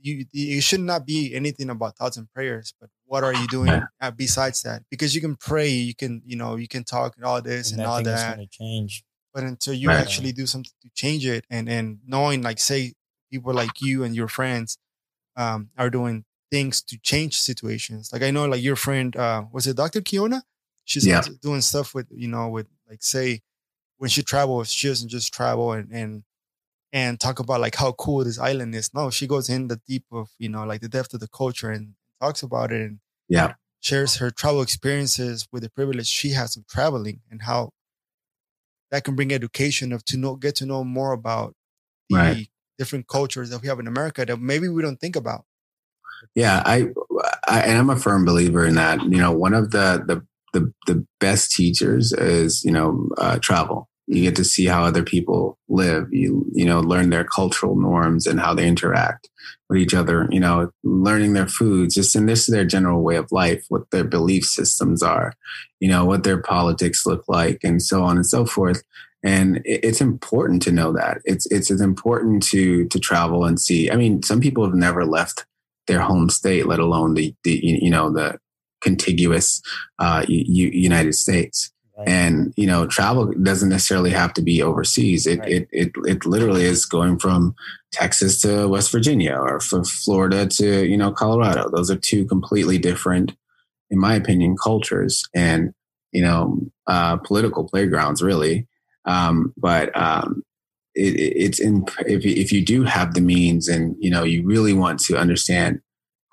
you 0.00 0.24
you 0.32 0.60
should 0.60 0.80
not 0.80 1.06
be 1.06 1.34
anything 1.34 1.70
about 1.70 1.96
thoughts 1.96 2.16
and 2.16 2.32
prayers 2.32 2.72
but 2.80 2.90
what 3.04 3.22
are 3.22 3.34
you 3.34 3.46
doing 3.48 3.82
yeah. 4.00 4.10
besides 4.10 4.62
that 4.62 4.82
because 4.90 5.14
you 5.14 5.20
can 5.20 5.36
pray 5.36 5.68
you 5.68 5.94
can 5.94 6.22
you 6.24 6.36
know 6.36 6.56
you 6.56 6.68
can 6.68 6.84
talk 6.84 7.16
and 7.16 7.24
all 7.24 7.42
this 7.42 7.70
and, 7.70 7.80
and 7.80 7.88
all 7.88 8.02
that 8.02 8.38
change 8.50 9.04
but 9.34 9.44
until 9.44 9.74
you 9.74 9.88
right. 9.88 10.00
actually 10.00 10.32
do 10.32 10.46
something 10.46 10.72
to 10.82 10.88
change 10.94 11.26
it 11.26 11.44
and 11.50 11.68
and 11.68 11.98
knowing 12.06 12.42
like 12.42 12.58
say 12.58 12.92
people 13.30 13.52
like 13.52 13.80
you 13.80 14.02
and 14.04 14.14
your 14.16 14.28
friends 14.28 14.78
um, 15.36 15.70
are 15.78 15.90
doing 15.90 16.24
things 16.50 16.82
to 16.82 16.98
change 16.98 17.40
situations. 17.40 18.10
Like 18.12 18.22
I 18.22 18.30
know, 18.30 18.46
like 18.46 18.62
your 18.62 18.76
friend, 18.76 19.14
uh, 19.16 19.44
was 19.52 19.66
it 19.66 19.76
Dr. 19.76 20.00
Kiona? 20.00 20.42
She's 20.84 21.06
yeah. 21.06 21.22
doing 21.40 21.60
stuff 21.60 21.94
with, 21.94 22.06
you 22.10 22.28
know, 22.28 22.48
with 22.48 22.66
like 22.88 23.02
say 23.02 23.40
when 23.98 24.10
she 24.10 24.22
travels, 24.22 24.72
she 24.72 24.88
doesn't 24.88 25.08
just 25.08 25.32
travel 25.32 25.72
and, 25.72 25.90
and 25.92 26.24
and 26.92 27.20
talk 27.20 27.38
about 27.38 27.60
like 27.60 27.76
how 27.76 27.92
cool 27.92 28.24
this 28.24 28.38
island 28.38 28.74
is. 28.74 28.92
No, 28.94 29.10
she 29.10 29.26
goes 29.26 29.48
in 29.48 29.68
the 29.68 29.80
deep 29.86 30.04
of, 30.12 30.30
you 30.38 30.48
know, 30.48 30.64
like 30.64 30.80
the 30.80 30.88
depth 30.88 31.14
of 31.14 31.20
the 31.20 31.28
culture 31.28 31.70
and 31.70 31.94
talks 32.20 32.42
about 32.42 32.72
it 32.72 32.80
and 32.82 33.00
yeah, 33.28 33.54
shares 33.80 34.16
her 34.16 34.30
travel 34.30 34.62
experiences 34.62 35.46
with 35.52 35.62
the 35.62 35.70
privilege 35.70 36.06
she 36.06 36.30
has 36.30 36.56
of 36.56 36.66
traveling 36.66 37.20
and 37.30 37.42
how 37.42 37.70
that 38.90 39.04
can 39.04 39.14
bring 39.14 39.32
education 39.32 39.92
of 39.92 40.04
to 40.06 40.16
know 40.16 40.36
get 40.36 40.56
to 40.56 40.66
know 40.66 40.84
more 40.84 41.12
about 41.12 41.54
the 42.08 42.16
Right. 42.16 42.48
different 42.78 43.06
cultures 43.06 43.50
that 43.50 43.62
we 43.62 43.68
have 43.68 43.78
in 43.78 43.86
America 43.86 44.24
that 44.24 44.40
maybe 44.40 44.68
we 44.68 44.82
don't 44.82 45.00
think 45.00 45.14
about. 45.16 45.44
Yeah, 46.34 46.62
I, 46.64 46.88
I 47.46 47.60
and 47.60 47.78
I'm 47.78 47.90
a 47.90 47.96
firm 47.96 48.24
believer 48.24 48.66
in 48.66 48.74
that. 48.76 49.02
You 49.02 49.18
know, 49.18 49.32
one 49.32 49.54
of 49.54 49.70
the 49.70 50.02
the 50.06 50.26
the, 50.52 50.72
the 50.86 51.06
best 51.20 51.52
teachers 51.52 52.12
is 52.12 52.64
you 52.64 52.72
know 52.72 53.08
uh, 53.18 53.38
travel. 53.38 53.88
You 54.10 54.22
get 54.22 54.36
to 54.36 54.44
see 54.44 54.66
how 54.66 54.82
other 54.82 55.02
people 55.02 55.56
live. 55.68 56.12
You 56.12 56.44
you 56.52 56.64
know 56.64 56.80
learn 56.80 57.10
their 57.10 57.24
cultural 57.24 57.76
norms 57.76 58.26
and 58.26 58.40
how 58.40 58.54
they 58.54 58.66
interact 58.66 59.28
with 59.68 59.78
each 59.78 59.94
other. 59.94 60.26
You 60.30 60.40
know, 60.40 60.70
learning 60.82 61.34
their 61.34 61.46
foods, 61.46 61.94
just 61.94 62.16
and 62.16 62.28
this 62.28 62.48
is 62.48 62.52
their 62.52 62.64
general 62.64 63.02
way 63.02 63.16
of 63.16 63.30
life, 63.30 63.64
what 63.68 63.90
their 63.90 64.04
belief 64.04 64.44
systems 64.44 65.02
are. 65.02 65.34
You 65.78 65.88
know, 65.88 66.04
what 66.04 66.24
their 66.24 66.42
politics 66.42 67.06
look 67.06 67.24
like, 67.28 67.60
and 67.62 67.82
so 67.82 68.02
on 68.02 68.16
and 68.16 68.26
so 68.26 68.44
forth. 68.44 68.82
And 69.22 69.60
it's 69.64 70.00
important 70.00 70.62
to 70.62 70.72
know 70.72 70.92
that. 70.92 71.18
It's 71.24 71.46
it's 71.46 71.70
important 71.70 72.42
to 72.44 72.86
to 72.88 72.98
travel 72.98 73.44
and 73.44 73.60
see. 73.60 73.90
I 73.90 73.96
mean, 73.96 74.22
some 74.22 74.40
people 74.40 74.64
have 74.64 74.74
never 74.74 75.04
left 75.04 75.46
their 75.86 76.00
home 76.00 76.30
state, 76.30 76.66
let 76.66 76.78
alone 76.78 77.14
the, 77.14 77.34
the 77.44 77.60
you 77.62 77.90
know 77.90 78.10
the 78.10 78.38
contiguous 78.80 79.60
uh, 79.98 80.24
U- 80.28 80.70
United 80.72 81.14
States. 81.14 81.70
Right. 82.00 82.08
And 82.08 82.54
you 82.56 82.66
know, 82.66 82.86
travel 82.86 83.32
doesn't 83.42 83.68
necessarily 83.68 84.10
have 84.10 84.32
to 84.34 84.42
be 84.42 84.62
overseas. 84.62 85.26
It 85.26 85.40
Right. 85.40 85.52
it, 85.52 85.68
it 85.72 85.92
it 86.06 86.26
literally 86.26 86.64
is 86.64 86.86
going 86.86 87.18
from 87.18 87.54
Texas 87.92 88.40
to 88.42 88.66
West 88.68 88.90
Virginia 88.90 89.34
or 89.36 89.60
from 89.60 89.84
Florida 89.84 90.46
to 90.46 90.86
you 90.86 90.96
know 90.96 91.12
Colorado. 91.12 91.68
Those 91.70 91.90
are 91.90 91.96
two 91.96 92.24
completely 92.26 92.78
different, 92.78 93.32
in 93.90 93.98
my 93.98 94.14
opinion, 94.14 94.56
cultures 94.62 95.24
and 95.34 95.72
you 96.12 96.22
know 96.22 96.58
uh, 96.86 97.16
political 97.18 97.68
playgrounds, 97.68 98.22
really. 98.22 98.66
Um, 99.04 99.52
but 99.56 99.96
um, 99.96 100.42
it, 100.94 101.14
it- 101.14 101.36
it's 101.36 101.58
in 101.60 101.84
if 102.06 102.24
you- 102.24 102.34
if 102.42 102.52
you 102.52 102.64
do 102.64 102.84
have 102.84 103.14
the 103.14 103.20
means 103.20 103.68
and 103.68 103.94
you 103.98 104.10
know 104.10 104.24
you 104.24 104.44
really 104.46 104.72
want 104.72 105.00
to 105.00 105.16
understand 105.18 105.80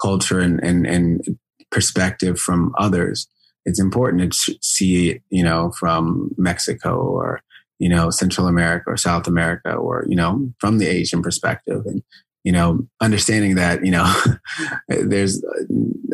culture 0.01 0.39
and 0.39 0.63
and, 0.63 0.85
and 0.87 1.37
perspective 1.71 2.39
from 2.39 2.73
others 2.77 3.27
it's 3.67 3.79
important 3.79 4.33
to 4.33 4.57
see 4.61 5.19
you 5.29 5.43
know 5.43 5.71
from 5.77 6.31
mexico 6.37 6.97
or 6.97 7.41
you 7.79 7.89
know 7.89 8.09
central 8.09 8.47
america 8.47 8.89
or 8.89 8.97
south 8.97 9.27
america 9.27 9.73
or 9.73 10.05
you 10.07 10.15
know 10.15 10.49
from 10.59 10.79
the 10.79 10.87
asian 10.87 11.21
perspective 11.21 11.85
and 11.85 12.01
you 12.43 12.51
know 12.51 12.79
understanding 13.01 13.55
that 13.55 13.85
you 13.85 13.91
know 13.91 14.11
there's 14.87 15.43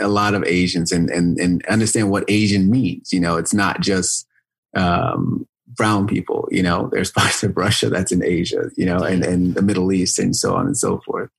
a 0.01 0.07
lot 0.07 0.33
of 0.33 0.43
asians 0.45 0.91
and 0.91 1.09
and 1.09 1.37
and 1.37 1.65
understand 1.67 2.09
what 2.09 2.25
asian 2.27 2.69
means 2.69 3.13
you 3.13 3.19
know 3.19 3.37
it's 3.37 3.53
not 3.53 3.79
just 3.81 4.27
um 4.75 5.47
brown 5.67 6.07
people 6.07 6.47
you 6.51 6.63
know 6.63 6.89
there's 6.91 7.11
parts 7.11 7.43
of 7.43 7.55
russia 7.55 7.89
that's 7.89 8.11
in 8.11 8.23
asia 8.23 8.69
you 8.75 8.85
know 8.85 8.97
and 8.97 9.23
and 9.23 9.53
the 9.55 9.61
middle 9.61 9.91
east 9.93 10.19
and 10.19 10.35
so 10.35 10.55
on 10.55 10.65
and 10.65 10.77
so 10.77 10.99
forth. 11.05 11.29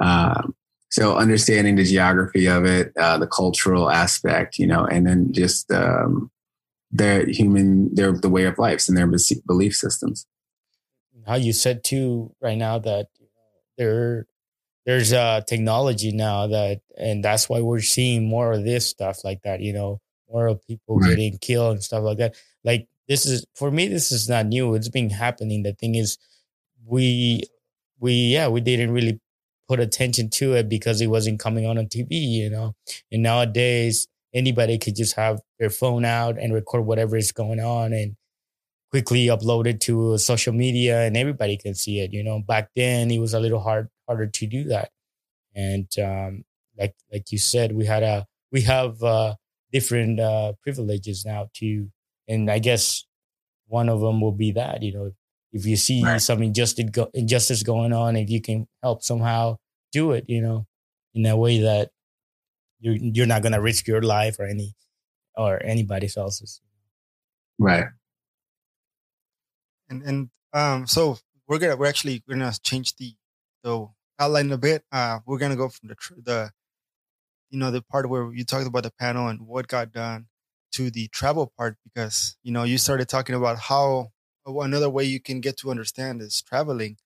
Um 0.00 0.54
so 0.90 1.16
understanding 1.16 1.76
the 1.76 1.84
geography 1.84 2.46
of 2.46 2.64
it 2.64 2.92
uh, 2.98 3.18
the 3.18 3.26
cultural 3.26 3.90
aspect 3.90 4.58
you 4.58 4.66
know 4.66 4.84
and 4.86 5.06
then 5.06 5.32
just 5.32 5.70
um 5.72 6.30
their 6.90 7.26
human 7.26 7.94
their 7.94 8.12
the 8.12 8.28
way 8.30 8.44
of 8.44 8.58
lives 8.58 8.88
and 8.88 8.96
their 8.96 9.10
belief 9.46 9.74
systems. 9.74 10.26
How 11.26 11.34
you 11.34 11.52
said 11.52 11.84
too 11.84 12.34
right 12.40 12.56
now 12.56 12.78
that 12.78 13.08
there 13.76 14.26
there's 14.86 15.12
uh 15.12 15.42
technology 15.46 16.12
now 16.12 16.46
that 16.46 16.80
and 16.96 17.22
that's 17.22 17.48
why 17.48 17.60
we're 17.60 17.82
seeing 17.82 18.26
more 18.26 18.52
of 18.52 18.64
this 18.64 18.88
stuff 18.88 19.22
like 19.24 19.42
that 19.42 19.60
you 19.60 19.72
know 19.74 20.00
more 20.30 20.46
of 20.46 20.66
people 20.66 20.98
Right. 20.98 21.10
getting 21.10 21.38
killed 21.38 21.72
and 21.74 21.82
stuff 21.84 22.02
like 22.02 22.18
that. 22.18 22.34
Like 22.64 22.88
this 23.08 23.26
is 23.26 23.44
for 23.54 23.70
me 23.70 23.88
this 23.88 24.10
is 24.10 24.28
not 24.28 24.46
new. 24.46 24.74
It's 24.74 24.88
been 24.88 25.10
happening. 25.10 25.62
The 25.62 25.74
thing 25.74 25.94
is 25.94 26.16
we 26.86 27.42
we 28.00 28.12
yeah 28.12 28.48
we 28.48 28.62
didn't 28.62 28.92
really 28.92 29.20
put 29.68 29.80
attention 29.80 30.30
to 30.30 30.54
it 30.54 30.68
because 30.68 31.00
it 31.00 31.08
wasn't 31.08 31.38
coming 31.40 31.66
on 31.66 31.78
on 31.78 31.86
tv 31.86 32.08
you 32.10 32.50
know 32.50 32.74
and 33.12 33.22
nowadays 33.22 34.08
anybody 34.34 34.78
could 34.78 34.96
just 34.96 35.16
have 35.16 35.40
their 35.58 35.70
phone 35.70 36.04
out 36.04 36.38
and 36.38 36.54
record 36.54 36.84
whatever 36.86 37.16
is 37.16 37.32
going 37.32 37.60
on 37.60 37.92
and 37.92 38.14
quickly 38.90 39.26
upload 39.26 39.66
it 39.66 39.80
to 39.82 40.16
social 40.18 40.52
media 40.52 41.02
and 41.02 41.16
everybody 41.16 41.56
can 41.56 41.74
see 41.74 42.00
it. 42.00 42.12
You 42.12 42.22
know, 42.24 42.40
back 42.40 42.70
then 42.74 43.10
it 43.10 43.18
was 43.18 43.34
a 43.34 43.40
little 43.40 43.60
hard 43.60 43.88
harder 44.06 44.26
to 44.26 44.46
do 44.46 44.64
that. 44.64 44.90
And 45.54 45.88
um, 45.98 46.44
like 46.78 46.94
like 47.12 47.32
you 47.32 47.38
said, 47.38 47.72
we 47.74 47.86
had 47.86 48.02
a 48.02 48.26
we 48.52 48.62
have 48.62 49.02
uh, 49.02 49.34
different 49.72 50.20
uh, 50.20 50.54
privileges 50.62 51.24
now 51.26 51.48
too, 51.54 51.90
and 52.28 52.50
I 52.50 52.58
guess 52.60 53.04
one 53.66 53.88
of 53.88 54.00
them 54.00 54.20
will 54.20 54.32
be 54.32 54.52
that 54.52 54.82
you 54.82 54.92
know 54.94 55.12
if 55.52 55.66
you 55.66 55.76
see 55.76 56.04
Right. 56.04 56.20
some 56.20 56.42
injustice 56.42 56.90
go, 56.90 57.10
injustice 57.14 57.62
going 57.62 57.92
on, 57.92 58.16
if 58.16 58.30
you 58.30 58.40
can 58.40 58.66
help 58.82 59.02
somehow 59.02 59.58
do 59.92 60.12
it, 60.12 60.24
you 60.28 60.40
know, 60.42 60.66
in 61.14 61.26
a 61.26 61.36
way 61.36 61.60
that 61.60 61.90
you're 62.80 62.96
you're 62.96 63.26
not 63.26 63.42
gonna 63.42 63.60
risk 63.60 63.86
your 63.86 64.02
life 64.02 64.38
or 64.38 64.44
any 64.46 64.74
or 65.36 65.62
anybody 65.64 66.08
else's. 66.16 66.60
right 67.58 67.88
And 69.88 70.02
and 70.02 70.30
um 70.52 70.86
so 70.86 71.18
we're 71.46 71.58
gonna 71.58 71.76
we're 71.76 71.86
actually 71.86 72.22
gonna 72.28 72.52
change 72.62 72.96
the 72.96 73.14
the 73.62 73.88
outline 74.18 74.50
a 74.52 74.58
bit. 74.58 74.84
Uh 74.92 75.20
we're 75.26 75.38
gonna 75.38 75.56
go 75.56 75.68
from 75.68 75.88
the 75.88 75.94
tr- 75.94 76.14
the 76.22 76.50
you 77.50 77.58
know 77.58 77.70
the 77.70 77.82
part 77.82 78.08
where 78.08 78.32
you 78.32 78.44
talked 78.44 78.66
about 78.66 78.82
the 78.82 78.90
panel 78.92 79.28
and 79.28 79.46
what 79.46 79.68
got 79.68 79.92
done 79.92 80.26
to 80.72 80.90
the 80.90 81.08
travel 81.08 81.52
part 81.56 81.76
because 81.84 82.36
you 82.42 82.52
know 82.52 82.64
you 82.64 82.76
started 82.78 83.08
talking 83.08 83.34
about 83.34 83.58
how 83.58 84.10
another 84.48 84.90
way 84.90 85.04
you 85.04 85.20
can 85.20 85.40
get 85.40 85.56
to 85.58 85.70
understand 85.70 86.22
is 86.22 86.42
traveling. 86.42 86.96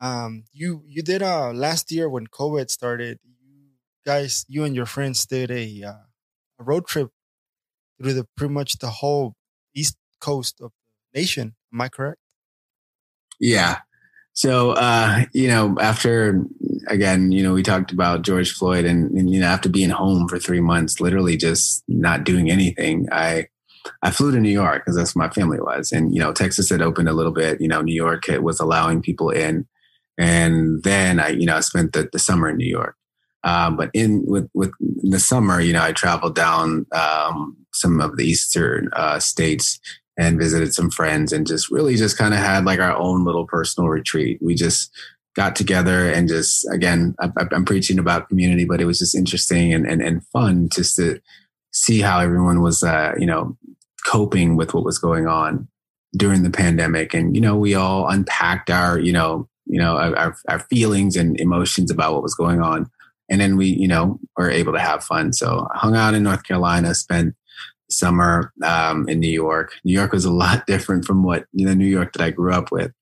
Um 0.00 0.44
you 0.52 0.82
you 0.86 1.02
did 1.02 1.22
uh 1.22 1.52
last 1.52 1.90
year 1.90 2.08
when 2.08 2.26
COVID 2.26 2.70
started, 2.70 3.18
you 3.24 3.70
guys 4.04 4.44
you 4.48 4.64
and 4.64 4.74
your 4.74 4.86
friends 4.86 5.26
did 5.26 5.50
a 5.50 5.82
uh, 5.82 6.04
a 6.58 6.64
road 6.64 6.86
trip 6.86 7.10
through 7.98 8.12
the 8.12 8.26
pretty 8.36 8.52
much 8.52 8.78
the 8.78 8.90
whole 8.90 9.34
east 9.74 9.96
coast 10.20 10.60
of 10.60 10.70
the 11.12 11.20
nation. 11.20 11.54
Am 11.72 11.80
I 11.80 11.88
correct? 11.88 12.20
Yeah. 13.40 13.80
So, 14.32 14.72
uh, 14.72 15.24
you 15.32 15.48
know, 15.48 15.76
after 15.80 16.44
again, 16.88 17.32
you 17.32 17.42
know, 17.42 17.54
we 17.54 17.62
talked 17.62 17.90
about 17.90 18.22
George 18.22 18.52
Floyd 18.52 18.84
and, 18.84 19.10
and, 19.12 19.30
you 19.30 19.40
know, 19.40 19.46
after 19.46 19.68
being 19.68 19.90
home 19.90 20.28
for 20.28 20.38
three 20.38 20.60
months, 20.60 21.00
literally 21.00 21.36
just 21.36 21.82
not 21.88 22.24
doing 22.24 22.50
anything, 22.50 23.08
I, 23.10 23.48
I 24.02 24.10
flew 24.10 24.32
to 24.32 24.40
New 24.40 24.50
York 24.50 24.84
because 24.84 24.96
that's 24.96 25.14
where 25.14 25.26
my 25.26 25.32
family 25.32 25.60
was. 25.60 25.92
And, 25.92 26.14
you 26.14 26.20
know, 26.20 26.32
Texas 26.32 26.70
had 26.70 26.82
opened 26.82 27.08
a 27.08 27.14
little 27.14 27.32
bit, 27.32 27.60
you 27.60 27.68
know, 27.68 27.80
New 27.80 27.94
York 27.94 28.28
it 28.28 28.42
was 28.42 28.60
allowing 28.60 29.02
people 29.02 29.30
in. 29.30 29.66
And 30.18 30.82
then 30.82 31.20
I, 31.20 31.28
you 31.28 31.46
know, 31.46 31.56
I 31.56 31.60
spent 31.60 31.92
the, 31.92 32.08
the 32.12 32.18
summer 32.18 32.48
in 32.48 32.56
New 32.56 32.68
York. 32.68 32.96
Um, 33.44 33.76
but 33.76 33.90
in 33.94 34.24
with, 34.26 34.48
with 34.54 34.72
the 35.02 35.20
summer, 35.20 35.60
you 35.60 35.72
know, 35.72 35.82
I 35.82 35.92
traveled 35.92 36.34
down 36.34 36.86
um, 36.92 37.56
some 37.72 38.00
of 38.00 38.16
the 38.16 38.24
eastern 38.24 38.88
uh, 38.94 39.20
states 39.20 39.78
and 40.18 40.38
visited 40.38 40.74
some 40.74 40.90
friends 40.90 41.32
and 41.32 41.46
just 41.46 41.70
really 41.70 41.94
just 41.94 42.18
kind 42.18 42.34
of 42.34 42.40
had 42.40 42.64
like 42.64 42.80
our 42.80 42.96
own 42.96 43.24
little 43.24 43.46
personal 43.46 43.88
retreat. 43.88 44.38
We 44.42 44.54
just 44.54 44.90
got 45.36 45.54
together 45.54 46.10
and 46.10 46.28
just, 46.28 46.66
again, 46.72 47.14
I, 47.20 47.28
I'm 47.52 47.66
preaching 47.66 47.98
about 47.98 48.28
community, 48.30 48.64
but 48.64 48.80
it 48.80 48.86
was 48.86 48.98
just 48.98 49.14
interesting 49.14 49.72
and, 49.72 49.86
and, 49.86 50.02
and 50.02 50.26
fun 50.28 50.70
just 50.70 50.96
to 50.96 51.20
see 51.72 52.00
how 52.00 52.20
everyone 52.20 52.62
was, 52.62 52.82
uh, 52.82 53.12
you 53.18 53.26
know, 53.26 53.56
coping 54.06 54.56
with 54.56 54.72
what 54.72 54.84
was 54.84 54.98
going 54.98 55.26
on 55.26 55.68
during 56.16 56.42
the 56.42 56.50
pandemic. 56.50 57.12
And, 57.12 57.34
you 57.34 57.40
know, 57.40 57.56
we 57.56 57.74
all 57.74 58.08
unpacked 58.08 58.70
our, 58.70 58.98
you 58.98 59.12
know, 59.12 59.48
you 59.66 59.80
know, 59.80 59.96
our, 59.96 60.36
our 60.48 60.60
feelings 60.60 61.16
and 61.16 61.38
emotions 61.40 61.90
about 61.90 62.14
what 62.14 62.22
was 62.22 62.34
going 62.34 62.60
on. 62.60 62.88
And 63.28 63.40
then 63.40 63.56
we, 63.56 63.66
you 63.66 63.88
know, 63.88 64.20
were 64.36 64.50
able 64.50 64.72
to 64.72 64.78
have 64.78 65.02
fun. 65.02 65.32
So 65.32 65.66
I 65.74 65.78
hung 65.78 65.96
out 65.96 66.14
in 66.14 66.22
North 66.22 66.44
Carolina, 66.44 66.94
spent 66.94 67.34
summer 67.90 68.52
um, 68.64 69.08
in 69.08 69.20
New 69.20 69.30
York. 69.30 69.72
New 69.84 69.92
York 69.92 70.12
was 70.12 70.24
a 70.24 70.32
lot 70.32 70.66
different 70.68 71.04
from 71.04 71.22
what 71.22 71.46
you 71.52 71.66
know 71.66 71.74
New 71.74 71.86
York 71.86 72.12
that 72.12 72.22
I 72.22 72.30
grew 72.30 72.52
up 72.52 72.70
with, 72.70 72.92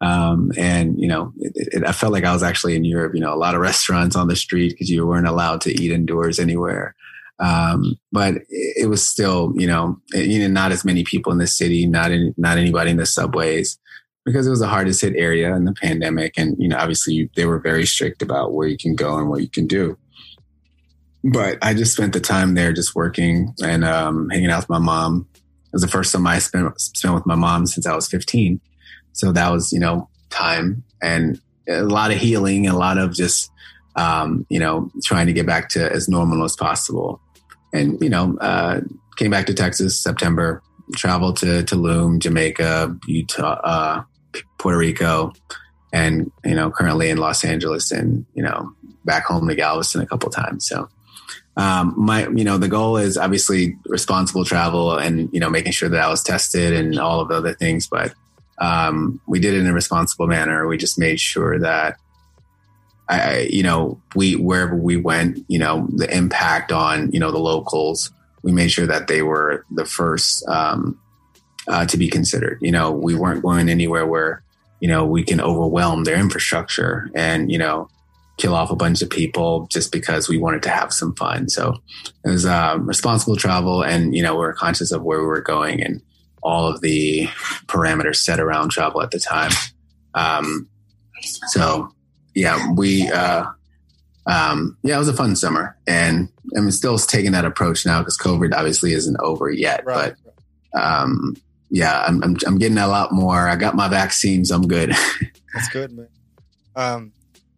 um, 0.00 0.52
and 0.56 0.98
you 0.98 1.08
know 1.08 1.32
it, 1.38 1.52
it, 1.54 1.86
I 1.86 1.92
felt 1.92 2.12
like 2.12 2.24
I 2.24 2.32
was 2.32 2.42
actually 2.42 2.76
in 2.76 2.84
Europe. 2.84 3.14
You 3.14 3.20
know, 3.20 3.32
a 3.32 3.36
lot 3.36 3.54
of 3.54 3.60
restaurants 3.60 4.16
on 4.16 4.28
the 4.28 4.36
street 4.36 4.70
because 4.70 4.90
you 4.90 5.06
weren't 5.06 5.28
allowed 5.28 5.60
to 5.62 5.72
eat 5.72 5.92
indoors 5.92 6.38
anywhere. 6.38 6.94
Um, 7.42 7.96
but 8.12 8.36
it, 8.48 8.88
was 8.88 9.06
still, 9.06 9.52
you 9.56 9.66
know, 9.66 9.98
you 10.14 10.38
know, 10.38 10.48
not 10.48 10.70
as 10.70 10.84
many 10.84 11.02
people 11.02 11.32
in 11.32 11.38
the 11.38 11.46
city, 11.46 11.86
not 11.86 12.12
in, 12.12 12.32
not 12.36 12.56
anybody 12.56 12.92
in 12.92 12.98
the 12.98 13.06
subways, 13.06 13.78
because 14.24 14.46
it 14.46 14.50
was 14.50 14.60
the 14.60 14.68
hardest 14.68 15.00
hit 15.00 15.14
area 15.16 15.52
in 15.56 15.64
the 15.64 15.74
pandemic, 15.74 16.34
and 16.36 16.54
you 16.58 16.68
know, 16.68 16.76
obviously 16.76 17.28
they 17.34 17.44
were 17.44 17.58
very 17.58 17.84
strict 17.84 18.22
about 18.22 18.52
where 18.52 18.68
you 18.68 18.76
can 18.78 18.94
go 18.94 19.18
and 19.18 19.28
what 19.28 19.40
you 19.40 19.48
can 19.48 19.66
do 19.66 19.98
but 21.24 21.58
I 21.62 21.74
just 21.74 21.92
spent 21.92 22.12
the 22.12 22.20
time 22.20 22.54
there 22.54 22.72
just 22.72 22.94
working 22.94 23.54
and 23.62 23.84
um, 23.84 24.28
hanging 24.30 24.50
out 24.50 24.62
with 24.62 24.70
my 24.70 24.78
mom. 24.78 25.28
It 25.34 25.72
was 25.72 25.82
the 25.82 25.88
first 25.88 26.12
time 26.12 26.26
I 26.26 26.38
spent 26.38 26.80
spent 26.80 27.14
with 27.14 27.26
my 27.26 27.34
mom 27.34 27.66
since 27.66 27.86
I 27.86 27.94
was 27.94 28.08
15. 28.08 28.60
So 29.12 29.32
that 29.32 29.50
was, 29.50 29.72
you 29.72 29.78
know, 29.78 30.08
time 30.30 30.82
and 31.02 31.40
a 31.68 31.82
lot 31.82 32.10
of 32.10 32.18
healing, 32.18 32.66
a 32.66 32.76
lot 32.76 32.98
of 32.98 33.14
just, 33.14 33.50
um, 33.96 34.46
you 34.48 34.58
know, 34.58 34.90
trying 35.04 35.26
to 35.26 35.32
get 35.32 35.46
back 35.46 35.68
to 35.70 35.92
as 35.92 36.08
normal 36.08 36.44
as 36.44 36.56
possible. 36.56 37.20
And, 37.72 38.00
you 38.02 38.10
know, 38.10 38.36
uh, 38.38 38.80
came 39.16 39.30
back 39.30 39.46
to 39.46 39.54
Texas 39.54 40.00
September, 40.00 40.62
traveled 40.94 41.38
to 41.38 41.62
Tulum, 41.62 42.18
Jamaica, 42.18 42.96
Utah, 43.06 43.60
uh, 43.64 44.02
Puerto 44.58 44.78
Rico, 44.78 45.32
and, 45.92 46.30
you 46.44 46.54
know, 46.54 46.70
currently 46.70 47.10
in 47.10 47.18
Los 47.18 47.44
Angeles 47.44 47.90
and, 47.90 48.26
you 48.34 48.42
know, 48.42 48.72
back 49.04 49.24
home 49.24 49.48
to 49.48 49.54
Galveston 49.54 50.02
a 50.02 50.06
couple 50.06 50.30
times. 50.30 50.66
So, 50.68 50.88
um, 51.56 51.94
my, 51.96 52.28
you 52.28 52.44
know, 52.44 52.58
the 52.58 52.68
goal 52.68 52.96
is 52.96 53.16
obviously 53.16 53.76
responsible 53.86 54.44
travel 54.44 54.96
and, 54.96 55.28
you 55.32 55.40
know, 55.40 55.50
making 55.50 55.72
sure 55.72 55.88
that 55.88 56.02
I 56.02 56.08
was 56.08 56.22
tested 56.22 56.72
and 56.72 56.98
all 56.98 57.20
of 57.20 57.28
the 57.28 57.34
other 57.34 57.54
things. 57.54 57.86
But, 57.86 58.14
um, 58.58 59.20
we 59.26 59.40
did 59.40 59.54
it 59.54 59.60
in 59.60 59.66
a 59.66 59.72
responsible 59.72 60.26
manner. 60.26 60.66
We 60.66 60.76
just 60.76 60.98
made 60.98 61.20
sure 61.20 61.58
that, 61.58 61.96
I, 63.20 63.48
you 63.50 63.62
know, 63.62 64.00
we, 64.14 64.36
wherever 64.36 64.76
we 64.76 64.96
went, 64.96 65.44
you 65.48 65.58
know, 65.58 65.86
the 65.96 66.14
impact 66.14 66.72
on, 66.72 67.10
you 67.12 67.20
know, 67.20 67.30
the 67.30 67.38
locals, 67.38 68.10
we 68.42 68.52
made 68.52 68.70
sure 68.70 68.86
that 68.86 69.08
they 69.08 69.22
were 69.22 69.64
the 69.70 69.84
first, 69.84 70.46
um, 70.48 70.98
uh, 71.68 71.86
to 71.86 71.96
be 71.96 72.08
considered. 72.08 72.58
You 72.60 72.72
know, 72.72 72.90
we 72.90 73.14
weren't 73.14 73.42
going 73.42 73.68
anywhere 73.68 74.06
where, 74.06 74.42
you 74.80 74.88
know, 74.88 75.04
we 75.04 75.22
can 75.22 75.40
overwhelm 75.40 76.04
their 76.04 76.18
infrastructure 76.18 77.08
and, 77.14 77.50
you 77.52 77.58
know, 77.58 77.88
kill 78.38 78.54
off 78.54 78.70
a 78.70 78.76
bunch 78.76 79.02
of 79.02 79.10
people 79.10 79.66
just 79.70 79.92
because 79.92 80.28
we 80.28 80.38
wanted 80.38 80.62
to 80.62 80.70
have 80.70 80.92
some 80.92 81.14
fun. 81.14 81.48
So 81.48 81.76
it 82.24 82.30
was 82.30 82.46
um, 82.46 82.86
responsible 82.86 83.36
travel, 83.36 83.82
and 83.82 84.16
you 84.16 84.22
know 84.22 84.34
we 84.34 84.44
are 84.44 84.52
conscious 84.52 84.90
of 84.90 85.02
where 85.02 85.20
we 85.20 85.26
were 85.26 85.40
going 85.40 85.82
and 85.82 86.02
all 86.42 86.66
of 86.66 86.80
the 86.80 87.28
parameters 87.66 88.16
set 88.16 88.40
around 88.40 88.70
travel 88.70 89.00
at 89.02 89.12
the 89.12 89.20
time. 89.20 89.52
Um, 90.14 90.68
so 91.48 91.92
yeah, 92.34 92.72
we 92.72 93.10
uh, 93.10 93.44
um, 94.26 94.76
yeah, 94.82 94.96
it 94.96 94.98
was 94.98 95.08
a 95.08 95.14
fun 95.14 95.36
summer, 95.36 95.76
and 95.86 96.28
I'm 96.56 96.70
still 96.70 96.98
taking 96.98 97.32
that 97.32 97.44
approach 97.44 97.84
now 97.86 98.00
because 98.00 98.18
COVID 98.18 98.54
obviously 98.54 98.92
isn't 98.92 99.16
over 99.20 99.50
yet, 99.50 99.84
right. 99.84 100.14
but. 100.14 100.18
Um, 100.74 101.36
yeah, 101.74 102.04
I'm, 102.06 102.22
I'm, 102.22 102.36
I'm 102.46 102.58
getting 102.58 102.76
a 102.76 102.86
lot 102.86 103.12
more. 103.12 103.48
I 103.48 103.56
got 103.56 103.74
my 103.74 103.88
vaccines. 103.88 104.50
I'm 104.50 104.68
good. 104.68 104.90
That's 105.54 105.68
good, 105.70 105.90
man. 105.90 106.08
Um, 106.76 107.12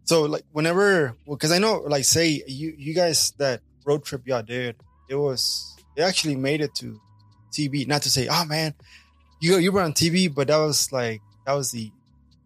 so 0.05 0.23
like 0.23 0.45
whenever, 0.53 1.17
because 1.29 1.51
I 1.51 1.59
know, 1.59 1.79
like, 1.87 2.05
say 2.05 2.43
you 2.47 2.75
you 2.79 2.95
guys 2.95 3.33
that 3.39 3.61
road 3.85 4.05
trip 4.05 4.23
y'all 4.27 4.43
did, 4.43 4.77
it 5.09 5.17
was 5.17 5.77
it 5.97 6.03
actually 6.03 6.37
made 6.37 6.61
it 6.61 6.75
to 6.77 7.01
TV. 7.53 7.89
Not 7.89 8.03
to 8.03 8.11
say, 8.11 8.29
oh 8.31 8.45
man, 8.45 8.75
you 9.41 9.57
you 9.59 9.73
were 9.73 9.83
on 9.83 9.95
TV, 9.95 10.33
but 10.33 10.47
that 10.47 10.59
was 10.59 10.93
like 10.93 11.21
that 11.47 11.55
was 11.55 11.73
the 11.73 11.91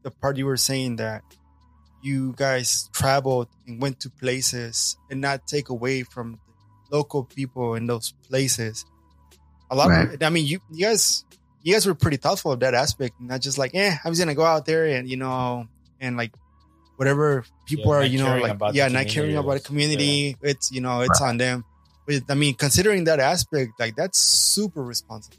the 0.02 0.10
part 0.10 0.36
you 0.36 0.46
were 0.46 0.56
saying 0.56 0.96
that 0.96 1.22
you 2.02 2.34
guys 2.37 2.88
traveled 2.92 3.48
and 3.66 3.80
went 3.80 4.00
to 4.00 4.11
places 4.11 4.96
and 5.11 5.20
not 5.20 5.46
take 5.46 5.68
away 5.68 6.02
from 6.02 6.38
the 6.88 6.96
local 6.96 7.24
people 7.24 7.74
in 7.74 7.87
those 7.87 8.12
places. 8.28 8.84
A 9.70 9.76
lot 9.76 9.88
right. 9.88 10.14
of, 10.14 10.22
I 10.22 10.30
mean, 10.30 10.46
you 10.46 10.61
you 10.70 10.87
guys 10.87 11.24
you 11.62 11.72
guys 11.74 11.87
were 11.87 11.94
pretty 11.94 12.16
thoughtful 12.16 12.52
of 12.52 12.61
that 12.61 12.74
aspect, 12.74 13.20
not 13.20 13.40
just 13.40 13.58
like, 13.58 13.74
eh, 13.74 13.96
I'm 14.04 14.12
just 14.12 14.20
gonna 14.20 14.34
go 14.34 14.44
out 14.44 14.64
there 14.64 14.87
and 14.87 15.08
you 15.08 15.16
know 15.16 15.68
and 16.00 16.16
like 16.16 16.32
whatever 16.96 17.44
people 17.66 17.92
yeah, 17.92 17.98
are, 17.98 18.04
you 18.04 18.18
know, 18.18 18.38
like 18.38 18.74
yeah, 18.74 18.88
not 18.88 19.06
caring 19.06 19.37
about 19.37 19.54
the 19.54 19.61
community. 19.61 20.37
Yeah. 20.42 20.50
It's 20.50 20.72
you 20.72 20.80
know, 20.80 21.00
it's 21.00 21.20
right. 21.20 21.28
on 21.28 21.38
them. 21.38 21.64
But 22.06 22.22
I 22.28 22.34
mean, 22.34 22.54
considering 22.54 23.04
that 23.04 23.20
aspect, 23.20 23.72
like 23.78 23.96
that's 23.96 24.18
super 24.18 24.82
responsible. 24.82 25.37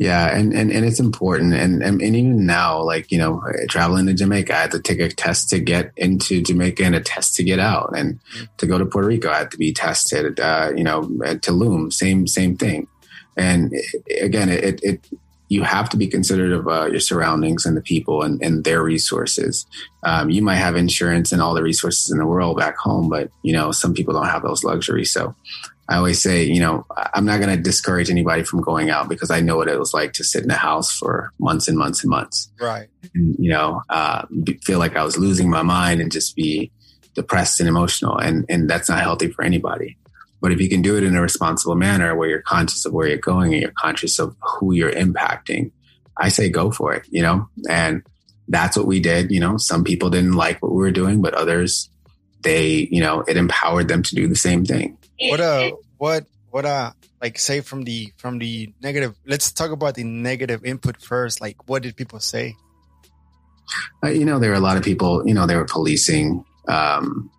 Yeah, 0.00 0.34
and, 0.34 0.54
and, 0.54 0.72
and 0.72 0.86
it's 0.86 0.98
important. 0.98 1.52
And, 1.52 1.82
and, 1.82 2.00
and 2.00 2.16
even 2.16 2.46
now, 2.46 2.82
like, 2.82 3.12
you 3.12 3.18
know, 3.18 3.42
traveling 3.68 4.06
to 4.06 4.14
Jamaica, 4.14 4.56
I 4.56 4.60
had 4.62 4.70
to 4.70 4.80
take 4.80 4.98
a 4.98 5.10
test 5.10 5.50
to 5.50 5.58
get 5.58 5.92
into 5.94 6.40
Jamaica 6.40 6.82
and 6.84 6.94
a 6.94 7.00
test 7.00 7.34
to 7.34 7.44
get 7.44 7.58
out. 7.58 7.94
And 7.94 8.14
mm-hmm. 8.14 8.44
to 8.56 8.66
go 8.66 8.78
to 8.78 8.86
Puerto 8.86 9.08
Rico, 9.08 9.28
I 9.28 9.40
had 9.40 9.50
to 9.50 9.58
be 9.58 9.74
tested, 9.74 10.40
uh, 10.40 10.72
you 10.74 10.84
know, 10.84 11.02
at 11.22 11.42
Tulum, 11.42 11.92
same, 11.92 12.26
same 12.26 12.56
thing. 12.56 12.88
And 13.36 13.74
again, 14.22 14.48
it, 14.48 14.80
it, 14.82 15.06
you 15.50 15.64
have 15.64 15.90
to 15.90 15.98
be 15.98 16.06
considerate 16.06 16.52
of 16.52 16.66
uh, 16.66 16.86
your 16.86 17.00
surroundings 17.00 17.66
and 17.66 17.76
the 17.76 17.82
people 17.82 18.22
and, 18.22 18.40
and 18.40 18.64
their 18.64 18.82
resources. 18.82 19.66
Um, 20.02 20.30
you 20.30 20.40
might 20.40 20.56
have 20.56 20.76
insurance 20.76 21.30
and 21.30 21.42
all 21.42 21.52
the 21.52 21.62
resources 21.62 22.10
in 22.10 22.16
the 22.16 22.26
world 22.26 22.56
back 22.56 22.78
home, 22.78 23.10
but 23.10 23.30
you 23.42 23.52
know 23.52 23.70
some 23.70 23.92
people 23.92 24.14
don't 24.14 24.28
have 24.28 24.42
those 24.42 24.64
luxuries. 24.64 25.12
So 25.12 25.34
I 25.90 25.96
always 25.96 26.22
say, 26.22 26.44
you 26.44 26.60
know, 26.60 26.86
I'm 27.14 27.24
not 27.24 27.40
going 27.40 27.54
to 27.54 27.60
discourage 27.60 28.10
anybody 28.10 28.44
from 28.44 28.62
going 28.62 28.90
out 28.90 29.08
because 29.08 29.30
I 29.30 29.40
know 29.40 29.56
what 29.56 29.68
it 29.68 29.78
was 29.78 29.92
like 29.92 30.12
to 30.14 30.24
sit 30.24 30.44
in 30.44 30.50
a 30.50 30.54
house 30.54 30.96
for 30.96 31.32
months 31.40 31.66
and 31.66 31.76
months 31.76 32.04
and 32.04 32.10
months. 32.10 32.50
Right. 32.60 32.88
And, 33.14 33.34
you 33.38 33.50
know, 33.50 33.82
uh, 33.88 34.24
feel 34.62 34.78
like 34.78 34.96
I 34.96 35.02
was 35.02 35.18
losing 35.18 35.50
my 35.50 35.62
mind 35.62 36.00
and 36.00 36.12
just 36.12 36.36
be 36.36 36.70
depressed 37.14 37.58
and 37.58 37.68
emotional, 37.68 38.16
and 38.16 38.46
and 38.48 38.70
that's 38.70 38.88
not 38.88 39.00
healthy 39.00 39.32
for 39.32 39.44
anybody. 39.44 39.98
But 40.40 40.52
if 40.52 40.60
you 40.60 40.68
can 40.68 40.80
do 40.80 40.96
it 40.96 41.04
in 41.04 41.16
a 41.16 41.20
responsible 41.20 41.74
manner 41.74 42.14
where 42.16 42.28
you're 42.28 42.42
conscious 42.42 42.86
of 42.86 42.92
where 42.92 43.06
you're 43.06 43.18
going 43.18 43.52
and 43.52 43.60
you're 43.60 43.72
conscious 43.76 44.18
of 44.18 44.34
who 44.40 44.72
you're 44.72 44.92
impacting, 44.92 45.70
I 46.16 46.28
say 46.28 46.48
go 46.48 46.70
for 46.70 46.94
it, 46.94 47.06
you 47.10 47.22
know? 47.22 47.48
And 47.68 48.02
that's 48.48 48.76
what 48.76 48.86
we 48.86 49.00
did. 49.00 49.30
You 49.30 49.40
know, 49.40 49.58
some 49.58 49.84
people 49.84 50.08
didn't 50.08 50.32
like 50.32 50.62
what 50.62 50.72
we 50.72 50.78
were 50.78 50.90
doing, 50.90 51.20
but 51.20 51.34
others, 51.34 51.90
they, 52.42 52.88
you 52.90 53.00
know, 53.00 53.20
it 53.20 53.36
empowered 53.36 53.88
them 53.88 54.02
to 54.02 54.14
do 54.14 54.28
the 54.28 54.34
same 54.34 54.64
thing. 54.64 54.96
What, 55.20 55.40
uh, 55.40 55.72
what, 55.98 56.26
what, 56.50 56.64
uh, 56.64 56.92
like 57.20 57.38
say 57.38 57.60
from 57.60 57.84
the, 57.84 58.12
from 58.16 58.38
the 58.38 58.72
negative, 58.82 59.16
let's 59.26 59.52
talk 59.52 59.70
about 59.70 59.94
the 59.94 60.04
negative 60.04 60.64
input 60.64 61.00
first. 61.00 61.40
Like, 61.40 61.68
what 61.68 61.82
did 61.82 61.96
people 61.96 62.20
say? 62.20 62.56
Uh, 64.02 64.08
you 64.08 64.24
know, 64.24 64.38
there 64.38 64.50
were 64.50 64.56
a 64.56 64.60
lot 64.60 64.76
of 64.76 64.82
people, 64.82 65.26
you 65.26 65.34
know, 65.34 65.46
they 65.46 65.56
were 65.56 65.66
policing, 65.66 66.44
um, 66.68 67.30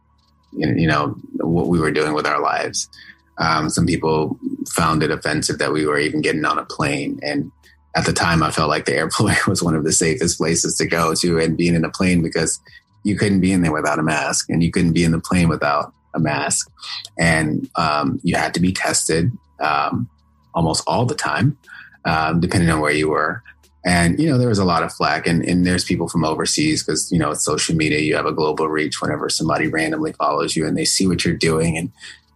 you 0.54 0.88
know 0.88 1.16
what 1.38 1.68
we 1.68 1.80
were 1.80 1.92
doing 1.92 2.14
with 2.14 2.26
our 2.26 2.42
lives. 2.42 2.90
Um, 3.38 3.70
some 3.70 3.86
people 3.86 4.38
found 4.70 5.04
it 5.04 5.12
offensive 5.12 5.60
that 5.60 5.72
we 5.72 5.86
were 5.86 5.98
even 5.98 6.22
getting 6.22 6.46
on 6.46 6.58
a 6.58 6.66
plane, 6.66 7.20
and 7.24 7.52
at 7.96 8.06
the 8.06 8.14
time, 8.14 8.44
I 8.44 8.52
felt 8.52 8.70
like 8.70 8.86
the 8.86 8.96
airport 8.96 9.48
was 9.48 9.64
one 9.64 9.76
of 9.76 9.84
the 9.84 9.92
safest 9.92 10.38
places 10.38 10.76
to 10.76 10.86
go 10.86 11.14
to, 11.16 11.40
and 11.40 11.58
being 11.58 11.76
in 11.76 11.86
a 11.86 11.90
plane 11.90 12.22
because 12.22 12.60
you 13.04 13.18
couldn't 13.18 13.42
be 13.42 13.52
in 13.52 13.62
there 13.62 13.72
without 13.72 14.00
a 14.00 14.04
mask, 14.04 14.50
and 14.50 14.64
you 14.64 14.72
couldn't 14.72 14.94
be 14.94 15.04
in 15.04 15.12
the 15.12 15.20
plane 15.20 15.50
without 15.50 15.94
a 16.14 16.20
mask, 16.20 16.72
and 17.18 17.70
um, 17.76 18.20
you 18.24 18.36
had 18.36 18.54
to 18.54 18.60
be 18.60 18.72
tested 18.72 19.32
um, 19.60 20.10
almost 20.54 20.84
all 20.88 21.06
the 21.06 21.16
time, 21.16 21.58
um, 22.06 22.40
depending 22.40 22.70
on 22.70 22.80
where 22.80 22.92
you 22.92 23.10
were. 23.10 23.44
And, 23.84 24.20
you 24.20 24.30
know, 24.30 24.38
there 24.38 24.50
was 24.50 24.60
a 24.60 24.66
lot 24.66 24.84
of 24.84 24.94
flack 24.94 25.26
and, 25.26 25.44
and 25.44 25.66
there's 25.66 25.84
people 25.84 26.08
from 26.08 26.24
overseas 26.24 26.84
because, 26.84 27.12
you 27.12 27.18
know, 27.18 27.32
it's 27.32 27.44
social 27.44 27.76
media, 27.76 28.00
you 28.00 28.16
have 28.16 28.28
a 28.28 28.32
global 28.32 28.68
reach 28.68 29.02
whenever 29.02 29.28
somebody 29.28 29.68
randomly 29.68 30.14
follows 30.14 30.56
you 30.56 30.68
and 30.68 30.78
they 30.78 30.86
see 30.86 31.08
what 31.08 31.26
you're 31.26 31.34
doing 31.34 31.78
and, 31.78 31.92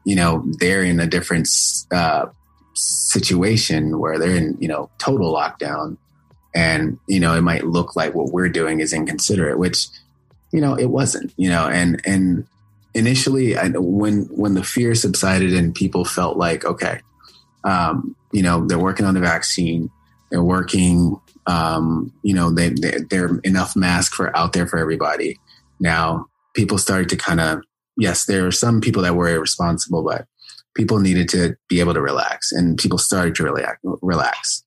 you 0.05 0.15
know, 0.15 0.43
they're 0.59 0.83
in 0.83 0.99
a 0.99 1.05
different, 1.05 1.47
uh, 1.91 2.25
situation 2.73 3.99
where 3.99 4.17
they're 4.17 4.35
in, 4.35 4.57
you 4.59 4.67
know, 4.67 4.89
total 4.97 5.33
lockdown. 5.33 5.97
And, 6.55 6.97
you 7.07 7.19
know, 7.19 7.35
it 7.35 7.41
might 7.41 7.65
look 7.65 7.95
like 7.95 8.15
what 8.15 8.31
we're 8.31 8.49
doing 8.49 8.79
is 8.79 8.91
inconsiderate, 8.91 9.59
which, 9.59 9.87
you 10.51 10.61
know, 10.61 10.75
it 10.75 10.89
wasn't, 10.89 11.31
you 11.37 11.49
know, 11.49 11.67
and, 11.67 12.01
and 12.05 12.47
initially 12.95 13.55
I, 13.55 13.69
when, 13.69 14.23
when 14.31 14.55
the 14.55 14.63
fear 14.63 14.95
subsided 14.95 15.53
and 15.53 15.75
people 15.75 16.05
felt 16.05 16.37
like, 16.37 16.65
okay, 16.65 17.01
um, 17.63 18.15
you 18.31 18.41
know, 18.41 18.65
they're 18.65 18.79
working 18.79 19.05
on 19.05 19.13
the 19.13 19.19
vaccine, 19.19 19.89
they're 20.31 20.43
working 20.43 21.19
um, 21.47 22.11
you 22.23 22.33
know, 22.33 22.49
they, 22.49 22.69
they, 22.69 22.99
they're 23.09 23.37
enough 23.43 23.75
masks 23.75 24.15
for 24.15 24.35
out 24.35 24.53
there 24.53 24.67
for 24.67 24.79
everybody. 24.79 25.37
Now, 25.79 26.27
people 26.53 26.77
started 26.77 27.09
to 27.09 27.15
kind 27.15 27.39
of, 27.39 27.61
yes, 27.97 28.25
there 28.25 28.47
are 28.47 28.51
some 28.51 28.81
people 28.81 29.03
that 29.03 29.15
were 29.15 29.29
irresponsible, 29.29 30.03
but 30.03 30.25
people 30.75 30.99
needed 30.99 31.29
to 31.29 31.55
be 31.69 31.79
able 31.79 31.93
to 31.93 32.01
relax 32.01 32.51
and 32.51 32.77
people 32.77 32.97
started 32.97 33.35
to 33.35 33.43
relax, 33.43 33.79
relax. 34.01 34.63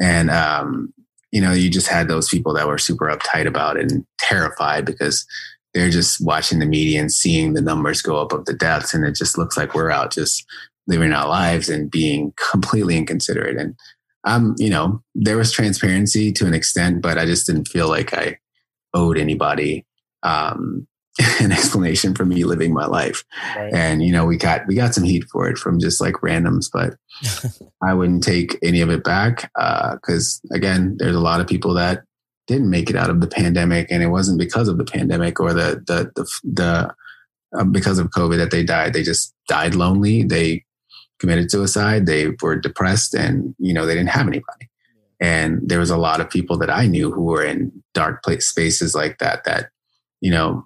And, 0.00 0.30
um, 0.30 0.92
you 1.32 1.40
know, 1.40 1.52
you 1.52 1.70
just 1.70 1.88
had 1.88 2.08
those 2.08 2.28
people 2.28 2.54
that 2.54 2.66
were 2.66 2.78
super 2.78 3.06
uptight 3.06 3.46
about 3.46 3.76
it 3.76 3.90
and 3.90 4.06
terrified 4.18 4.84
because 4.84 5.26
they're 5.74 5.90
just 5.90 6.24
watching 6.24 6.58
the 6.58 6.66
media 6.66 7.00
and 7.00 7.10
seeing 7.10 7.54
the 7.54 7.62
numbers 7.62 8.02
go 8.02 8.20
up 8.20 8.32
of 8.32 8.44
the 8.44 8.52
deaths. 8.52 8.92
And 8.92 9.04
it 9.04 9.14
just 9.14 9.38
looks 9.38 9.56
like 9.56 9.74
we're 9.74 9.90
out 9.90 10.12
just 10.12 10.44
living 10.86 11.12
our 11.12 11.28
lives 11.28 11.68
and 11.68 11.90
being 11.90 12.32
completely 12.50 12.96
inconsiderate. 12.96 13.56
And 13.56 13.74
um, 14.24 14.54
you 14.58 14.70
know, 14.70 15.02
there 15.14 15.36
was 15.36 15.52
transparency 15.52 16.32
to 16.32 16.46
an 16.46 16.54
extent, 16.54 17.02
but 17.02 17.18
I 17.18 17.26
just 17.26 17.46
didn't 17.46 17.68
feel 17.68 17.88
like 17.88 18.14
I 18.14 18.38
owed 18.94 19.18
anybody 19.18 19.84
um, 20.22 20.86
an 21.40 21.52
explanation 21.52 22.14
for 22.14 22.24
me 22.24 22.44
living 22.44 22.72
my 22.72 22.86
life. 22.86 23.24
Right. 23.56 23.72
And 23.74 24.02
you 24.02 24.12
know, 24.12 24.24
we 24.24 24.36
got 24.36 24.66
we 24.66 24.74
got 24.74 24.94
some 24.94 25.04
heat 25.04 25.24
for 25.30 25.48
it 25.48 25.58
from 25.58 25.78
just 25.78 26.00
like 26.00 26.14
randoms, 26.14 26.70
but 26.72 26.94
I 27.82 27.94
wouldn't 27.94 28.22
take 28.22 28.58
any 28.62 28.80
of 28.80 28.90
it 28.90 29.04
back 29.04 29.50
because 29.54 30.40
uh, 30.50 30.54
again, 30.54 30.96
there's 30.98 31.16
a 31.16 31.20
lot 31.20 31.40
of 31.40 31.46
people 31.46 31.74
that 31.74 32.04
didn't 32.52 32.70
make 32.70 32.90
it 32.90 32.96
out 32.96 33.10
of 33.10 33.20
the 33.20 33.26
pandemic, 33.26 33.90
and 33.90 34.02
it 34.02 34.08
wasn't 34.08 34.38
because 34.38 34.68
of 34.68 34.78
the 34.78 34.84
pandemic 34.84 35.40
or 35.40 35.52
the 35.52 35.82
the 35.86 36.10
the, 36.14 36.26
the 36.44 36.94
uh, 37.58 37.64
because 37.64 37.98
of 37.98 38.10
COVID 38.10 38.38
that 38.38 38.50
they 38.50 38.64
died. 38.64 38.92
They 38.92 39.02
just 39.02 39.34
died 39.48 39.74
lonely. 39.74 40.22
They 40.22 40.64
committed 41.18 41.50
suicide. 41.50 42.06
They 42.06 42.32
were 42.42 42.56
depressed 42.56 43.14
and, 43.14 43.54
you 43.58 43.72
know, 43.72 43.86
they 43.86 43.94
didn't 43.94 44.08
have 44.10 44.26
anybody. 44.26 44.68
And 45.20 45.60
there 45.64 45.78
was 45.78 45.90
a 45.90 45.96
lot 45.96 46.20
of 46.20 46.28
people 46.28 46.58
that 46.58 46.70
I 46.70 46.88
knew 46.88 47.12
who 47.12 47.22
were 47.22 47.44
in 47.44 47.70
dark 47.94 48.24
place 48.24 48.48
spaces 48.48 48.92
like 48.94 49.18
that, 49.18 49.44
that, 49.44 49.70
you 50.20 50.32
know, 50.32 50.64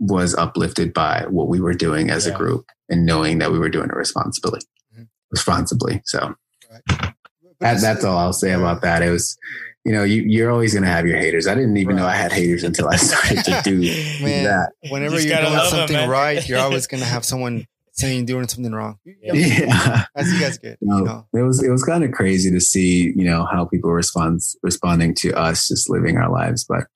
was 0.00 0.34
uplifted 0.34 0.94
by 0.94 1.26
what 1.28 1.48
we 1.48 1.60
were 1.60 1.74
doing 1.74 2.08
as 2.08 2.26
yeah. 2.26 2.32
a 2.32 2.36
group 2.38 2.70
and 2.88 3.04
knowing 3.04 3.38
that 3.38 3.52
we 3.52 3.58
were 3.58 3.68
doing 3.68 3.90
it 3.90 3.94
responsibly, 3.94 4.60
mm-hmm. 4.94 5.02
responsibly. 5.30 6.00
So 6.06 6.36
right. 6.70 7.12
that, 7.60 7.80
that's 7.82 8.02
all 8.02 8.16
I'll 8.16 8.32
say 8.32 8.52
about 8.52 8.80
that. 8.80 9.02
It 9.02 9.10
was, 9.10 9.36
you 9.84 9.92
know, 9.92 10.04
you, 10.04 10.22
you're 10.22 10.50
always 10.50 10.72
going 10.72 10.84
to 10.84 10.88
have 10.88 11.06
your 11.06 11.18
haters. 11.18 11.46
I 11.46 11.54
didn't 11.54 11.76
even 11.76 11.96
right. 11.96 12.02
know 12.02 12.08
I 12.08 12.14
had 12.14 12.32
haters 12.32 12.62
until 12.62 12.88
I 12.88 12.96
started 12.96 13.44
to 13.44 13.60
do 13.64 13.80
Man, 14.22 14.44
that. 14.44 14.72
Whenever 14.90 15.20
you 15.20 15.32
are 15.34 15.42
doing 15.42 15.58
something 15.68 15.96
them, 15.96 16.10
right, 16.10 16.46
you're 16.48 16.58
always 16.60 16.86
going 16.86 17.02
to 17.02 17.08
have 17.08 17.24
someone 17.24 17.66
saying 17.92 18.26
doing 18.26 18.48
something 18.48 18.72
wrong. 18.72 18.98
Yeah, 19.04 19.32
yeah. 19.34 20.04
as 20.14 20.32
you 20.32 20.40
guys 20.40 20.58
get. 20.58 20.78
No, 20.80 20.98
you 20.98 21.04
know? 21.04 21.26
It 21.34 21.42
was 21.42 21.62
it 21.62 21.70
was 21.70 21.84
kind 21.84 22.04
of 22.04 22.12
crazy 22.12 22.50
to 22.50 22.60
see, 22.60 23.12
you 23.16 23.24
know, 23.24 23.44
how 23.44 23.64
people 23.64 23.90
respond 23.90 24.40
responding 24.62 25.14
to 25.16 25.32
us 25.34 25.68
just 25.68 25.90
living 25.90 26.16
our 26.16 26.30
lives, 26.30 26.64
but 26.64 26.86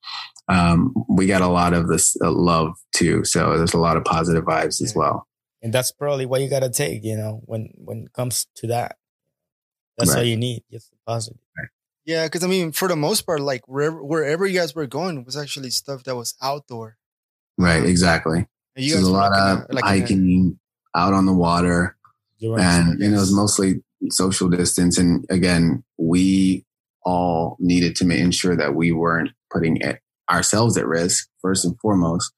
um, 0.49 0.93
we 1.09 1.27
got 1.27 1.41
a 1.41 1.47
lot 1.47 1.73
of 1.73 1.87
this 1.87 2.15
uh, 2.21 2.31
love 2.31 2.77
too. 2.93 3.25
So 3.25 3.57
there's 3.57 3.73
a 3.73 3.79
lot 3.79 3.97
of 3.97 4.05
positive 4.05 4.45
vibes 4.45 4.79
yeah. 4.79 4.85
as 4.85 4.95
well. 4.95 5.27
And 5.61 5.73
that's 5.73 5.91
probably 5.91 6.25
what 6.25 6.41
you 6.41 6.49
got 6.49 6.61
to 6.61 6.69
take, 6.69 7.03
you 7.03 7.17
know, 7.17 7.41
when 7.45 7.73
when 7.75 8.05
it 8.05 8.13
comes 8.13 8.47
to 8.55 8.67
that. 8.67 8.97
That's 9.97 10.11
right. 10.11 10.19
all 10.19 10.23
you 10.23 10.37
need, 10.37 10.63
just 10.71 10.91
positive. 11.05 11.39
Right. 11.57 11.69
Yeah, 12.07 12.25
because 12.25 12.41
I 12.41 12.47
mean, 12.47 12.71
for 12.71 12.87
the 12.87 12.95
most 12.95 13.23
part, 13.23 13.41
like 13.41 13.67
wherever 13.67 14.01
wherever 14.01 14.47
you 14.47 14.57
guys 14.57 14.73
were 14.73 14.87
going 14.87 15.25
was 15.25 15.35
actually 15.35 15.71
stuff 15.71 16.05
that 16.05 16.15
was 16.15 16.35
outdoor. 16.41 16.97
Right, 17.57 17.83
exactly. 17.83 18.47
you 18.77 18.93
guys 18.93 19.03
a 19.03 19.11
lot 19.11 19.33
of 19.33 19.65
like 19.69 19.83
hiking 19.83 20.57
a, 20.95 20.99
out 20.99 21.13
on 21.13 21.25
the 21.25 21.33
water, 21.33 21.97
and 22.41 23.01
you 23.01 23.09
know, 23.09 23.17
it 23.17 23.19
was 23.19 23.35
mostly 23.35 23.83
social 24.09 24.47
distance. 24.47 24.97
And 24.97 25.25
again, 25.29 25.83
we 25.97 26.65
all 27.03 27.57
needed 27.59 27.97
to 27.97 28.05
make 28.05 28.33
sure 28.33 28.55
that 28.55 28.73
we 28.73 28.93
weren't 28.93 29.31
putting 29.51 29.81
ourselves 30.31 30.77
at 30.77 30.87
risk 30.87 31.27
first 31.41 31.65
and 31.65 31.77
foremost, 31.81 32.31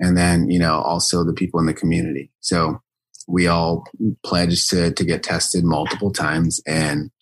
and 0.00 0.18
then 0.18 0.50
you 0.50 0.58
know 0.58 0.80
also 0.80 1.22
the 1.22 1.32
people 1.32 1.60
in 1.60 1.66
the 1.66 1.74
community. 1.74 2.32
So 2.40 2.80
we 3.28 3.46
all 3.46 3.84
pledged 4.24 4.70
to 4.70 4.92
to 4.92 5.04
get 5.04 5.22
tested 5.22 5.62
multiple 5.62 6.10
times, 6.10 6.60
and 6.66 7.12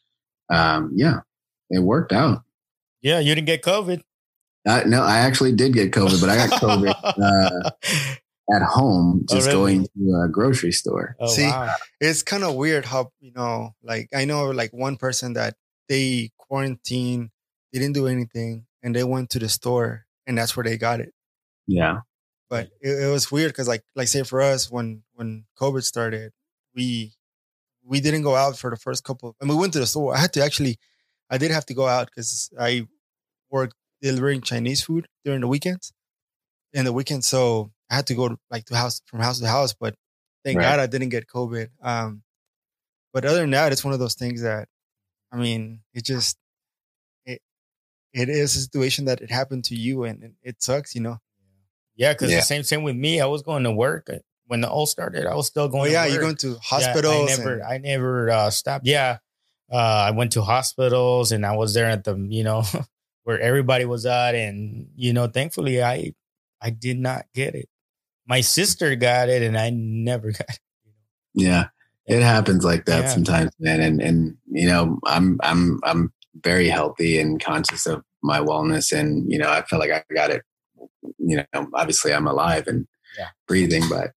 um, 0.48 0.92
yeah, 0.94 1.20
it 1.70 1.80
worked 1.80 2.12
out. 2.12 2.42
Yeah, 3.02 3.18
you 3.18 3.34
didn't 3.34 3.46
get 3.46 3.62
COVID. 3.62 4.02
Uh, 4.68 4.82
no, 4.86 5.02
I 5.02 5.18
actually 5.18 5.52
did 5.52 5.72
get 5.72 5.90
COVID, 5.90 6.20
but 6.20 6.28
I 6.28 6.36
got 6.36 6.60
COVID 6.60 6.94
uh, 7.04 7.70
at 8.54 8.62
home, 8.62 9.24
oh, 9.30 9.34
just 9.34 9.48
oh, 9.48 9.52
really? 9.52 9.76
going 9.76 9.88
to 9.96 10.22
a 10.24 10.28
grocery 10.28 10.72
store. 10.72 11.16
Oh, 11.18 11.28
See, 11.28 11.46
wow. 11.46 11.74
it's 12.00 12.22
kind 12.22 12.44
of 12.44 12.54
weird 12.54 12.84
how 12.84 13.12
you 13.20 13.32
know, 13.32 13.74
like 13.82 14.10
I 14.14 14.24
know, 14.24 14.50
like 14.50 14.72
one 14.72 14.96
person 14.96 15.34
that 15.34 15.54
they 15.88 16.30
quarantined, 16.36 17.30
they 17.72 17.78
didn't 17.78 17.94
do 17.94 18.06
anything, 18.06 18.66
and 18.82 18.94
they 18.94 19.04
went 19.04 19.30
to 19.30 19.38
the 19.38 19.48
store, 19.48 20.06
and 20.26 20.36
that's 20.36 20.56
where 20.56 20.64
they 20.64 20.76
got 20.76 21.00
it. 21.00 21.14
Yeah, 21.66 22.00
but 22.50 22.68
it, 22.82 23.04
it 23.04 23.10
was 23.10 23.30
weird 23.30 23.52
because, 23.52 23.68
like, 23.68 23.84
like 23.94 24.08
say 24.08 24.24
for 24.24 24.42
us, 24.42 24.70
when 24.70 25.02
when 25.14 25.44
COVID 25.58 25.84
started, 25.84 26.32
we 26.74 27.14
we 27.82 28.00
didn't 28.00 28.22
go 28.22 28.34
out 28.34 28.58
for 28.58 28.70
the 28.70 28.76
first 28.76 29.04
couple, 29.04 29.36
and 29.40 29.48
we 29.48 29.56
went 29.56 29.72
to 29.72 29.78
the 29.78 29.86
store. 29.86 30.14
I 30.14 30.18
had 30.18 30.32
to 30.34 30.44
actually 30.44 30.78
I 31.30 31.38
did 31.38 31.50
have 31.50 31.66
to 31.66 31.74
go 31.74 31.86
out 31.86 32.10
because 32.10 32.50
I 32.58 32.86
work 33.50 33.72
delivering 34.02 34.40
Chinese 34.40 34.82
food 34.82 35.06
during 35.24 35.40
the 35.40 35.48
weekends. 35.48 35.92
In 36.72 36.84
the 36.84 36.92
weekend, 36.92 37.24
so 37.24 37.72
I 37.90 37.96
had 37.96 38.06
to 38.06 38.14
go 38.14 38.28
to, 38.28 38.38
like 38.48 38.64
to 38.66 38.76
house 38.76 39.02
from 39.06 39.18
house 39.20 39.40
to 39.40 39.48
house. 39.48 39.74
But 39.74 39.96
thank 40.44 40.56
right. 40.58 40.64
God 40.64 40.78
I 40.78 40.86
didn't 40.86 41.08
get 41.08 41.26
COVID. 41.26 41.68
Um, 41.82 42.22
but 43.12 43.24
other 43.24 43.40
than 43.40 43.50
that, 43.50 43.72
it's 43.72 43.84
one 43.84 43.92
of 43.92 43.98
those 43.98 44.14
things 44.14 44.42
that, 44.42 44.68
I 45.32 45.36
mean, 45.36 45.80
it 45.94 46.04
just 46.04 46.38
it 47.26 47.42
it 48.12 48.28
is 48.28 48.54
a 48.54 48.60
situation 48.60 49.06
that 49.06 49.20
it 49.20 49.32
happened 49.32 49.64
to 49.64 49.74
you, 49.74 50.04
and, 50.04 50.34
it 50.42 50.62
sucks, 50.62 50.94
you 50.94 51.00
know. 51.00 51.18
Yeah, 51.96 52.12
because 52.12 52.30
yeah. 52.30 52.36
the 52.36 52.42
same 52.42 52.62
same 52.62 52.84
with 52.84 52.94
me. 52.94 53.20
I 53.20 53.26
was 53.26 53.42
going 53.42 53.64
to 53.64 53.72
work 53.72 54.08
uh, 54.08 54.18
when 54.46 54.60
the 54.60 54.70
all 54.70 54.86
started. 54.86 55.26
I 55.26 55.34
was 55.34 55.48
still 55.48 55.68
going. 55.68 55.90
Oh 55.90 55.92
yeah, 55.92 56.06
you're 56.06 56.22
going 56.22 56.36
to 56.36 56.56
hospitals. 56.62 57.30
Yeah, 57.30 57.34
I 57.34 57.36
never, 57.36 57.52
and- 57.54 57.62
I 57.64 57.78
never 57.78 58.30
uh, 58.30 58.50
stopped. 58.50 58.86
Yeah, 58.86 59.18
uh, 59.70 60.06
I 60.08 60.10
went 60.10 60.32
to 60.32 60.42
hospitals 60.42 61.32
and 61.32 61.46
I 61.46 61.56
was 61.56 61.74
there 61.74 61.86
at 61.86 62.04
the, 62.04 62.16
you 62.28 62.44
know, 62.44 62.64
where 63.24 63.40
everybody 63.40 63.84
was 63.84 64.06
at. 64.06 64.34
And, 64.34 64.88
you 64.96 65.12
know, 65.12 65.26
thankfully 65.26 65.82
I, 65.82 66.14
I 66.60 66.70
did 66.70 66.98
not 66.98 67.26
get 67.34 67.54
it. 67.54 67.68
My 68.26 68.40
sister 68.40 68.94
got 68.96 69.28
it 69.28 69.42
and 69.42 69.56
I 69.56 69.70
never 69.70 70.32
got 70.32 70.48
it. 70.48 70.58
Yeah. 71.34 71.66
It 72.06 72.22
happens 72.22 72.64
like 72.64 72.86
that 72.86 73.04
yeah. 73.04 73.08
sometimes, 73.08 73.52
man. 73.60 73.80
And, 73.80 74.02
and, 74.02 74.36
you 74.50 74.66
know, 74.66 74.98
I'm, 75.06 75.38
I'm, 75.42 75.78
I'm 75.84 76.12
very 76.42 76.68
healthy 76.68 77.20
and 77.20 77.42
conscious 77.42 77.86
of 77.86 78.02
my 78.22 78.40
wellness. 78.40 78.92
And, 78.92 79.30
you 79.30 79.38
know, 79.38 79.50
I 79.50 79.62
feel 79.62 79.78
like 79.78 79.92
I 79.92 80.02
got 80.12 80.30
it, 80.30 80.42
you 81.18 81.36
know, 81.36 81.66
obviously 81.74 82.12
I'm 82.12 82.26
alive 82.26 82.66
and 82.66 82.88
yeah. 83.16 83.28
breathing, 83.46 83.84
but 83.88 84.10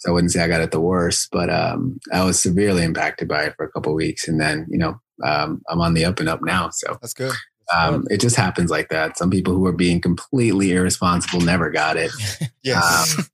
so 0.00 0.10
I 0.10 0.14
wouldn't 0.14 0.32
say 0.32 0.42
I 0.42 0.48
got 0.48 0.62
it 0.62 0.70
the 0.70 0.80
worst, 0.80 1.28
but 1.30 1.50
um, 1.50 2.00
I 2.10 2.24
was 2.24 2.40
severely 2.40 2.84
impacted 2.84 3.28
by 3.28 3.44
it 3.44 3.54
for 3.56 3.66
a 3.66 3.70
couple 3.70 3.94
weeks, 3.94 4.26
and 4.26 4.40
then 4.40 4.66
you 4.70 4.78
know 4.78 4.98
um, 5.22 5.60
I'm 5.68 5.82
on 5.82 5.92
the 5.92 6.06
up 6.06 6.20
and 6.20 6.28
up 6.28 6.40
now. 6.42 6.70
So 6.70 6.98
that's 7.02 7.12
good. 7.12 7.34
um, 7.76 8.06
it 8.10 8.18
just 8.18 8.36
happens 8.36 8.70
like 8.70 8.88
that. 8.88 9.18
Some 9.18 9.30
people 9.30 9.54
who 9.54 9.66
are 9.66 9.74
being 9.74 10.00
completely 10.00 10.72
irresponsible 10.72 11.42
never 11.42 11.70
got 11.70 11.98
it. 11.98 12.10
yes. 12.62 13.18
Um, 13.18 13.26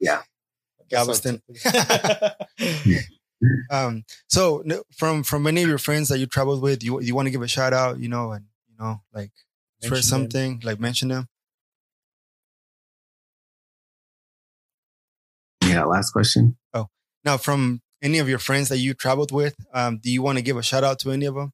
yeah. 0.00 0.22
Galveston. 0.90 1.42
um, 3.70 4.04
so 4.28 4.62
from 4.96 5.24
from 5.24 5.42
many 5.42 5.64
of 5.64 5.68
your 5.68 5.78
friends 5.78 6.08
that 6.08 6.18
you 6.18 6.26
traveled 6.26 6.62
with, 6.62 6.84
you 6.84 7.00
you 7.00 7.16
want 7.16 7.26
to 7.26 7.32
give 7.32 7.42
a 7.42 7.48
shout 7.48 7.72
out, 7.72 7.98
you 7.98 8.08
know, 8.08 8.30
and 8.30 8.44
you 8.68 8.76
know, 8.78 9.00
like 9.12 9.32
for 9.88 10.00
something, 10.00 10.60
them. 10.60 10.62
like 10.62 10.78
mention 10.78 11.08
them. 11.08 11.28
Yeah, 15.72 15.84
last 15.86 16.12
question. 16.12 16.56
Oh, 16.74 16.88
now 17.24 17.36
from 17.36 17.80
any 18.02 18.18
of 18.18 18.28
your 18.28 18.38
friends 18.38 18.68
that 18.68 18.78
you 18.78 18.94
traveled 18.94 19.32
with, 19.32 19.54
um, 19.72 19.98
do 19.98 20.10
you 20.10 20.22
want 20.22 20.38
to 20.38 20.42
give 20.42 20.56
a 20.56 20.62
shout 20.62 20.84
out 20.84 20.98
to 21.00 21.10
any 21.10 21.26
of 21.26 21.34
them? 21.34 21.52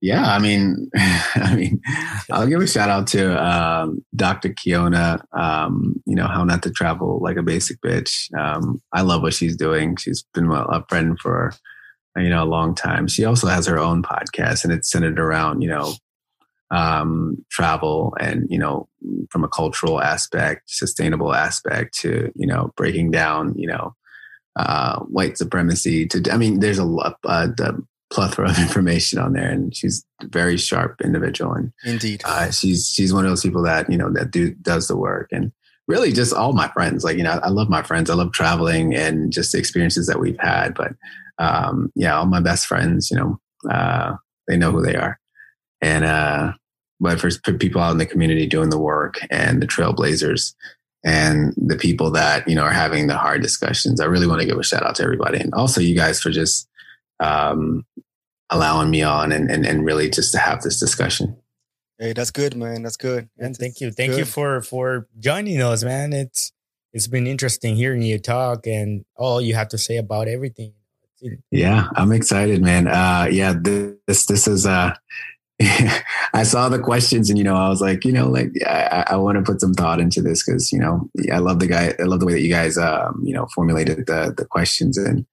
Yeah, 0.00 0.26
I 0.26 0.38
mean, 0.38 0.90
I 0.96 1.54
mean, 1.56 1.80
I'll 2.30 2.46
give 2.46 2.60
a 2.60 2.66
shout 2.66 2.90
out 2.90 3.06
to 3.08 3.42
um, 3.42 4.04
Dr. 4.14 4.50
Kiona. 4.50 5.24
Um, 5.32 6.02
you 6.06 6.14
know 6.14 6.26
how 6.26 6.44
not 6.44 6.62
to 6.64 6.70
travel 6.70 7.20
like 7.22 7.38
a 7.38 7.42
basic 7.42 7.80
bitch. 7.80 8.32
Um, 8.38 8.82
I 8.92 9.00
love 9.00 9.22
what 9.22 9.32
she's 9.32 9.56
doing. 9.56 9.96
She's 9.96 10.22
been 10.34 10.50
a 10.50 10.84
friend 10.90 11.18
for 11.18 11.54
you 12.18 12.28
know 12.28 12.44
a 12.44 12.44
long 12.44 12.74
time. 12.74 13.08
She 13.08 13.24
also 13.24 13.46
has 13.46 13.66
her 13.66 13.78
own 13.78 14.02
podcast, 14.02 14.62
and 14.64 14.72
it's 14.74 14.90
centered 14.90 15.18
around 15.18 15.62
you 15.62 15.68
know 15.68 15.94
um, 16.70 17.44
travel 17.50 18.14
and 18.20 18.46
you 18.50 18.58
know 18.58 18.88
from 19.30 19.44
a 19.44 19.48
cultural 19.48 20.00
aspect 20.00 20.62
sustainable 20.66 21.34
aspect 21.34 21.96
to 21.98 22.32
you 22.34 22.46
know 22.46 22.72
breaking 22.76 23.10
down 23.10 23.54
you 23.56 23.66
know 23.66 23.94
uh, 24.56 24.98
white 25.00 25.36
supremacy 25.36 26.06
to 26.06 26.22
i 26.32 26.36
mean 26.36 26.60
there's 26.60 26.78
a 26.78 26.84
lot 26.84 27.18
uh, 27.24 27.46
the 27.46 27.80
plethora 28.10 28.50
of 28.50 28.58
information 28.66 29.18
on 29.18 29.32
there 29.32 29.48
and 29.50 29.74
she's 29.74 30.04
a 30.22 30.26
very 30.28 30.56
sharp 30.56 31.00
individual 31.02 31.52
and 31.52 31.72
indeed. 31.84 32.22
uh, 32.24 32.50
she's 32.50 32.88
she's 32.88 33.12
one 33.12 33.24
of 33.24 33.30
those 33.30 33.42
people 33.42 33.62
that 33.62 33.90
you 33.90 33.96
know 33.96 34.10
that 34.12 34.30
do 34.30 34.54
does 34.62 34.88
the 34.88 34.96
work 34.96 35.28
and 35.32 35.52
really 35.86 36.12
just 36.12 36.32
all 36.32 36.52
my 36.52 36.68
friends 36.68 37.04
like 37.04 37.16
you 37.16 37.22
know 37.22 37.38
i 37.42 37.48
love 37.48 37.68
my 37.68 37.82
friends. 37.82 38.08
I 38.08 38.14
love 38.14 38.32
traveling 38.32 38.94
and 38.94 39.32
just 39.32 39.52
the 39.52 39.58
experiences 39.58 40.06
that 40.06 40.20
we've 40.20 40.38
had 40.38 40.74
but 40.74 40.92
um 41.38 41.92
yeah 41.94 42.16
all 42.16 42.26
my 42.26 42.40
best 42.40 42.66
friends 42.66 43.10
you 43.10 43.16
know 43.16 43.40
uh 43.70 44.14
they 44.48 44.56
know 44.56 44.70
who 44.70 44.82
they 44.82 44.94
are 44.96 45.18
and 45.84 46.04
uh, 46.04 46.52
but 46.98 47.20
for, 47.20 47.30
for 47.44 47.52
people 47.52 47.80
out 47.80 47.92
in 47.92 47.98
the 47.98 48.06
community 48.06 48.46
doing 48.46 48.70
the 48.70 48.78
work 48.78 49.20
and 49.30 49.60
the 49.60 49.66
trailblazers 49.66 50.54
and 51.04 51.52
the 51.58 51.76
people 51.76 52.10
that 52.12 52.48
you 52.48 52.54
know 52.54 52.62
are 52.62 52.72
having 52.72 53.06
the 53.06 53.18
hard 53.18 53.42
discussions, 53.42 54.00
I 54.00 54.06
really 54.06 54.26
want 54.26 54.40
to 54.40 54.46
give 54.46 54.58
a 54.58 54.64
shout 54.64 54.82
out 54.82 54.94
to 54.96 55.02
everybody, 55.02 55.38
and 55.38 55.52
also 55.52 55.82
you 55.82 55.94
guys 55.94 56.22
for 56.22 56.30
just 56.30 56.66
um, 57.20 57.84
allowing 58.48 58.90
me 58.90 59.02
on 59.02 59.30
and, 59.30 59.50
and 59.50 59.66
and 59.66 59.84
really 59.84 60.08
just 60.08 60.32
to 60.32 60.38
have 60.38 60.62
this 60.62 60.80
discussion. 60.80 61.36
Hey, 61.98 62.14
that's 62.14 62.30
good, 62.30 62.56
man. 62.56 62.82
That's 62.82 62.96
good. 62.96 63.28
And 63.38 63.54
thank 63.54 63.80
you, 63.82 63.90
thank 63.90 64.12
good. 64.12 64.20
you 64.20 64.24
for 64.24 64.62
for 64.62 65.06
joining 65.20 65.60
us, 65.60 65.84
man. 65.84 66.14
It's 66.14 66.50
it's 66.94 67.08
been 67.08 67.26
interesting 67.26 67.76
hearing 67.76 68.00
you 68.00 68.18
talk 68.18 68.66
and 68.66 69.04
all 69.16 69.42
you 69.42 69.54
have 69.54 69.68
to 69.68 69.78
say 69.78 69.98
about 69.98 70.28
everything. 70.28 70.72
Yeah, 71.50 71.88
I'm 71.96 72.12
excited, 72.12 72.62
man. 72.62 72.86
Uh, 72.86 73.28
yeah, 73.30 73.54
this 73.54 74.26
this 74.26 74.48
is 74.48 74.66
uh 74.66 74.94
I 76.34 76.42
saw 76.42 76.68
the 76.68 76.80
questions 76.80 77.30
and, 77.30 77.38
you 77.38 77.44
know, 77.44 77.54
I 77.54 77.68
was 77.68 77.80
like, 77.80 78.04
you 78.04 78.12
know, 78.12 78.28
like, 78.28 78.50
I, 78.66 79.04
I 79.10 79.16
want 79.16 79.38
to 79.38 79.42
put 79.42 79.60
some 79.60 79.74
thought 79.74 80.00
into 80.00 80.20
this 80.20 80.44
because, 80.44 80.72
you 80.72 80.78
know, 80.78 81.08
I 81.32 81.38
love 81.38 81.60
the 81.60 81.68
guy. 81.68 81.94
I 81.98 82.02
love 82.04 82.20
the 82.20 82.26
way 82.26 82.32
that 82.32 82.42
you 82.42 82.50
guys, 82.50 82.76
um, 82.76 83.22
you 83.24 83.32
know, 83.34 83.46
formulated 83.54 84.06
the, 84.06 84.34
the 84.36 84.44
questions 84.44 84.98
and 84.98 85.24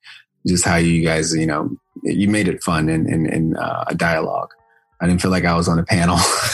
just 0.46 0.64
how 0.64 0.76
you 0.76 1.04
guys, 1.04 1.36
you 1.36 1.48
know, 1.48 1.76
you 2.04 2.28
made 2.28 2.48
it 2.48 2.64
fun 2.64 2.88
and, 2.90 3.08
and, 3.08 3.28
and 3.28 3.58
uh, 3.58 3.86
a 3.88 3.96
dialogue. 3.96 4.54
I 5.02 5.08
didn't 5.08 5.20
feel 5.20 5.32
like 5.32 5.46
I 5.46 5.56
was 5.56 5.68
on 5.68 5.80
a 5.80 5.84
panel. 5.84 6.16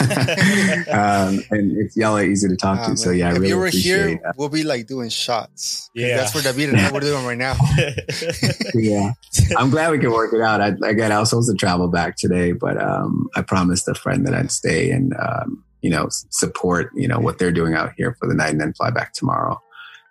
um, 0.90 1.44
and 1.50 1.76
it's 1.76 1.94
y'all 1.96 2.16
are 2.16 2.24
easy 2.24 2.48
to 2.48 2.56
talk 2.56 2.86
to. 2.86 2.96
So 2.96 3.10
yeah, 3.10 3.28
I 3.28 3.32
if 3.32 3.36
really 3.36 3.48
you 3.48 3.58
were 3.58 3.66
appreciate 3.66 4.06
here, 4.08 4.20
that. 4.24 4.36
we'll 4.38 4.48
be 4.48 4.62
like 4.62 4.86
doing 4.86 5.10
shots. 5.10 5.90
Yeah. 5.94 6.16
that's 6.16 6.34
what 6.34 6.44
David 6.44 6.70
and 6.70 6.80
I 6.80 6.90
were 6.90 7.00
doing 7.00 7.26
right 7.26 7.36
now. 7.36 7.56
yeah, 8.74 9.12
I'm 9.58 9.68
glad 9.68 9.90
we 9.90 9.98
can 9.98 10.12
work 10.12 10.32
it 10.32 10.40
out. 10.40 10.62
I, 10.62 10.68
again, 10.88 11.12
I 11.12 11.20
was 11.20 11.28
supposed 11.28 11.50
to 11.50 11.56
travel 11.56 11.88
back 11.88 12.16
today, 12.16 12.52
but 12.52 12.80
um, 12.80 13.28
I 13.36 13.42
promised 13.42 13.86
a 13.86 13.94
friend 13.94 14.26
that 14.26 14.34
I'd 14.34 14.50
stay 14.50 14.90
and 14.90 15.14
um, 15.20 15.62
you 15.82 15.90
know 15.90 16.08
support 16.08 16.90
you 16.94 17.06
know 17.06 17.20
what 17.20 17.38
they're 17.38 17.52
doing 17.52 17.74
out 17.74 17.92
here 17.98 18.16
for 18.18 18.26
the 18.26 18.34
night 18.34 18.50
and 18.50 18.60
then 18.60 18.72
fly 18.72 18.90
back 18.90 19.12
tomorrow. 19.12 19.60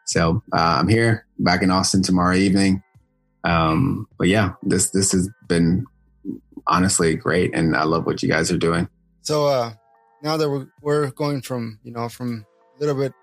So 0.06 0.44
uh, 0.54 0.78
I'm 0.80 0.88
here 0.88 1.26
back 1.40 1.64
in 1.64 1.72
Austin 1.72 2.04
tomorrow 2.04 2.36
evening. 2.36 2.84
Um, 3.44 4.08
but 4.20 4.28
yeah, 4.28 4.54
this 4.62 4.92
this 4.92 5.12
has 5.12 5.28
been 5.48 5.88
honestly 6.68 7.16
great, 7.16 7.54
and 7.56 7.76
I 7.76 7.84
love 7.84 8.06
what 8.06 8.22
you 8.24 8.30
guys 8.30 8.52
are 8.52 8.58
doing. 8.58 8.88
So 9.22 9.48
uh 9.48 9.74
now 10.24 10.38
that 10.38 10.50
we're 10.50 10.68
we're 10.82 11.12
going 11.12 11.42
from 11.42 11.80
you 11.84 11.92
know 11.92 12.10
from 12.10 12.46
a 12.76 12.80
little 12.80 12.96
bit 12.96 13.14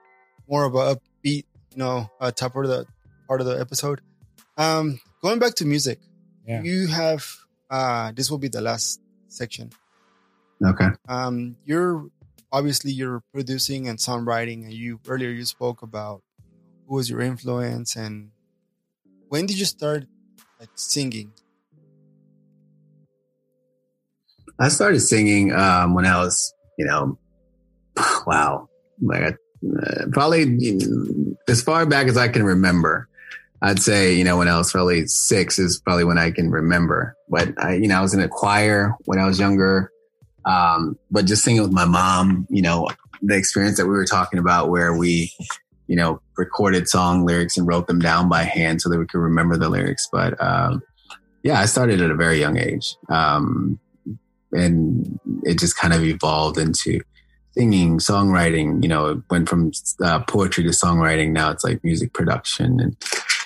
more 0.48 0.64
of 0.64 0.74
a 0.74 0.96
upbeat 0.96 1.44
you 1.72 1.76
know 1.78 2.10
uh, 2.20 2.30
top 2.30 2.54
of 2.56 2.66
the 2.68 2.86
part 3.28 3.40
of 3.40 3.46
the 3.46 3.58
episode, 3.60 4.00
um 4.56 5.00
going 5.22 5.38
back 5.38 5.54
to 5.56 5.64
music, 5.64 5.98
Yeah. 6.46 6.62
you 6.62 6.86
have 6.88 7.24
uh 7.70 8.12
this 8.12 8.30
will 8.30 8.38
be 8.38 8.48
the 8.48 8.60
last 8.60 9.00
section. 9.28 9.70
Okay. 10.64 10.88
Um, 11.08 11.56
you're 11.64 12.06
obviously 12.52 12.92
you're 12.92 13.22
producing 13.32 13.88
and 13.88 13.98
songwriting, 13.98 14.62
and 14.64 14.72
you 14.72 15.00
earlier 15.08 15.30
you 15.30 15.44
spoke 15.44 15.82
about 15.82 16.22
who 16.86 16.94
was 16.94 17.10
your 17.10 17.20
influence 17.20 17.96
and 17.96 18.30
when 19.28 19.46
did 19.46 19.58
you 19.58 19.64
start 19.64 20.04
like 20.60 20.70
singing? 20.76 21.32
I 24.58 24.68
started 24.68 25.00
singing 25.00 25.52
um, 25.52 25.94
when 25.94 26.06
I 26.06 26.16
was, 26.18 26.54
you 26.78 26.84
know, 26.84 27.18
wow, 28.26 28.68
like 29.02 29.36
uh, 29.64 30.06
probably 30.12 30.78
as 31.48 31.62
far 31.62 31.86
back 31.86 32.06
as 32.06 32.16
I 32.16 32.28
can 32.28 32.42
remember. 32.42 33.08
I'd 33.62 33.80
say, 33.80 34.14
you 34.14 34.24
know, 34.24 34.36
when 34.36 34.48
I 34.48 34.58
was 34.58 34.70
probably 34.70 35.06
six 35.06 35.58
is 35.58 35.80
probably 35.80 36.04
when 36.04 36.18
I 36.18 36.30
can 36.30 36.50
remember. 36.50 37.16
But 37.30 37.54
I, 37.56 37.74
you 37.74 37.88
know, 37.88 37.96
I 37.96 38.02
was 38.02 38.12
in 38.12 38.20
a 38.20 38.28
choir 38.28 38.94
when 39.06 39.18
I 39.18 39.24
was 39.24 39.40
younger. 39.40 39.90
Um, 40.44 40.98
but 41.10 41.24
just 41.24 41.42
singing 41.42 41.62
with 41.62 41.72
my 41.72 41.86
mom, 41.86 42.46
you 42.50 42.60
know, 42.60 42.90
the 43.22 43.36
experience 43.36 43.78
that 43.78 43.86
we 43.86 43.92
were 43.92 44.04
talking 44.04 44.38
about 44.38 44.68
where 44.68 44.94
we, 44.94 45.32
you 45.86 45.96
know, 45.96 46.20
recorded 46.36 46.88
song 46.88 47.24
lyrics 47.24 47.56
and 47.56 47.66
wrote 47.66 47.86
them 47.86 48.00
down 48.00 48.28
by 48.28 48.42
hand 48.42 48.82
so 48.82 48.90
that 48.90 48.98
we 48.98 49.06
could 49.06 49.20
remember 49.20 49.56
the 49.56 49.70
lyrics. 49.70 50.08
But 50.12 50.38
um, 50.42 50.82
yeah, 51.42 51.58
I 51.58 51.64
started 51.64 52.02
at 52.02 52.10
a 52.10 52.14
very 52.14 52.38
young 52.40 52.58
age. 52.58 52.96
Um, 53.08 53.78
and 54.54 55.18
it 55.42 55.58
just 55.58 55.76
kind 55.76 55.92
of 55.92 56.02
evolved 56.02 56.58
into 56.58 57.00
singing, 57.52 57.98
songwriting. 57.98 58.82
You 58.82 58.88
know, 58.88 59.06
it 59.08 59.18
went 59.30 59.48
from 59.48 59.72
uh, 60.02 60.20
poetry 60.20 60.64
to 60.64 60.70
songwriting. 60.70 61.30
Now 61.30 61.50
it's 61.50 61.64
like 61.64 61.82
music 61.84 62.12
production 62.12 62.80
and 62.80 62.96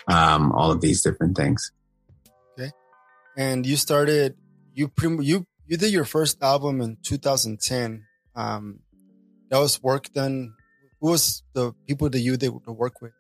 um, 0.08 0.52
all 0.52 0.70
of 0.70 0.80
these 0.80 1.02
different 1.02 1.36
things. 1.36 1.72
Okay, 2.58 2.70
and 3.36 3.66
you 3.66 3.76
started 3.76 4.36
you 4.74 4.88
prim- 4.88 5.22
you 5.22 5.46
you 5.66 5.76
did 5.76 5.92
your 5.92 6.04
first 6.04 6.42
album 6.42 6.80
in 6.80 6.96
2010. 7.02 8.04
Um, 8.34 8.80
that 9.50 9.58
was 9.58 9.82
work 9.82 10.12
done. 10.12 10.54
Who 11.00 11.10
was 11.10 11.42
the 11.52 11.72
people 11.86 12.08
that 12.10 12.20
you 12.20 12.36
did 12.36 12.52
to 12.64 12.72
work 12.72 13.00
with? 13.00 13.12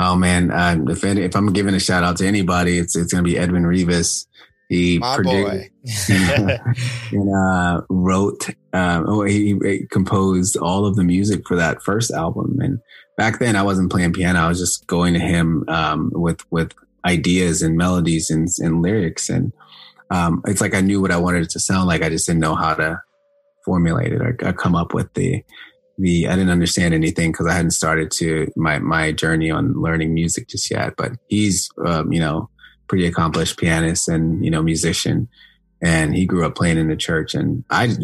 Oh 0.00 0.14
man, 0.14 0.52
um, 0.52 0.88
if 0.88 1.02
any, 1.04 1.22
if 1.22 1.34
I'm 1.34 1.52
giving 1.52 1.74
a 1.74 1.80
shout 1.80 2.04
out 2.04 2.18
to 2.18 2.26
anybody, 2.26 2.78
it's 2.78 2.94
it's 2.96 3.12
gonna 3.12 3.24
be 3.24 3.36
Edwin 3.36 3.66
Rivas. 3.66 4.26
He 4.68 4.98
My 4.98 5.16
and 7.12 7.34
uh, 7.34 7.80
wrote, 7.88 8.50
um, 8.74 9.04
oh, 9.08 9.22
he, 9.22 9.58
he 9.64 9.86
composed 9.90 10.58
all 10.58 10.84
of 10.84 10.94
the 10.94 11.04
music 11.04 11.48
for 11.48 11.56
that 11.56 11.82
first 11.82 12.10
album. 12.10 12.58
And 12.60 12.78
back 13.16 13.38
then, 13.38 13.56
I 13.56 13.62
wasn't 13.62 13.90
playing 13.90 14.12
piano; 14.12 14.40
I 14.40 14.48
was 14.48 14.58
just 14.58 14.86
going 14.86 15.14
to 15.14 15.20
him 15.20 15.64
um, 15.68 16.10
with 16.14 16.40
with 16.50 16.72
ideas 17.06 17.62
and 17.62 17.78
melodies 17.78 18.28
and, 18.28 18.48
and 18.58 18.82
lyrics. 18.82 19.30
And 19.30 19.52
um, 20.10 20.42
it's 20.46 20.60
like 20.60 20.74
I 20.74 20.82
knew 20.82 21.00
what 21.00 21.12
I 21.12 21.18
wanted 21.18 21.44
it 21.44 21.50
to 21.50 21.60
sound 21.60 21.88
like. 21.88 22.02
I 22.02 22.10
just 22.10 22.26
didn't 22.26 22.40
know 22.40 22.54
how 22.54 22.74
to 22.74 23.00
formulate 23.64 24.12
it 24.12 24.20
or, 24.20 24.36
or 24.42 24.52
come 24.52 24.74
up 24.74 24.92
with 24.92 25.12
the 25.14 25.42
the. 25.96 26.28
I 26.28 26.36
didn't 26.36 26.50
understand 26.50 26.92
anything 26.92 27.32
because 27.32 27.46
I 27.46 27.54
hadn't 27.54 27.70
started 27.70 28.10
to 28.12 28.52
my 28.54 28.80
my 28.80 29.12
journey 29.12 29.50
on 29.50 29.80
learning 29.80 30.12
music 30.12 30.48
just 30.48 30.70
yet. 30.70 30.94
But 30.98 31.12
he's, 31.28 31.70
um, 31.86 32.12
you 32.12 32.20
know, 32.20 32.50
pretty 32.88 33.06
accomplished 33.06 33.58
pianist 33.58 34.08
and 34.08 34.44
you 34.44 34.50
know 34.50 34.62
musician. 34.62 35.28
And 35.80 36.12
he 36.12 36.26
grew 36.26 36.44
up 36.44 36.56
playing 36.56 36.78
in 36.78 36.88
the 36.88 36.96
church. 36.96 37.34
And 37.34 37.64
i 37.70 37.94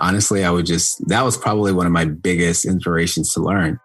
honestly 0.00 0.44
i 0.44 0.50
would 0.50 0.66
just 0.66 1.06
that 1.08 1.24
was 1.24 1.36
probably 1.36 1.72
one 1.72 1.86
of 1.86 1.92
my 1.92 2.04
biggest 2.04 2.64
inspirations 2.64 3.32
to 3.34 3.40
learn 3.40 3.78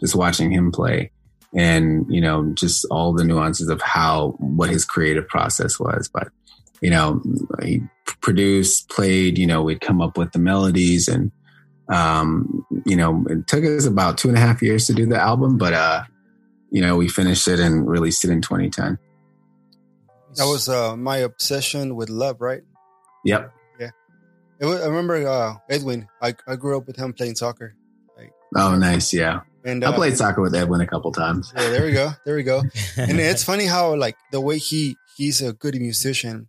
just 0.00 0.14
watching 0.14 0.50
him 0.50 0.72
play 0.72 1.10
and 1.54 2.04
you 2.08 2.20
know 2.20 2.52
just 2.54 2.84
all 2.90 3.12
the 3.12 3.24
nuances 3.24 3.68
of 3.68 3.80
how 3.80 4.34
what 4.38 4.70
his 4.70 4.84
creative 4.84 5.28
process 5.28 5.78
was. 5.78 6.08
But 6.12 6.28
you 6.80 6.90
know 6.90 7.22
he 7.62 7.82
produced 8.20 8.90
played 8.90 9.38
you 9.38 9.46
know 9.46 9.62
we'd 9.62 9.80
come 9.80 10.02
up 10.02 10.18
with 10.18 10.32
the 10.32 10.38
melodies 10.38 11.08
and 11.08 11.32
um 11.88 12.64
you 12.84 12.96
know 12.96 13.24
it 13.28 13.46
took 13.46 13.64
us 13.64 13.86
about 13.86 14.18
two 14.18 14.28
and 14.28 14.36
a 14.36 14.40
half 14.40 14.62
years 14.62 14.86
to 14.86 14.92
do 14.92 15.06
the 15.06 15.18
album 15.18 15.56
but 15.56 15.72
uh 15.72 16.02
you 16.70 16.82
know 16.82 16.96
we 16.96 17.08
finished 17.08 17.48
it 17.48 17.58
and 17.58 17.88
released 17.88 18.24
it 18.24 18.30
in 18.30 18.42
2010 18.42 18.98
That 20.36 20.46
was 20.46 20.68
uh, 20.68 20.96
my 20.96 21.18
obsession 21.18 21.96
with 21.96 22.10
love, 22.10 22.40
right? 22.40 22.62
yep 23.24 23.52
Yeah. 23.80 23.90
It 24.60 24.66
was, 24.66 24.80
I 24.80 24.86
remember 24.86 25.26
uh, 25.26 25.54
Edwin. 25.68 26.08
I, 26.22 26.34
I 26.46 26.56
grew 26.56 26.76
up 26.76 26.86
with 26.86 26.96
him 26.96 27.12
playing 27.12 27.36
soccer, 27.36 27.76
oh 28.56 28.76
nice 28.76 29.12
yeah 29.12 29.40
and 29.64 29.84
I 29.84 29.88
uh, 29.88 29.94
played 29.94 30.16
soccer 30.16 30.42
with 30.42 30.54
Edwin 30.54 30.80
a 30.80 30.86
couple 30.86 31.10
times. 31.10 31.52
Yeah, 31.56 31.70
there 31.70 31.84
we 31.84 31.92
go. 31.92 32.10
There 32.24 32.36
we 32.36 32.42
go. 32.42 32.60
and 32.96 33.18
it's 33.18 33.42
funny 33.42 33.64
how 33.64 33.94
like 33.94 34.16
the 34.30 34.40
way 34.40 34.58
he 34.58 34.96
he's 35.16 35.40
a 35.40 35.52
good 35.52 35.74
musician. 35.74 36.48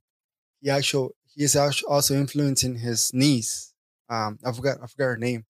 He 0.62 0.70
actually 0.70 1.10
he 1.34 1.44
is 1.44 1.56
also 1.56 2.14
influencing 2.14 2.76
his 2.76 3.12
niece. 3.14 3.74
Um, 4.10 4.38
I 4.46 4.52
forgot 4.52 4.78
I 4.84 4.88
forgot 4.88 5.06
her 5.06 5.18
name, 5.18 5.46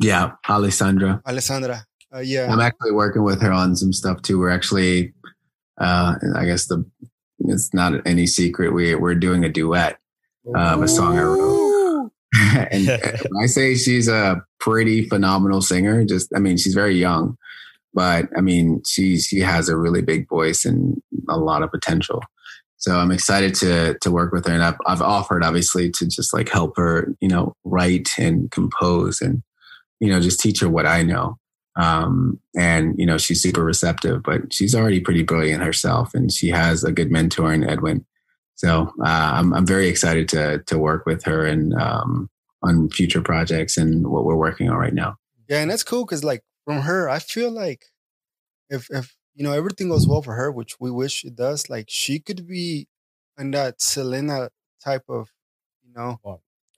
Yeah, 0.00 0.32
Alessandra. 0.48 1.22
Alessandra. 1.26 1.84
Uh, 2.12 2.20
yeah, 2.20 2.50
I'm 2.50 2.60
actually 2.60 2.92
working 2.92 3.22
with 3.22 3.42
her 3.42 3.52
on 3.52 3.76
some 3.76 3.92
stuff 3.92 4.22
too. 4.22 4.38
We're 4.38 4.50
actually, 4.50 5.12
uh, 5.80 6.14
I 6.34 6.44
guess 6.44 6.66
the 6.66 6.84
it's 7.40 7.72
not 7.72 8.06
any 8.06 8.26
secret. 8.26 8.74
We 8.74 8.94
we're 8.94 9.14
doing 9.14 9.44
a 9.44 9.48
duet, 9.48 9.98
um, 10.54 10.82
a 10.82 10.88
song 10.88 11.18
I 11.18 11.22
wrote. 11.22 12.10
and 12.70 12.90
I 13.42 13.46
say 13.46 13.74
she's 13.74 14.08
a 14.08 14.42
pretty 14.60 15.08
phenomenal 15.08 15.62
singer, 15.62 16.04
just 16.04 16.28
I 16.34 16.40
mean 16.40 16.56
she's 16.56 16.74
very 16.74 16.96
young, 16.96 17.36
but 17.94 18.28
I 18.36 18.40
mean 18.40 18.82
she 18.86 19.18
she 19.18 19.38
has 19.40 19.68
a 19.68 19.76
really 19.76 20.02
big 20.02 20.28
voice 20.28 20.64
and 20.64 21.00
a 21.28 21.38
lot 21.38 21.62
of 21.62 21.70
potential. 21.70 22.22
So 22.76 22.96
I'm 22.96 23.10
excited 23.10 23.54
to 23.56 23.98
to 24.00 24.10
work 24.10 24.32
with 24.32 24.46
her, 24.46 24.52
and 24.52 24.62
I've 24.62 24.78
I've 24.86 25.02
offered 25.02 25.44
obviously 25.44 25.90
to 25.90 26.06
just 26.06 26.32
like 26.32 26.48
help 26.48 26.76
her, 26.76 27.12
you 27.20 27.28
know, 27.28 27.54
write 27.64 28.10
and 28.18 28.50
compose, 28.50 29.20
and 29.20 29.42
you 30.00 30.10
know 30.10 30.20
just 30.20 30.40
teach 30.40 30.60
her 30.60 30.68
what 30.68 30.86
I 30.86 31.02
know. 31.02 31.38
Um, 31.76 32.40
and 32.56 32.94
you 32.98 33.06
know 33.06 33.18
she's 33.18 33.42
super 33.42 33.62
receptive, 33.64 34.22
but 34.22 34.52
she's 34.52 34.74
already 34.74 35.00
pretty 35.00 35.22
brilliant 35.22 35.62
herself, 35.62 36.14
and 36.14 36.32
she 36.32 36.48
has 36.48 36.82
a 36.84 36.92
good 36.92 37.10
mentor 37.10 37.52
in 37.52 37.68
Edwin. 37.68 38.04
So 38.54 38.92
uh, 39.00 39.32
I'm 39.34 39.54
I'm 39.54 39.66
very 39.66 39.88
excited 39.88 40.28
to 40.30 40.62
to 40.66 40.78
work 40.78 41.06
with 41.06 41.24
her 41.24 41.46
and 41.46 41.74
um, 41.74 42.28
on 42.62 42.90
future 42.90 43.22
projects 43.22 43.76
and 43.76 44.08
what 44.08 44.24
we're 44.24 44.36
working 44.36 44.68
on 44.68 44.76
right 44.76 44.94
now. 44.94 45.16
yeah, 45.48 45.60
and 45.60 45.70
that's 45.70 45.84
cool 45.84 46.04
because 46.04 46.24
like 46.24 46.42
from 46.64 46.82
her, 46.82 47.08
I 47.08 47.20
feel 47.20 47.50
like 47.50 47.86
if 48.68 48.88
if 48.90 49.16
you 49.34 49.44
know 49.44 49.52
everything 49.52 49.88
goes 49.88 50.08
well 50.08 50.22
for 50.22 50.34
her, 50.34 50.50
which 50.50 50.80
we 50.80 50.90
wish 50.90 51.24
it 51.24 51.36
does, 51.36 51.70
like 51.70 51.86
she 51.88 52.18
could 52.18 52.46
be 52.46 52.88
in 53.38 53.52
that 53.52 53.80
Selena 53.80 54.50
type 54.82 55.04
of, 55.08 55.30
you 55.86 55.92
know, 55.94 56.18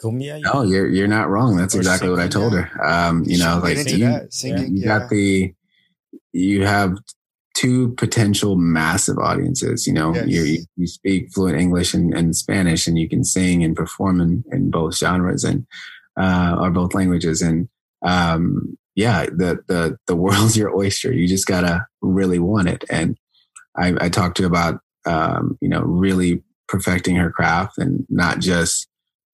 Cumbia. 0.03 0.41
Oh, 0.53 0.63
you're 0.63 0.89
you're 0.89 1.09
not 1.09 1.29
wrong. 1.29 1.57
That's 1.57 1.75
exactly 1.75 2.09
what 2.11 2.21
I 2.21 2.29
told 2.29 2.53
her. 2.55 2.71
Um, 2.85 3.25
you 3.27 3.39
know, 3.39 3.61
like 3.63 3.77
you, 3.77 4.21
singing. 4.31 4.77
you 4.77 4.83
Yeah, 4.83 4.99
got 4.99 5.11
the 5.11 5.53
you 6.33 6.65
have 6.67 6.97
two 7.55 7.91
potential 7.97 8.57
massive 8.57 9.19
audiences. 9.19 9.87
You 9.87 9.93
know, 9.93 10.15
Yes. 10.15 10.27
you 10.29 10.65
you 10.77 10.87
speak 10.87 11.33
fluent 11.33 11.59
English 11.61 11.95
and, 11.95 12.15
and 12.15 12.35
Spanish, 12.35 12.87
and 12.87 12.99
you 12.99 13.09
can 13.09 13.25
sing 13.25 13.63
and 13.65 13.77
perform 13.77 14.21
in, 14.21 14.45
in 14.53 14.71
both 14.71 14.97
genres 14.97 15.45
and 15.45 15.67
uh, 16.19 16.57
or 16.59 16.71
both 16.71 16.95
languages. 16.95 17.43
And 17.43 17.69
um, 18.03 18.79
yeah, 18.95 19.27
the 19.27 19.59
the 19.69 19.99
the 20.07 20.17
world's 20.25 20.57
your 20.57 20.75
oyster. 20.77 21.13
You 21.13 21.29
just 21.29 21.47
gotta 21.47 21.87
really 22.01 22.39
want 22.39 22.69
it. 22.69 22.85
And 22.91 23.17
I, 23.77 23.95
I 24.01 24.09
talked 24.09 24.37
to 24.39 24.45
her 24.45 24.49
about 24.49 24.81
um, 25.07 25.59
you 25.61 25.69
know 25.69 25.83
really 25.83 26.43
perfecting 26.69 27.17
her 27.17 27.31
craft 27.31 27.79
and 27.79 28.07
not 28.09 28.39
just 28.39 28.87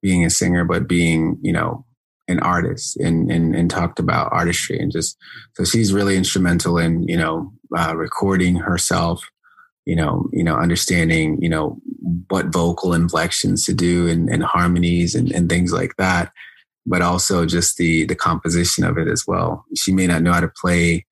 being 0.03 0.25
a 0.25 0.31
singer, 0.31 0.65
but 0.65 0.89
being 0.89 1.39
you 1.43 1.53
know 1.53 1.85
an 2.29 2.41
artist 2.41 2.97
and, 2.97 3.31
and, 3.31 3.55
and 3.55 3.71
talked 3.71 3.99
about 3.99 4.33
artistry 4.33 4.79
and 4.79 4.91
just, 4.91 5.17
so 5.55 5.65
she's 5.65 5.93
really 5.93 6.17
instrumental 6.17 6.77
in, 6.77 7.07
you 7.07 7.17
know, 7.17 7.53
uh, 7.77 7.95
recording 7.97 8.57
herself, 8.57 9.31
you 9.85 9.95
know, 9.95 10.29
you 10.33 10.43
know, 10.43 10.57
understanding, 10.57 11.39
you 11.41 11.49
know, 11.49 11.79
what 12.29 12.47
vocal 12.47 12.93
inflections 12.93 13.65
to 13.65 13.73
do 13.73 14.09
and, 14.09 14.29
and 14.29 14.43
harmonies 14.43 15.15
and, 15.15 15.31
and 15.31 15.49
things 15.49 15.73
like 15.73 15.95
that, 15.99 16.33
but 16.85 17.03
also 17.03 17.47
just 17.47 17.77
the 17.77 18.05
the 18.07 18.15
composition 18.15 18.85
of 18.85 18.99
it 18.99 19.09
as 19.09 19.25
well. 19.27 19.65
She 19.77 19.93
may 19.93 20.07
not 20.07 20.23
know 20.23 20.33
how 20.33 20.41
to 20.41 20.53
play 20.61 21.07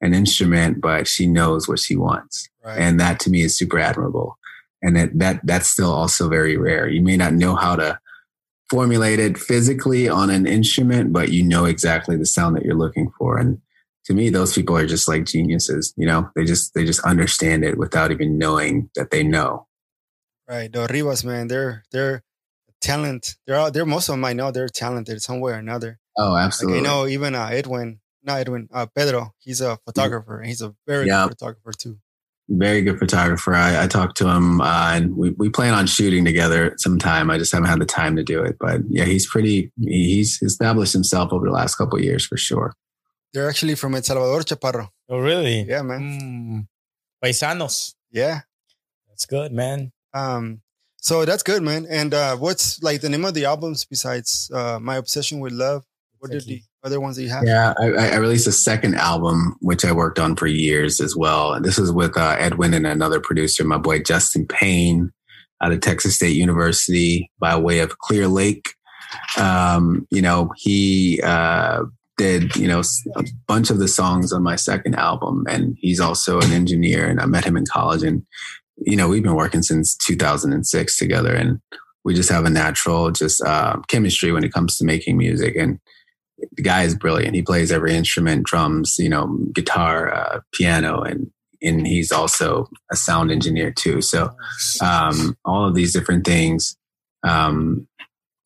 an 0.00 0.14
instrument, 0.14 0.80
but 0.80 1.06
she 1.06 1.26
knows 1.26 1.68
what 1.68 1.78
she 1.78 1.96
wants, 1.96 2.48
right. 2.64 2.78
and 2.78 2.98
that 3.00 3.20
to 3.20 3.30
me 3.30 3.42
is 3.42 3.56
super 3.56 3.78
admirable. 3.78 4.36
And 4.82 4.96
that 4.96 5.18
that 5.18 5.40
that's 5.44 5.68
still 5.68 5.92
also 5.92 6.28
very 6.28 6.56
rare. 6.56 6.88
You 6.88 7.02
may 7.02 7.16
not 7.16 7.32
know 7.32 7.54
how 7.54 7.76
to 7.76 7.98
formulate 8.68 9.18
it 9.18 9.38
physically 9.38 10.08
on 10.08 10.30
an 10.30 10.46
instrument, 10.46 11.12
but 11.12 11.30
you 11.30 11.42
know 11.42 11.64
exactly 11.64 12.16
the 12.16 12.26
sound 12.26 12.56
that 12.56 12.64
you're 12.64 12.74
looking 12.74 13.10
for. 13.18 13.38
And 13.38 13.60
to 14.06 14.14
me, 14.14 14.30
those 14.30 14.54
people 14.54 14.76
are 14.76 14.86
just 14.86 15.08
like 15.08 15.24
geniuses. 15.24 15.92
You 15.96 16.06
know, 16.06 16.30
they 16.34 16.44
just 16.44 16.74
they 16.74 16.84
just 16.84 17.00
understand 17.00 17.64
it 17.64 17.78
without 17.78 18.10
even 18.10 18.38
knowing 18.38 18.90
that 18.94 19.10
they 19.10 19.22
know. 19.22 19.66
Right, 20.48 20.72
the 20.72 20.86
Rivas, 20.86 21.24
man, 21.24 21.48
they're 21.48 21.82
they're 21.90 22.22
talent. 22.80 23.36
They're 23.46 23.56
all, 23.56 23.70
they're 23.70 23.86
most 23.86 24.08
of 24.08 24.12
them 24.12 24.24
I 24.24 24.32
know 24.32 24.50
they're 24.52 24.68
talented 24.68 25.20
some 25.22 25.40
way 25.40 25.52
or 25.52 25.56
another. 25.56 25.98
Oh, 26.16 26.36
absolutely. 26.36 26.80
Like, 26.80 26.86
you 26.86 26.88
know, 26.88 27.06
even 27.06 27.34
uh, 27.34 27.48
Edwin, 27.50 28.00
not 28.22 28.38
Edwin, 28.38 28.68
uh, 28.72 28.86
Pedro. 28.86 29.34
He's 29.38 29.60
a 29.60 29.78
photographer, 29.84 30.38
and 30.38 30.48
he's 30.48 30.62
a 30.62 30.74
very 30.86 31.06
good 31.06 31.28
photographer 31.28 31.72
too. 31.72 31.98
Very 32.48 32.82
good 32.82 32.98
photographer. 32.98 33.54
I, 33.54 33.84
I 33.84 33.86
talked 33.88 34.16
to 34.18 34.28
him, 34.28 34.60
uh, 34.60 34.92
and 34.94 35.16
we, 35.16 35.30
we 35.30 35.50
plan 35.50 35.74
on 35.74 35.86
shooting 35.88 36.24
together 36.24 36.74
sometime. 36.78 37.28
I 37.28 37.38
just 37.38 37.52
haven't 37.52 37.68
had 37.68 37.80
the 37.80 37.86
time 37.86 38.14
to 38.16 38.22
do 38.22 38.42
it, 38.42 38.56
but 38.60 38.82
yeah, 38.88 39.04
he's 39.04 39.26
pretty. 39.26 39.72
He's 39.80 40.40
established 40.42 40.92
himself 40.92 41.32
over 41.32 41.44
the 41.44 41.52
last 41.52 41.74
couple 41.74 42.00
years 42.00 42.24
for 42.24 42.36
sure. 42.36 42.72
They're 43.32 43.48
actually 43.48 43.74
from 43.74 43.96
El 43.96 44.02
Salvador, 44.02 44.40
Chaparro. 44.42 44.88
Oh, 45.08 45.18
really? 45.18 45.62
Yeah, 45.62 45.82
man. 45.82 46.00
Mm. 46.00 46.66
Paisanos. 47.22 47.94
Yeah, 48.12 48.42
that's 49.08 49.26
good, 49.26 49.52
man. 49.52 49.90
Um, 50.14 50.62
so 50.98 51.24
that's 51.24 51.42
good, 51.42 51.62
man. 51.62 51.86
And 51.90 52.14
uh, 52.14 52.36
what's 52.36 52.82
like 52.82 53.00
the 53.00 53.08
name 53.08 53.24
of 53.24 53.34
the 53.34 53.44
albums 53.44 53.84
besides 53.84 54.50
uh, 54.54 54.78
My 54.80 54.96
Obsession 54.96 55.40
with 55.40 55.52
Love? 55.52 55.84
What 56.18 56.30
are 56.86 56.90
the 56.90 56.96
other 56.96 57.00
ones 57.00 57.16
that 57.16 57.22
you 57.22 57.28
have? 57.28 57.44
Yeah, 57.44 57.74
I, 57.78 58.14
I, 58.14 58.16
released 58.16 58.46
a 58.46 58.52
second 58.52 58.94
album, 58.94 59.56
which 59.60 59.84
I 59.84 59.92
worked 59.92 60.18
on 60.18 60.36
for 60.36 60.46
years 60.46 61.00
as 61.00 61.16
well. 61.16 61.52
And 61.52 61.64
this 61.64 61.78
is 61.78 61.92
with 61.92 62.16
uh, 62.16 62.36
Edwin 62.38 62.74
and 62.74 62.86
another 62.86 63.20
producer, 63.20 63.64
my 63.64 63.78
boy 63.78 64.00
Justin 64.00 64.46
Payne 64.46 65.12
out 65.60 65.72
of 65.72 65.80
Texas 65.80 66.14
State 66.14 66.36
University 66.36 67.30
by 67.38 67.56
way 67.56 67.80
of 67.80 67.98
Clear 67.98 68.28
Lake. 68.28 68.74
Um, 69.36 70.06
you 70.10 70.22
know, 70.22 70.52
he 70.56 71.20
uh, 71.22 71.84
did, 72.18 72.54
you 72.56 72.68
know, 72.68 72.82
a 73.16 73.24
bunch 73.46 73.70
of 73.70 73.78
the 73.78 73.88
songs 73.88 74.32
on 74.32 74.42
my 74.42 74.56
second 74.56 74.94
album. 74.94 75.44
And 75.48 75.76
he's 75.80 76.00
also 76.00 76.40
an 76.40 76.52
engineer. 76.52 77.08
And 77.08 77.20
I 77.20 77.26
met 77.26 77.44
him 77.44 77.56
in 77.56 77.64
college. 77.66 78.02
And, 78.02 78.24
you 78.78 78.96
know, 78.96 79.08
we've 79.08 79.22
been 79.22 79.34
working 79.34 79.62
since 79.62 79.96
2006 79.96 80.98
together. 80.98 81.34
And 81.34 81.60
we 82.04 82.14
just 82.14 82.28
have 82.28 82.44
a 82.44 82.50
natural 82.50 83.10
just 83.10 83.42
uh, 83.42 83.76
chemistry 83.88 84.30
when 84.30 84.44
it 84.44 84.52
comes 84.52 84.76
to 84.76 84.84
making 84.84 85.16
music. 85.16 85.56
And 85.56 85.80
the 86.38 86.62
guy 86.62 86.82
is 86.82 86.94
brilliant. 86.94 87.34
He 87.34 87.42
plays 87.42 87.72
every 87.72 87.94
instrument, 87.94 88.46
drums, 88.46 88.96
you 88.98 89.08
know, 89.08 89.38
guitar, 89.52 90.12
uh, 90.12 90.40
piano, 90.52 91.02
and 91.02 91.30
and 91.62 91.86
he's 91.86 92.12
also 92.12 92.68
a 92.92 92.96
sound 92.96 93.30
engineer 93.30 93.72
too. 93.72 94.02
So 94.02 94.30
um, 94.82 95.36
all 95.44 95.66
of 95.66 95.74
these 95.74 95.92
different 95.92 96.24
things, 96.26 96.76
um, 97.26 97.88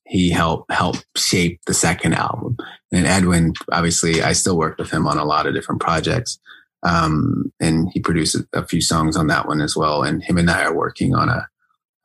he 0.07 0.31
helped 0.31 0.73
help 0.73 0.97
shape 1.17 1.61
the 1.67 1.75
second 1.75 2.15
album. 2.15 2.57
And 2.93 3.07
Edwin, 3.07 3.55
obviously, 3.73 4.23
I 4.23 4.33
still 4.33 4.57
worked 4.57 4.79
with 4.79 4.91
him 4.91 5.07
on 5.07 5.19
a 5.19 5.25
lot 5.25 5.47
of 5.47 5.55
different 5.55 5.81
projects, 5.81 6.39
um, 6.83 7.53
and 7.61 7.89
he 7.93 8.01
produced 8.01 8.37
a 8.53 8.67
few 8.67 8.81
songs 8.81 9.17
on 9.17 9.27
that 9.29 9.47
one 9.47 9.61
as 9.61 9.77
well. 9.77 10.03
And 10.03 10.23
him 10.23 10.39
and 10.39 10.51
I 10.51 10.65
are 10.65 10.75
working 10.75 11.15
on 11.15 11.29
a. 11.29 11.49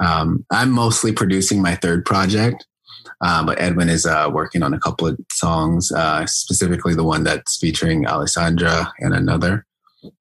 am 0.02 0.46
um, 0.50 0.72
mostly 0.72 1.12
producing 1.12 1.62
my 1.62 1.76
third 1.76 2.06
project, 2.06 2.66
uh, 3.22 3.46
but 3.46 3.60
Edwin 3.60 3.90
is 3.90 4.06
uh, 4.06 4.30
working 4.32 4.64
on 4.64 4.74
a 4.74 4.80
couple 4.80 5.08
of 5.08 5.18
songs, 5.32 5.92
uh, 5.92 6.26
specifically 6.26 6.94
the 6.94 7.04
one 7.04 7.24
that's 7.24 7.58
featuring 7.58 8.06
Alessandra 8.06 8.94
and 9.00 9.14
another. 9.14 9.66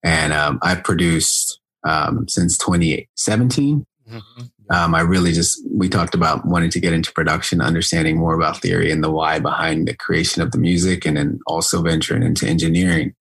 And 0.02 0.32
um, 0.32 0.58
I've 0.62 0.84
produced 0.84 1.60
um, 1.84 2.26
since 2.28 2.56
2017. 2.58 3.86
Mm-hmm. 4.08 4.42
Um, 4.70 4.94
I 4.94 5.00
really 5.02 5.32
just, 5.32 5.60
we 5.70 5.88
talked 5.88 6.14
about 6.14 6.46
wanting 6.46 6.70
to 6.70 6.80
get 6.80 6.94
into 6.94 7.12
production, 7.12 7.60
understanding 7.60 8.16
more 8.16 8.34
about 8.34 8.62
theory 8.62 8.90
and 8.90 9.04
the 9.04 9.10
why 9.10 9.38
behind 9.38 9.86
the 9.86 9.94
creation 9.94 10.40
of 10.40 10.52
the 10.52 10.58
music, 10.58 11.04
and 11.04 11.18
then 11.18 11.40
also 11.46 11.82
venturing 11.82 12.22
into 12.22 12.46
engineering. 12.46 13.14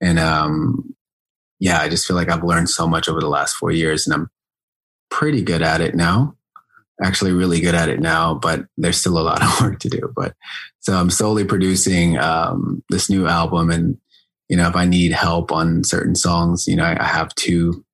And 0.00 0.20
um, 0.20 0.94
yeah, 1.58 1.80
I 1.80 1.88
just 1.88 2.06
feel 2.06 2.16
like 2.16 2.28
I've 2.28 2.44
learned 2.44 2.70
so 2.70 2.86
much 2.86 3.08
over 3.08 3.20
the 3.20 3.28
last 3.28 3.54
four 3.56 3.72
years, 3.72 4.06
and 4.06 4.14
I'm 4.14 4.30
pretty 5.10 5.42
good 5.42 5.62
at 5.62 5.80
it 5.80 5.96
now 5.96 6.36
actually 7.02 7.32
really 7.32 7.60
good 7.60 7.74
at 7.74 7.88
it 7.88 8.00
now, 8.00 8.34
but 8.34 8.66
there's 8.76 8.98
still 8.98 9.18
a 9.18 9.22
lot 9.22 9.42
of 9.42 9.60
work 9.60 9.78
to 9.80 9.88
do. 9.88 10.12
But 10.14 10.34
so 10.80 10.94
I'm 10.94 11.10
slowly 11.10 11.44
producing 11.44 12.18
um, 12.18 12.82
this 12.90 13.10
new 13.10 13.26
album, 13.26 13.70
and 13.70 13.98
you 14.48 14.56
know, 14.56 14.68
if 14.68 14.76
I 14.76 14.84
need 14.84 15.12
help 15.12 15.52
on 15.52 15.84
certain 15.84 16.14
songs, 16.14 16.66
you 16.66 16.76
know, 16.76 16.84
I, 16.84 17.02
I 17.02 17.06
have 17.06 17.34
two 17.34 17.84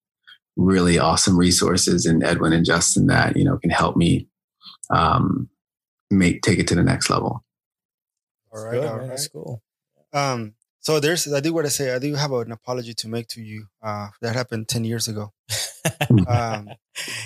really 0.56 0.98
awesome 0.98 1.38
resources 1.38 2.04
in 2.04 2.22
Edwin 2.22 2.52
and 2.52 2.66
Justin 2.66 3.06
that 3.06 3.36
you 3.36 3.44
know 3.44 3.56
can 3.58 3.70
help 3.70 3.96
me 3.96 4.28
um, 4.90 5.48
make 6.10 6.42
take 6.42 6.58
it 6.58 6.68
to 6.68 6.74
the 6.74 6.82
next 6.82 7.10
level. 7.10 7.44
All 8.52 8.64
right, 8.64 8.84
all 8.84 8.98
right. 8.98 9.08
That's 9.08 9.28
cool. 9.28 9.62
Um, 10.12 10.54
so 10.90 10.98
there's, 10.98 11.32
I 11.32 11.38
do 11.38 11.54
want 11.54 11.66
to 11.68 11.70
say, 11.70 11.94
I 11.94 12.00
do 12.00 12.12
have 12.16 12.32
an 12.32 12.50
apology 12.50 12.94
to 12.94 13.08
make 13.08 13.28
to 13.28 13.40
you. 13.40 13.66
Uh, 13.80 14.08
that 14.22 14.34
happened 14.34 14.66
10 14.66 14.82
years 14.82 15.06
ago. 15.06 15.32
um, 16.26 16.68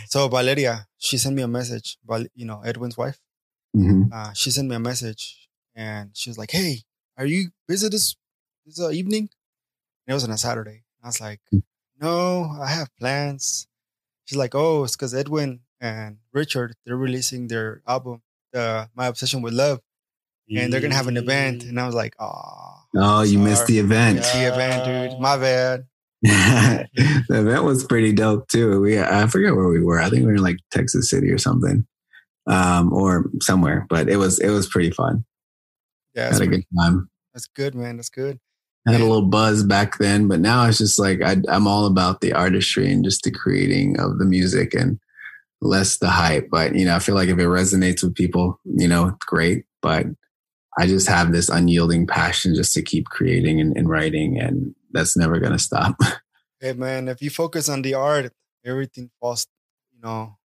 so 0.06 0.28
Valeria, 0.28 0.86
she 0.98 1.16
sent 1.16 1.34
me 1.34 1.40
a 1.40 1.48
message, 1.48 1.96
you 2.34 2.44
know, 2.44 2.60
Edwin's 2.62 2.98
wife. 2.98 3.18
Mm-hmm. 3.74 4.12
Uh, 4.12 4.34
she 4.34 4.50
sent 4.50 4.68
me 4.68 4.76
a 4.76 4.78
message 4.78 5.48
and 5.74 6.10
she 6.12 6.28
was 6.28 6.36
like, 6.36 6.50
Hey, 6.50 6.82
are 7.16 7.24
you 7.24 7.52
busy 7.66 7.88
this, 7.88 8.16
this 8.66 8.78
uh, 8.78 8.90
evening? 8.90 9.30
And 10.06 10.12
it 10.12 10.12
was 10.12 10.24
on 10.24 10.30
a 10.30 10.36
Saturday. 10.36 10.84
I 11.02 11.06
was 11.06 11.22
like, 11.22 11.40
mm. 11.52 11.62
no, 11.98 12.54
I 12.60 12.68
have 12.68 12.94
plans. 12.98 13.66
She's 14.26 14.36
like, 14.36 14.54
oh, 14.54 14.84
it's 14.84 14.94
because 14.94 15.14
Edwin 15.14 15.60
and 15.80 16.18
Richard, 16.34 16.74
they're 16.84 16.98
releasing 16.98 17.48
their 17.48 17.80
album, 17.88 18.20
uh, 18.54 18.86
My 18.94 19.06
Obsession 19.06 19.40
with 19.40 19.54
Love 19.54 19.80
and 20.50 20.72
they're 20.72 20.80
gonna 20.80 20.94
have 20.94 21.08
an 21.08 21.16
event. 21.16 21.64
And 21.64 21.80
I 21.80 21.86
was 21.86 21.94
like, 21.94 22.14
oh, 22.18 22.82
oh, 22.96 23.22
you 23.22 23.38
missed 23.38 23.66
the 23.66 23.78
event. 23.78 24.18
The 24.18 24.52
event, 24.52 25.10
dude. 25.12 25.20
My 25.20 25.36
bad. 25.36 25.86
the 26.22 26.88
event 27.28 27.64
was 27.64 27.84
pretty 27.84 28.12
dope 28.12 28.48
too. 28.48 28.80
We 28.80 28.98
I 28.98 29.26
forget 29.26 29.54
where 29.54 29.68
we 29.68 29.80
were. 29.80 30.00
I 30.00 30.08
think 30.08 30.20
we 30.20 30.26
were 30.26 30.36
in 30.36 30.42
like 30.42 30.56
Texas 30.70 31.10
City 31.10 31.30
or 31.30 31.36
something, 31.36 31.86
um, 32.46 32.92
or 32.92 33.30
somewhere. 33.40 33.86
But 33.90 34.08
it 34.08 34.16
was 34.16 34.38
it 34.38 34.48
was 34.48 34.66
pretty 34.66 34.90
fun. 34.90 35.24
Yeah, 36.14 36.32
had 36.32 36.40
a 36.40 36.46
good 36.46 36.64
time. 36.80 37.10
That's 37.34 37.46
good, 37.46 37.74
man. 37.74 37.96
That's 37.96 38.08
good. 38.08 38.38
I 38.86 38.92
had 38.92 39.00
a 39.00 39.04
little 39.04 39.26
buzz 39.26 39.64
back 39.64 39.98
then, 39.98 40.28
but 40.28 40.40
now 40.40 40.66
it's 40.66 40.78
just 40.78 40.98
like 40.98 41.22
I, 41.22 41.36
I'm 41.48 41.66
all 41.66 41.86
about 41.86 42.20
the 42.20 42.32
artistry 42.32 42.90
and 42.90 43.04
just 43.04 43.22
the 43.22 43.30
creating 43.30 43.98
of 43.98 44.18
the 44.18 44.26
music 44.26 44.74
and 44.74 44.98
less 45.60 45.98
the 45.98 46.08
hype. 46.08 46.48
But 46.50 46.74
you 46.74 46.84
know, 46.84 46.94
I 46.94 46.98
feel 46.98 47.14
like 47.14 47.28
if 47.28 47.38
it 47.38 47.42
resonates 47.42 48.02
with 48.02 48.14
people, 48.14 48.60
you 48.64 48.88
know, 48.88 49.16
great. 49.26 49.64
But 49.82 50.06
I 50.78 50.86
just 50.86 51.08
have 51.08 51.32
this 51.32 51.48
unyielding 51.48 52.06
passion 52.06 52.54
just 52.54 52.74
to 52.74 52.82
keep 52.82 53.06
creating 53.06 53.60
and, 53.60 53.76
and 53.76 53.88
writing, 53.88 54.40
and 54.40 54.74
that's 54.92 55.16
never 55.16 55.38
going 55.38 55.52
to 55.52 55.58
stop. 55.58 55.96
Hey 56.60 56.72
man, 56.72 57.08
if 57.08 57.20
you 57.20 57.28
focus 57.28 57.68
on 57.68 57.82
the 57.82 57.92
art, 57.92 58.32
everything 58.64 59.10
falls, 59.20 59.46
you 59.92 60.00
know, 60.02 60.38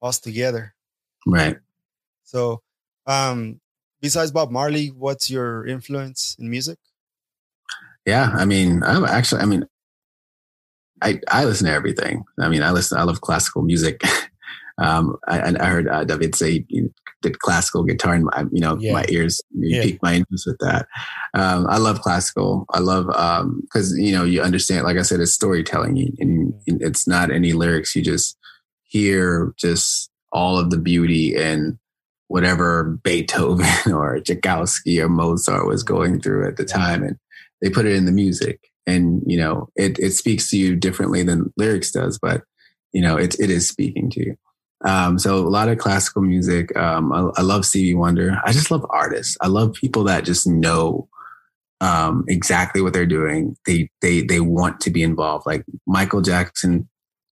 falls 0.00 0.18
together. 0.18 0.74
Right. 1.26 1.58
So, 2.24 2.62
um, 3.06 3.60
besides 4.00 4.30
Bob 4.30 4.50
Marley, 4.50 4.86
what's 4.86 5.30
your 5.30 5.66
influence 5.66 6.34
in 6.38 6.48
music? 6.48 6.78
Yeah, 8.06 8.30
I 8.32 8.46
mean, 8.46 8.82
I'm 8.82 9.04
actually, 9.04 9.42
I 9.42 9.44
mean, 9.44 9.66
I 11.02 11.20
I 11.28 11.44
listen 11.44 11.66
to 11.66 11.72
everything. 11.72 12.24
I 12.38 12.48
mean, 12.48 12.62
I 12.62 12.70
listen. 12.70 12.98
I 12.98 13.02
love 13.02 13.20
classical 13.20 13.62
music. 13.62 14.02
um, 14.80 15.16
I, 15.28 15.54
I 15.60 15.66
heard 15.66 15.88
uh, 15.88 16.04
David 16.04 16.34
say 16.34 16.64
did 17.22 17.38
classical 17.38 17.84
guitar 17.84 18.14
and 18.14 18.24
my, 18.24 18.44
you 18.50 18.60
know, 18.60 18.78
yeah. 18.78 18.92
my 18.92 19.04
ears 19.08 19.40
yeah. 19.54 19.82
piqued 19.82 20.02
my 20.02 20.14
interest 20.14 20.46
with 20.46 20.58
that. 20.60 20.86
Um, 21.34 21.66
I 21.68 21.76
love 21.76 22.00
classical. 22.00 22.64
I 22.70 22.78
love, 22.78 23.10
um, 23.10 23.62
cause 23.72 23.94
you 23.96 24.12
know, 24.12 24.24
you 24.24 24.40
understand, 24.40 24.84
like 24.84 24.96
I 24.96 25.02
said, 25.02 25.20
it's 25.20 25.32
storytelling 25.32 26.16
and, 26.18 26.54
and 26.66 26.82
it's 26.82 27.06
not 27.06 27.30
any 27.30 27.52
lyrics. 27.52 27.94
You 27.94 28.02
just 28.02 28.38
hear 28.84 29.52
just 29.58 30.10
all 30.32 30.58
of 30.58 30.70
the 30.70 30.78
beauty 30.78 31.36
and 31.36 31.78
whatever 32.28 32.98
Beethoven 33.02 33.66
or 33.92 34.20
Tchaikovsky 34.20 35.00
or 35.00 35.08
Mozart 35.08 35.66
was 35.66 35.82
going 35.82 36.20
through 36.20 36.48
at 36.48 36.56
the 36.56 36.64
time. 36.64 37.02
And 37.02 37.16
they 37.60 37.68
put 37.68 37.86
it 37.86 37.96
in 37.96 38.06
the 38.06 38.12
music 38.12 38.70
and, 38.86 39.22
you 39.26 39.36
know, 39.36 39.68
it, 39.76 39.98
it 39.98 40.12
speaks 40.12 40.48
to 40.50 40.56
you 40.56 40.74
differently 40.74 41.22
than 41.22 41.52
lyrics 41.56 41.90
does, 41.90 42.18
but 42.18 42.42
you 42.92 43.02
know, 43.02 43.16
it, 43.16 43.38
it 43.38 43.50
is 43.50 43.68
speaking 43.68 44.10
to 44.10 44.20
you. 44.20 44.36
Um, 44.84 45.18
so 45.18 45.36
a 45.36 45.48
lot 45.48 45.68
of 45.68 45.78
classical 45.78 46.22
music. 46.22 46.74
Um, 46.76 47.12
I, 47.12 47.30
I, 47.36 47.42
love 47.42 47.66
Stevie 47.66 47.94
Wonder. 47.94 48.40
I 48.44 48.52
just 48.52 48.70
love 48.70 48.86
artists. 48.88 49.36
I 49.40 49.48
love 49.48 49.74
people 49.74 50.04
that 50.04 50.24
just 50.24 50.46
know 50.46 51.06
um, 51.82 52.24
exactly 52.28 52.80
what 52.80 52.94
they're 52.94 53.04
doing. 53.04 53.56
They 53.66 53.90
they 54.00 54.22
they 54.22 54.40
want 54.40 54.80
to 54.80 54.90
be 54.90 55.02
involved. 55.02 55.44
Like 55.44 55.64
Michael 55.86 56.22
Jackson 56.22 56.88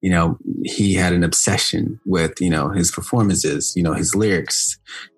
you 0.05 0.11
know, 0.11 0.37
he 0.63 0.93
had 0.93 1.13
an 1.13 1.23
obsession 1.23 1.99
with, 2.05 2.39
you 2.39 2.51
know, 2.51 2.69
his 2.69 2.91
performances, 2.91 3.73
you 3.75 3.81
know, 3.81 3.93
his 3.93 4.15
lyrics, 4.15 4.77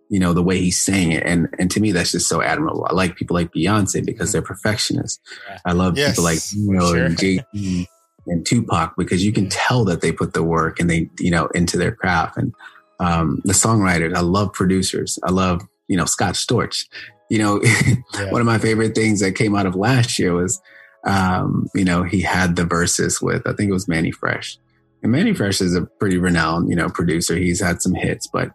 you 0.09 0.17
know, 0.17 0.31
the 0.31 0.41
way 0.41 0.59
he 0.59 0.71
sang 0.71 1.11
it. 1.11 1.23
And, 1.25 1.53
and 1.59 1.69
to 1.71 1.81
me, 1.81 1.91
that's 1.91 2.13
just 2.13 2.29
so 2.29 2.41
admirable. 2.41 2.87
I 2.89 2.93
like 2.93 3.17
people 3.17 3.33
like 3.33 3.51
Beyonce 3.51 4.05
because 4.05 4.31
they're 4.31 4.41
perfectionists. 4.41 5.19
I 5.65 5.73
love 5.73 5.97
Yes, 5.97 6.11
people 6.11 6.23
like, 6.23 6.39
you 6.55 6.71
know, 6.71 6.93
sure. 6.93 7.03
and 7.03 7.19
Jay 7.19 7.39
and 8.27 8.45
Tupac 8.45 8.93
because 8.97 9.25
you 9.25 9.31
can 9.31 9.49
tell 9.49 9.85
that 9.85 10.01
they 10.01 10.11
put 10.11 10.33
the 10.33 10.43
work 10.43 10.79
and 10.79 10.89
they, 10.89 11.09
you 11.19 11.31
know, 11.31 11.47
into 11.55 11.77
their 11.77 11.91
craft. 11.93 12.37
And 12.37 12.53
um, 12.99 13.41
the 13.45 13.53
songwriters, 13.53 14.15
I 14.15 14.21
love 14.21 14.53
producers. 14.53 15.19
I 15.23 15.31
love, 15.31 15.61
you 15.87 15.97
know, 15.97 16.05
Scott 16.05 16.35
Storch. 16.35 16.85
You 17.29 17.39
know, 17.39 17.61
Yeah. 18.13 18.31
one 18.31 18.41
of 18.41 18.47
my 18.47 18.57
favorite 18.57 18.95
things 18.95 19.19
that 19.19 19.33
came 19.35 19.55
out 19.55 19.65
of 19.65 19.75
last 19.75 20.17
year 20.17 20.33
was, 20.33 20.61
um, 21.05 21.67
you 21.75 21.85
know, 21.85 22.03
he 22.03 22.21
had 22.21 22.55
the 22.55 22.65
verses 22.65 23.21
with, 23.21 23.45
I 23.47 23.53
think 23.53 23.69
it 23.69 23.73
was 23.73 23.87
Mannie 23.87 24.11
Fresh. 24.11 24.57
And 25.03 25.11
Mannie 25.11 25.33
Fresh 25.33 25.61
is 25.61 25.75
a 25.75 25.85
pretty 25.99 26.17
renowned, 26.17 26.69
you 26.69 26.75
know, 26.75 26.89
producer. 26.89 27.35
He's 27.35 27.61
had 27.61 27.81
some 27.81 27.93
hits, 27.93 28.27
but 28.27 28.51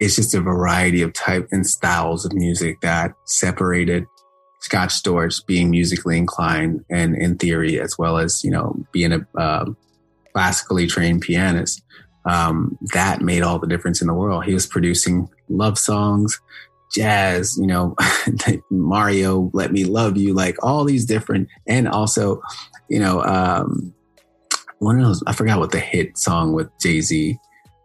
it's 0.00 0.16
just 0.16 0.34
a 0.34 0.40
variety 0.40 1.02
of 1.02 1.12
type 1.12 1.48
and 1.50 1.66
styles 1.66 2.24
of 2.24 2.32
music 2.32 2.80
that 2.82 3.12
separated 3.26 4.04
Scott 4.64 4.88
Storch 4.88 5.44
being 5.44 5.70
musically 5.70 6.16
inclined 6.16 6.86
and 6.90 7.14
in 7.14 7.36
theory, 7.36 7.78
as 7.78 7.98
well 7.98 8.16
as, 8.16 8.42
you 8.42 8.50
know, 8.50 8.74
being 8.92 9.12
a 9.12 9.26
um 9.38 9.76
classically 10.32 10.86
trained 10.86 11.20
pianist. 11.20 11.82
Um, 12.24 12.78
that 12.94 13.20
made 13.20 13.42
all 13.42 13.58
the 13.58 13.66
difference 13.66 14.00
in 14.00 14.06
the 14.06 14.14
world. 14.14 14.46
He 14.46 14.54
was 14.54 14.66
producing 14.66 15.28
love 15.50 15.78
songs, 15.78 16.40
jazz, 16.94 17.58
you 17.60 17.66
know, 17.66 17.94
Mario, 18.70 19.50
Let 19.52 19.70
Me 19.70 19.84
Love 19.84 20.16
You, 20.16 20.32
like 20.32 20.56
all 20.64 20.84
these 20.84 21.04
different, 21.04 21.48
and 21.68 21.86
also, 21.86 22.40
you 22.88 22.98
know, 22.98 23.22
um, 23.22 23.92
one 24.78 24.98
of 24.98 25.04
those, 25.04 25.22
I 25.26 25.34
forgot 25.34 25.58
what 25.58 25.72
the 25.72 25.80
hit 25.80 26.16
song 26.16 26.54
with 26.54 26.70
Jay 26.80 27.02
Z. 27.02 27.38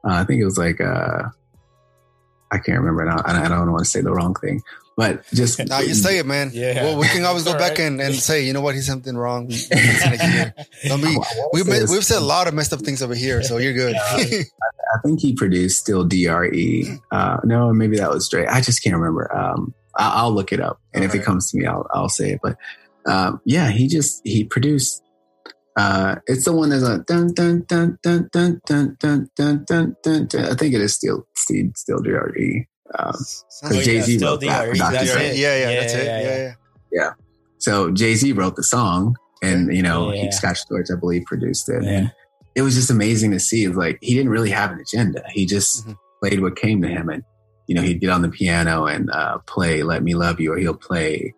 Uh, 0.08 0.14
I 0.14 0.24
think 0.24 0.42
it 0.42 0.46
was 0.46 0.58
like, 0.58 0.80
uh, 0.80 1.24
I 2.52 2.58
can't 2.60 2.80
remember 2.80 3.04
now. 3.04 3.22
I 3.26 3.46
I 3.46 3.50
don't 3.50 3.72
want 3.72 3.84
to 3.84 3.90
say 3.90 4.00
the 4.00 4.14
wrong 4.14 4.34
thing, 4.36 4.62
but 5.00 5.26
just 5.34 5.66
Now 5.66 5.80
you 5.80 5.94
say 5.94 6.18
it, 6.18 6.26
man. 6.26 6.52
Yeah. 6.54 6.84
Well, 6.84 6.98
we 6.98 7.08
can 7.08 7.24
always 7.24 7.46
go 7.46 7.54
back 7.54 7.78
right. 7.78 7.88
and, 7.88 8.02
and 8.02 8.14
say, 8.14 8.46
you 8.46 8.52
know 8.52 8.60
what, 8.60 8.76
he's 8.76 8.86
something 8.86 9.16
wrong. 9.16 9.48
We, 9.48 9.56
we 9.72 9.78
listen 9.78 10.12
to 10.12 10.28
here. 10.28 10.54
Don't 10.90 11.02
be, 11.02 11.18
we've, 11.54 11.66
made, 11.66 11.84
we've 11.90 12.04
said 12.04 12.18
a 12.18 12.26
lot 12.26 12.50
of 12.50 12.54
messed 12.54 12.74
up 12.74 12.82
things 12.82 13.02
over 13.02 13.16
here, 13.16 13.42
so 13.42 13.60
you're 13.60 13.72
good. 13.72 13.96
I 13.96 14.98
think 15.06 15.22
he 15.22 15.32
produced 15.32 15.80
still 15.80 16.04
DRE. 16.04 17.00
Uh, 17.12 17.38
no, 17.46 17.72
maybe 17.72 17.96
that 17.96 18.10
was 18.10 18.28
Dre. 18.28 18.46
I 18.46 18.60
just 18.60 18.84
can't 18.84 18.94
remember. 18.94 19.34
Um, 19.34 19.74
I, 19.96 20.16
I'll 20.16 20.34
look 20.34 20.52
it 20.52 20.60
up, 20.60 20.82
and 20.94 21.06
if 21.06 21.16
it 21.16 21.24
comes 21.24 21.50
to 21.52 21.58
me, 21.58 21.66
I'll 21.66 21.88
I'll 21.92 22.10
say 22.10 22.32
it. 22.32 22.42
But 22.44 22.58
um, 23.06 23.40
yeah, 23.46 23.70
he 23.70 23.88
just 23.88 24.20
he 24.26 24.44
produced. 24.44 25.02
Uh, 25.78 26.16
it's 26.28 26.44
the 26.44 26.52
one 26.52 26.72
that's 26.72 26.84
a 26.84 26.98
dun 27.08 27.34
dun 27.34 27.64
dun 27.70 27.98
dun 28.04 28.28
dun 28.34 28.60
dun 28.66 28.90
dun 29.00 29.30
dun 29.38 29.62
dun 29.66 29.96
dun. 30.04 30.28
dun. 30.28 30.46
I 30.46 30.56
think 30.56 30.74
it 30.74 30.82
is 30.82 30.94
still 30.94 31.26
still 31.36 31.68
still 31.76 32.02
DRE. 32.02 32.68
Um, 32.98 33.14
Sounds 33.14 33.46
Because 33.62 33.86
Jay-Z 33.86 34.18
still 34.18 34.32
wrote 34.32 34.42
that 34.42 34.76
Dr. 34.76 35.06
Dre. 35.06 35.36
yeah, 35.36 35.56
yeah, 35.58 35.70
yeah, 35.70 35.80
that's 35.82 35.94
it. 35.94 36.06
yeah, 36.06 36.22
Yeah, 36.22 36.54
yeah. 36.92 37.10
so 37.60 37.92
Jay 37.92 38.16
Z 38.16 38.32
wrote 38.34 38.56
the 38.56 38.64
song, 38.64 39.16
and 39.44 39.76
you 39.76 39.84
know, 39.84 40.12
Yeah. 40.12 40.24
he, 40.24 40.32
Scott 40.32 40.56
Storch, 40.56 40.92
I 40.92 41.00
believe, 41.00 41.24
produced 41.26 41.70
it. 41.70 41.84
Yeah. 41.84 41.90
And 41.92 42.12
it 42.56 42.62
was 42.64 42.74
just 42.76 42.90
amazing 42.90 43.32
to 43.32 43.40
see. 43.40 43.68
Like 43.68 44.00
he 44.02 44.16
didn't 44.16 44.32
really 44.32 44.50
have 44.50 44.72
an 44.72 44.80
agenda. 44.80 45.24
He 45.32 45.46
just 45.46 45.88
Mhm. 45.88 45.98
played 46.22 46.42
what 46.42 46.56
came 46.56 46.82
to 46.82 46.88
him, 46.88 47.10
and 47.10 47.24
you 47.68 47.76
know, 47.76 47.82
he'd 47.84 48.02
get 48.02 48.10
on 48.10 48.24
the 48.24 48.30
piano 48.30 48.86
and 48.88 49.12
uh, 49.12 49.38
play 49.46 49.84
"Let 49.84 50.02
Me 50.04 50.16
Love 50.16 50.40
You," 50.40 50.54
or 50.54 50.58
he'll 50.58 50.74
play 50.74 51.36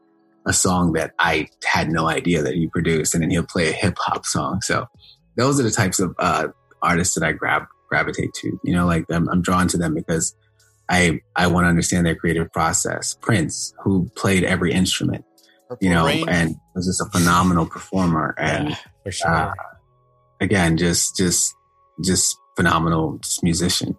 a 0.47 0.53
song 0.53 0.93
that 0.93 1.11
I 1.19 1.49
had 1.65 1.91
no 1.91 2.07
idea 2.07 2.41
that 2.41 2.53
he 2.55 2.67
produced, 2.67 3.13
and 3.13 3.21
then 3.21 3.29
he'll 3.29 3.43
play 3.43 3.67
a 3.69 3.73
hip 3.73 3.95
hop 3.99 4.25
song. 4.25 4.61
So 4.61 4.87
those 5.35 5.59
are 5.59 5.63
the 5.63 5.69
types 5.71 5.99
of 5.99 6.15
uh, 6.17 6.47
artists 6.81 7.13
that 7.15 7.23
I 7.23 7.33
grab 7.33 7.63
gravitate 7.89 8.33
to. 8.35 8.57
You 8.63 8.73
know, 8.73 8.85
like 8.85 9.05
I'm, 9.11 9.27
I'm 9.27 9.41
drawn 9.41 9.67
to 9.67 9.77
them 9.77 9.93
because 9.93 10.33
I 10.91 11.21
I 11.35 11.47
want 11.47 11.63
to 11.65 11.69
understand 11.69 12.05
their 12.05 12.15
creative 12.15 12.51
process. 12.51 13.15
Prince, 13.21 13.73
who 13.81 14.09
played 14.17 14.43
every 14.43 14.73
instrument, 14.73 15.23
Purple 15.69 15.87
you 15.87 15.93
know, 15.93 16.05
Rain. 16.05 16.27
and 16.27 16.55
was 16.75 16.85
just 16.85 17.01
a 17.01 17.09
phenomenal 17.17 17.65
performer. 17.65 18.35
And 18.37 18.69
Yeah, 18.69 18.75
for 19.03 19.11
sure. 19.11 19.29
uh, 19.29 19.53
again, 20.41 20.77
just 20.77 21.15
just 21.15 21.55
just 22.03 22.37
phenomenal 22.57 23.17
just 23.23 23.41
musician 23.41 23.97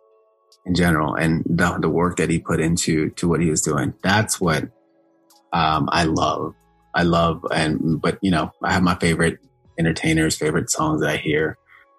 in 0.66 0.74
general, 0.74 1.14
and 1.14 1.42
the 1.46 1.78
the 1.80 1.88
work 1.88 2.16
that 2.18 2.28
he 2.28 2.38
put 2.38 2.60
into 2.60 3.08
to 3.10 3.26
what 3.26 3.40
he 3.40 3.48
was 3.48 3.62
doing. 3.62 3.94
That's 4.02 4.38
what 4.40 4.64
um, 5.52 5.88
I 5.90 6.04
love. 6.04 6.54
I 6.94 7.04
love, 7.04 7.42
and 7.54 8.00
but 8.02 8.18
you 8.20 8.30
know, 8.30 8.52
I 8.62 8.72
have 8.74 8.82
my 8.82 8.96
favorite 8.96 9.38
entertainers, 9.78 10.36
favorite 10.36 10.68
songs 10.70 11.00
that 11.00 11.08
I 11.08 11.16
hear 11.16 11.56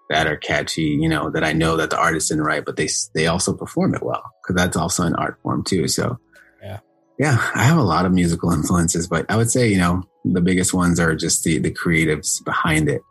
that 0.10 0.28
are 0.28 0.38
catchy. 0.38 0.98
You 1.00 1.10
know, 1.10 1.30
that 1.32 1.44
I 1.44 1.54
know 1.54 1.78
that 1.78 1.90
the 1.90 1.98
artist 2.00 2.30
didn't 2.30 2.44
write, 2.44 2.66
but 2.66 2.76
they 2.76 2.90
they 3.14 3.28
also 3.28 3.54
perform 3.54 3.96
it 3.96 4.04
well 4.04 4.24
because 4.42 4.56
that's 4.56 4.78
also 4.78 5.04
an 5.04 5.16
art 5.16 5.40
form 5.42 5.64
too. 5.64 5.88
So 5.88 6.20
Yeah. 6.62 6.80
yeah, 7.20 7.38
I 7.56 7.64
have 7.64 7.78
a 7.78 7.84
lot 7.84 8.06
of 8.06 8.12
musical 8.12 8.52
influences, 8.58 9.08
but 9.08 9.26
I 9.30 9.38
would 9.38 9.52
say 9.52 9.68
you 9.70 9.78
know 9.78 10.04
the 10.26 10.42
biggest 10.42 10.74
ones 10.74 11.00
are 11.00 11.16
just 11.16 11.44
the 11.44 11.60
the 11.60 11.72
creatives 11.72 12.44
behind 12.46 12.88
it 12.90 13.02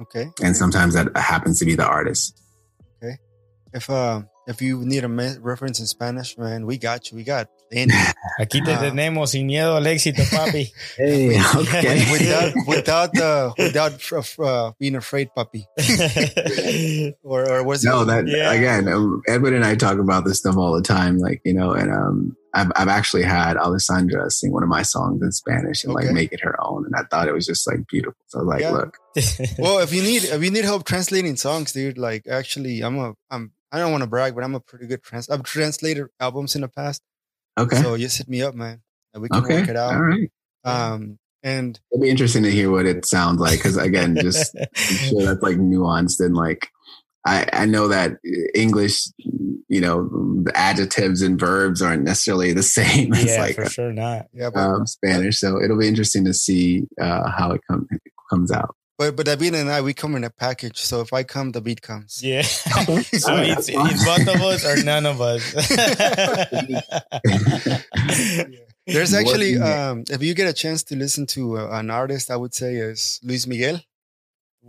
okay. 0.00 0.30
and 0.42 0.56
sometimes 0.56 0.94
that 0.94 1.14
happens 1.16 1.58
to 1.58 1.64
be 1.64 1.74
the 1.74 1.86
artist. 1.86 2.40
Okay, 3.02 3.16
if 3.72 3.90
uh, 3.90 4.22
if 4.46 4.60
you 4.62 4.84
need 4.84 5.04
a 5.04 5.08
me- 5.08 5.36
reference 5.40 5.80
in 5.80 5.86
Spanish, 5.86 6.36
man, 6.38 6.66
we 6.66 6.78
got 6.78 7.10
you. 7.10 7.16
We 7.16 7.24
got 7.24 7.48
Danny. 7.70 7.92
Aquí 8.40 8.64
te 8.64 8.74
tenemos 8.76 9.30
sin 9.30 9.46
miedo 9.46 9.76
al 9.76 9.84
éxito, 9.86 10.22
papi. 10.30 10.70
Hey, 10.96 11.38
okay. 11.56 12.04
without 12.12 12.52
without 12.66 13.18
uh, 13.18 13.52
without 13.58 13.92
uh, 14.38 14.72
being 14.78 14.96
afraid, 14.96 15.28
puppy. 15.34 15.66
Or 17.22 17.48
or 17.50 17.62
what's 17.64 17.84
no, 17.84 18.02
it? 18.02 18.06
that 18.06 18.24
Yeah. 18.28 18.52
again, 18.52 18.88
um, 18.88 19.22
Edwin 19.28 19.54
and 19.54 19.64
I 19.64 19.74
talk 19.74 19.98
about 19.98 20.24
this 20.24 20.38
stuff 20.38 20.56
all 20.56 20.74
the 20.74 20.82
time. 20.82 21.18
Like 21.18 21.40
you 21.44 21.54
know, 21.54 21.72
and 21.72 21.90
um, 21.90 22.36
I've 22.54 22.70
I've 22.76 22.88
actually 22.88 23.22
had 23.24 23.56
Alessandra 23.56 24.30
sing 24.30 24.52
one 24.52 24.62
of 24.62 24.68
my 24.68 24.82
songs 24.82 25.22
in 25.22 25.32
Spanish 25.32 25.84
and 25.84 25.92
Okay. 25.94 26.06
like 26.06 26.14
make 26.14 26.32
it 26.32 26.40
her 26.42 26.56
own, 26.62 26.84
and 26.86 26.94
I 26.96 27.02
thought 27.10 27.28
it 27.28 27.32
was 27.34 27.46
just 27.46 27.66
like 27.66 27.86
beautiful. 27.88 28.18
So 28.28 28.40
I 28.40 28.42
was 28.42 28.48
like, 28.48 28.60
Yeah. 28.60 28.70
look, 28.72 28.98
well, 29.58 29.78
if 29.80 29.92
you 29.92 30.02
need 30.02 30.24
if 30.24 30.42
you 30.42 30.50
need 30.50 30.64
help 30.64 30.84
translating 30.84 31.36
songs, 31.36 31.72
dude, 31.72 31.98
like 31.98 32.26
actually, 32.28 32.80
I'm 32.82 32.98
a 32.98 33.14
I'm 33.30 33.52
I 33.74 33.78
don't 33.78 33.90
want 33.90 34.04
to 34.04 34.08
brag, 34.08 34.36
but 34.36 34.44
I'm 34.44 34.54
a 34.54 34.60
pretty 34.60 34.86
good 34.86 35.02
trans. 35.02 35.28
I've 35.28 35.42
translated 35.42 36.06
albums 36.20 36.54
in 36.54 36.60
the 36.60 36.68
past, 36.68 37.02
okay, 37.58 37.74
so 37.82 37.96
just 37.98 38.18
hit 38.18 38.28
me 38.28 38.40
up, 38.40 38.54
man. 38.54 38.82
and 39.12 39.20
we 39.20 39.28
can 39.28 39.42
okay, 39.42 39.60
work 39.60 39.68
it 39.68 39.76
out. 39.76 39.94
all 39.94 40.00
right. 40.00 40.30
Um, 40.64 41.18
and 41.42 41.78
It'll 41.92 42.02
be 42.02 42.08
interesting 42.08 42.44
to 42.44 42.52
hear 42.52 42.70
what 42.70 42.86
it 42.86 43.04
sounds 43.04 43.40
like 43.40 43.58
because 43.58 43.76
again, 43.76 44.16
just 44.16 44.54
I'm 44.76 44.96
sure 44.96 45.22
that's 45.24 45.42
like 45.42 45.56
nuanced 45.56 46.24
and 46.24 46.36
like 46.36 46.68
I 47.26 47.48
I 47.52 47.66
know 47.66 47.88
that 47.88 48.12
English, 48.54 49.08
you 49.18 49.80
know, 49.80 50.08
the 50.44 50.52
adjectives 50.54 51.20
and 51.20 51.38
verbs 51.38 51.82
aren't 51.82 52.04
necessarily 52.04 52.52
the 52.52 52.62
same 52.78 53.12
as 53.12 53.24
yeah, 53.24 53.40
like 53.40 53.56
for 53.56 53.68
sure 53.68 53.92
not. 53.92 54.26
yeah, 54.32 54.50
but 54.54 54.60
um, 54.60 54.86
Spanish. 54.86 55.38
So 55.40 55.60
it'll 55.60 55.78
be 55.78 55.88
interesting 55.88 56.24
to 56.26 56.32
see 56.32 56.84
uh, 57.00 57.28
how 57.28 57.50
it 57.50 57.60
comes 57.68 57.88
comes 58.30 58.52
out. 58.52 58.76
But 58.98 59.16
but 59.16 59.26
David 59.26 59.54
and 59.54 59.70
I 59.70 59.80
we 59.80 59.94
come 59.94 60.14
in 60.16 60.24
a 60.24 60.30
package. 60.30 60.78
So 60.80 61.00
if 61.00 61.12
I 61.12 61.22
come, 61.22 61.52
the 61.52 61.60
beat 61.60 61.82
comes. 61.82 62.22
Yeah. 62.22 62.42
so 62.42 62.80
All 62.80 63.38
right, 63.38 63.48
it's, 63.58 63.68
it's 63.68 64.04
both 64.04 64.28
of 64.34 64.40
us 64.42 64.64
or 64.64 64.82
none 64.84 65.06
of 65.06 65.20
us. 65.20 65.42
There's 68.86 69.14
actually, 69.14 69.56
um, 69.56 70.04
if 70.10 70.22
you 70.22 70.34
get 70.34 70.46
a 70.46 70.52
chance 70.52 70.82
to 70.84 70.96
listen 70.96 71.24
to 71.28 71.58
uh, 71.58 71.68
an 71.72 71.90
artist, 71.90 72.30
I 72.30 72.36
would 72.36 72.52
say 72.54 72.76
is 72.76 73.18
Luis 73.22 73.46
Miguel, 73.46 73.80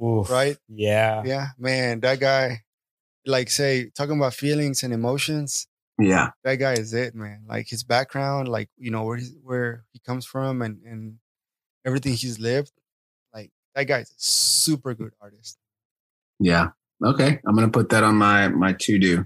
Oof. 0.01 0.29
right? 0.29 0.57
Yeah. 0.69 1.21
Yeah, 1.25 1.47
man, 1.57 1.99
that 1.99 2.21
guy, 2.21 2.63
like, 3.25 3.49
say, 3.49 3.89
talking 3.89 4.17
about 4.17 4.33
feelings 4.33 4.83
and 4.83 4.93
emotions, 4.93 5.67
Yeah, 5.99 6.29
that 6.45 6.55
guy 6.55 6.73
is 6.73 6.93
it, 6.93 7.13
man. 7.13 7.43
Like 7.47 7.67
his 7.67 7.83
background, 7.83 8.47
like 8.47 8.69
you 8.77 8.89
know 8.89 9.03
where 9.03 9.17
he's, 9.17 9.35
where 9.43 9.83
he 9.91 9.99
comes 9.99 10.25
from, 10.25 10.61
and 10.61 10.81
and 10.83 11.19
everything 11.85 12.13
he's 12.13 12.39
lived. 12.39 12.71
Like 13.75 13.87
that 13.87 13.93
guy's 13.93 14.09
a 14.11 14.13
super 14.17 14.93
good 14.93 15.13
artist. 15.21 15.57
yeah. 16.39 16.69
Okay, 17.03 17.39
I'm 17.45 17.55
gonna 17.55 17.69
put 17.69 17.89
that 17.89 18.03
on 18.03 18.15
my 18.15 18.47
my 18.47 18.73
to 18.73 18.97
do. 18.97 19.25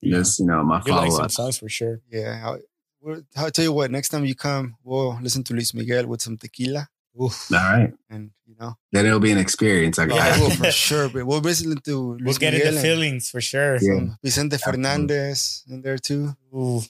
Yeah. 0.00 0.18
Just 0.18 0.38
you 0.38 0.46
know 0.46 0.62
my 0.62 0.80
You 0.86 0.92
like 0.92 1.00
follow 1.00 1.10
some 1.10 1.24
up. 1.24 1.30
songs 1.32 1.58
for 1.58 1.68
sure. 1.68 2.00
Yeah, 2.10 2.40
I'll, 2.44 2.60
we'll, 3.00 3.22
I'll 3.36 3.50
tell 3.50 3.64
you 3.64 3.72
what. 3.72 3.90
Next 3.90 4.10
time 4.10 4.24
you 4.24 4.36
come, 4.36 4.76
we'll 4.84 5.18
listen 5.20 5.42
to 5.44 5.52
Luis 5.52 5.74
Miguel 5.74 6.06
with 6.06 6.22
some 6.22 6.36
tequila, 6.38 6.88
Oof. 7.20 7.52
All 7.52 7.58
right, 7.58 7.92
and 8.08 8.30
you 8.46 8.54
know, 8.58 8.74
then 8.92 9.04
it'll 9.06 9.20
be 9.20 9.32
an 9.32 9.38
experience. 9.38 9.98
I 9.98 10.04
oh, 10.04 10.08
got. 10.08 10.52
for 10.52 10.70
sure. 10.70 11.08
But 11.08 11.26
we'll 11.26 11.40
listen 11.40 11.68
listening 11.70 11.82
to 11.84 12.18
We'll 12.24 12.34
get 12.34 12.54
Miguel 12.54 12.68
into 12.68 12.80
feelings 12.80 13.30
for 13.30 13.40
sure. 13.40 13.76
Yeah. 13.82 14.14
Vicente 14.22 14.54
Absolutely. 14.54 14.82
Fernandez 14.82 15.64
in 15.68 15.82
there 15.82 15.98
too. 15.98 16.34
Ooh. 16.54 16.80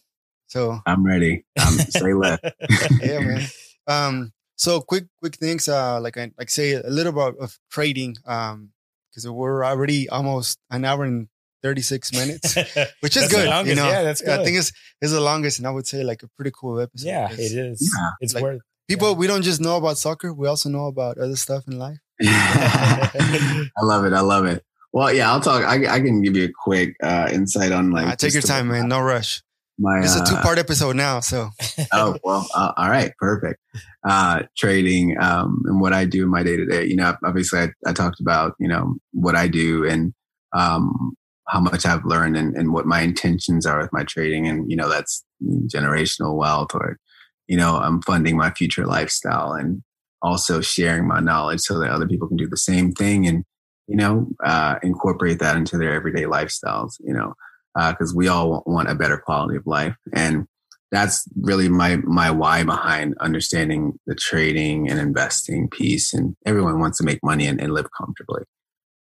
So 0.46 0.80
I'm 0.86 1.04
ready. 1.04 1.44
Um, 1.60 1.72
say 1.74 2.12
less. 2.12 2.38
yeah, 3.00 3.20
man. 3.20 3.42
Um, 3.84 4.32
so 4.62 4.80
quick, 4.80 5.04
quick 5.20 5.34
things. 5.36 5.68
Uh, 5.68 6.00
like 6.00 6.16
I 6.16 6.30
like 6.38 6.50
say 6.50 6.72
a 6.74 6.88
little 6.98 7.12
bit 7.12 7.34
of 7.44 7.58
trading. 7.70 8.16
Um, 8.26 8.70
because 9.10 9.28
we're 9.28 9.62
already 9.64 10.08
almost 10.08 10.58
an 10.70 10.84
hour 10.86 11.04
and 11.04 11.28
thirty 11.62 11.82
six 11.82 12.12
minutes, 12.12 12.54
which 13.04 13.14
is 13.16 13.28
good. 13.28 13.46
longest. 13.48 13.68
You 13.68 13.76
know, 13.82 13.88
Yeah, 13.90 14.02
that's 14.08 14.22
good. 14.22 14.40
I 14.40 14.44
think 14.44 14.56
it's 14.56 14.72
it's 15.02 15.12
the 15.12 15.20
longest, 15.20 15.58
and 15.58 15.66
I 15.68 15.70
would 15.70 15.86
say 15.86 16.02
like 16.02 16.22
a 16.22 16.28
pretty 16.36 16.52
cool 16.58 16.80
episode. 16.80 17.08
yeah, 17.08 17.28
it 17.30 17.52
is. 17.52 17.78
Yeah. 17.82 18.10
It's 18.20 18.34
Like- 18.34 18.42
worth. 18.44 18.62
People, 18.88 19.14
we 19.14 19.26
don't 19.26 19.42
just 19.42 19.60
know 19.60 19.76
about 19.76 19.96
soccer; 19.98 20.32
we 20.34 20.48
also 20.48 20.68
know 20.68 20.86
about 20.86 21.16
other 21.18 21.36
stuff 21.36 21.62
in 21.68 21.78
life. 21.78 21.98
I 22.22 23.70
love 23.82 24.04
it. 24.04 24.12
I 24.12 24.20
love 24.20 24.44
it. 24.46 24.64
Well, 24.92 25.12
yeah, 25.12 25.30
I'll 25.32 25.40
talk. 25.40 25.64
I, 25.64 25.76
I 25.96 26.00
can 26.00 26.20
give 26.22 26.36
you 26.36 26.44
a 26.46 26.52
quick 26.64 26.96
uh, 27.02 27.28
insight 27.32 27.72
on 27.72 27.90
like. 27.90 28.06
I 28.06 28.14
take 28.14 28.32
your 28.34 28.42
time, 28.42 28.68
man. 28.68 28.88
No 28.88 29.00
rush. 29.00 29.42
My, 29.78 30.00
It's 30.00 30.16
a 30.16 30.20
uh, 30.20 30.24
two 30.24 30.36
part 30.36 30.58
episode 30.58 30.96
now, 30.96 31.20
so. 31.20 31.50
Oh 31.92 32.16
well 32.22 32.46
uh, 32.54 32.72
all 32.76 32.90
right 32.90 33.12
perfect. 33.18 33.58
Uh 34.06 34.42
trading 34.56 35.16
um 35.20 35.62
and 35.66 35.80
what 35.80 35.92
i 35.92 36.04
do 36.04 36.24
in 36.24 36.28
my 36.28 36.42
day 36.42 36.56
to 36.56 36.66
day 36.66 36.84
you 36.84 36.96
know 36.96 37.14
obviously 37.24 37.60
I, 37.60 37.68
I 37.86 37.92
talked 37.92 38.20
about 38.20 38.54
you 38.58 38.68
know 38.68 38.96
what 39.12 39.36
i 39.36 39.46
do 39.48 39.86
and 39.86 40.12
um 40.56 41.14
how 41.48 41.60
much 41.60 41.86
i've 41.86 42.04
learned 42.04 42.36
and, 42.36 42.56
and 42.56 42.72
what 42.72 42.86
my 42.86 43.00
intentions 43.00 43.64
are 43.66 43.80
with 43.80 43.92
my 43.92 44.04
trading 44.04 44.46
and 44.46 44.70
you 44.70 44.76
know 44.76 44.88
that's 44.88 45.24
generational 45.66 46.36
wealth 46.36 46.74
or 46.74 46.98
you 47.46 47.56
know 47.56 47.76
i'm 47.76 48.02
funding 48.02 48.36
my 48.36 48.50
future 48.50 48.86
lifestyle 48.86 49.52
and 49.52 49.82
also 50.20 50.60
sharing 50.60 51.06
my 51.06 51.20
knowledge 51.20 51.60
so 51.60 51.78
that 51.78 51.90
other 51.90 52.06
people 52.06 52.28
can 52.28 52.36
do 52.36 52.48
the 52.48 52.56
same 52.56 52.92
thing 52.92 53.26
and 53.26 53.44
you 53.86 53.96
know 53.96 54.26
uh 54.44 54.76
incorporate 54.82 55.38
that 55.38 55.56
into 55.56 55.78
their 55.78 55.92
everyday 55.92 56.24
lifestyles 56.24 56.94
you 57.00 57.12
know 57.12 57.34
because 57.74 58.14
we 58.14 58.28
all 58.28 58.62
want 58.66 58.90
a 58.90 58.94
better 58.94 59.16
quality 59.16 59.56
of 59.56 59.66
life. 59.66 59.96
And 60.12 60.46
that's 60.90 61.26
really 61.40 61.68
my 61.68 61.96
my 61.96 62.30
why 62.30 62.62
behind 62.64 63.14
understanding 63.18 63.98
the 64.06 64.14
trading 64.14 64.90
and 64.90 65.00
investing 65.00 65.68
piece. 65.68 66.12
And 66.12 66.36
everyone 66.44 66.78
wants 66.78 66.98
to 66.98 67.04
make 67.04 67.18
money 67.22 67.46
and, 67.46 67.60
and 67.60 67.72
live 67.72 67.88
comfortably. 67.96 68.42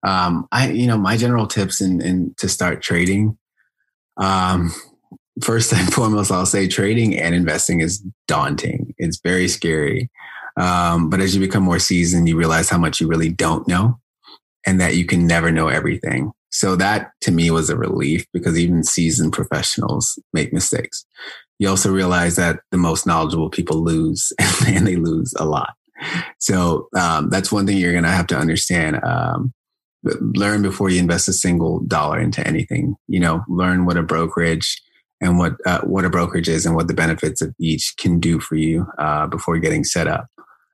Um 0.06 0.46
i 0.52 0.70
you 0.70 0.86
know 0.86 0.96
my 0.96 1.16
general 1.16 1.46
tips 1.46 1.80
in, 1.80 2.00
in 2.00 2.34
to 2.38 2.48
start 2.48 2.80
trading 2.80 3.36
um 4.16 4.72
first 5.42 5.72
and 5.72 5.92
foremost 5.98 6.30
i'll 6.30 6.46
say 6.46 6.68
trading 6.68 7.18
and 7.18 7.34
investing 7.34 7.80
is 7.80 8.02
daunting. 8.28 8.94
It's 8.96 9.20
very 9.22 9.48
scary. 9.48 10.10
Um 10.56 11.10
but 11.10 11.20
as 11.20 11.34
you 11.34 11.40
become 11.40 11.64
more 11.64 11.80
seasoned 11.80 12.28
you 12.28 12.36
realize 12.36 12.70
how 12.70 12.78
much 12.78 13.00
you 13.00 13.08
really 13.08 13.30
don't 13.30 13.66
know 13.66 13.98
and 14.64 14.80
that 14.80 14.94
you 14.94 15.06
can 15.06 15.26
never 15.26 15.50
know 15.50 15.68
everything 15.68 16.32
so 16.50 16.76
that 16.76 17.12
to 17.22 17.30
me 17.30 17.50
was 17.50 17.70
a 17.70 17.76
relief 17.76 18.26
because 18.32 18.58
even 18.58 18.82
seasoned 18.82 19.32
professionals 19.32 20.18
make 20.32 20.52
mistakes. 20.52 21.04
You 21.58 21.68
also 21.68 21.92
realize 21.92 22.36
that 22.36 22.60
the 22.70 22.78
most 22.78 23.06
knowledgeable 23.06 23.50
people 23.50 23.82
lose 23.82 24.32
and 24.66 24.86
they 24.86 24.96
lose 24.96 25.34
a 25.38 25.44
lot. 25.44 25.74
So 26.38 26.88
um, 26.96 27.28
that's 27.28 27.52
one 27.52 27.66
thing 27.66 27.76
you're 27.76 27.92
going 27.92 28.04
to 28.04 28.10
have 28.10 28.26
to 28.28 28.36
understand. 28.36 29.02
Um, 29.04 29.52
learn 30.02 30.62
before 30.62 30.88
you 30.88 30.98
invest 30.98 31.28
a 31.28 31.32
single 31.32 31.80
dollar 31.80 32.18
into 32.18 32.46
anything. 32.46 32.96
You 33.06 33.20
know, 33.20 33.44
learn 33.48 33.84
what 33.84 33.98
a 33.98 34.02
brokerage 34.02 34.80
and 35.20 35.38
what 35.38 35.56
uh, 35.66 35.82
what 35.82 36.04
a 36.04 36.10
brokerage 36.10 36.48
is 36.48 36.64
and 36.64 36.74
what 36.74 36.88
the 36.88 36.94
benefits 36.94 37.42
of 37.42 37.54
each 37.60 37.94
can 37.98 38.18
do 38.18 38.40
for 38.40 38.54
you 38.54 38.86
uh, 38.98 39.26
before 39.26 39.58
getting 39.58 39.84
set 39.84 40.08
up. 40.08 40.26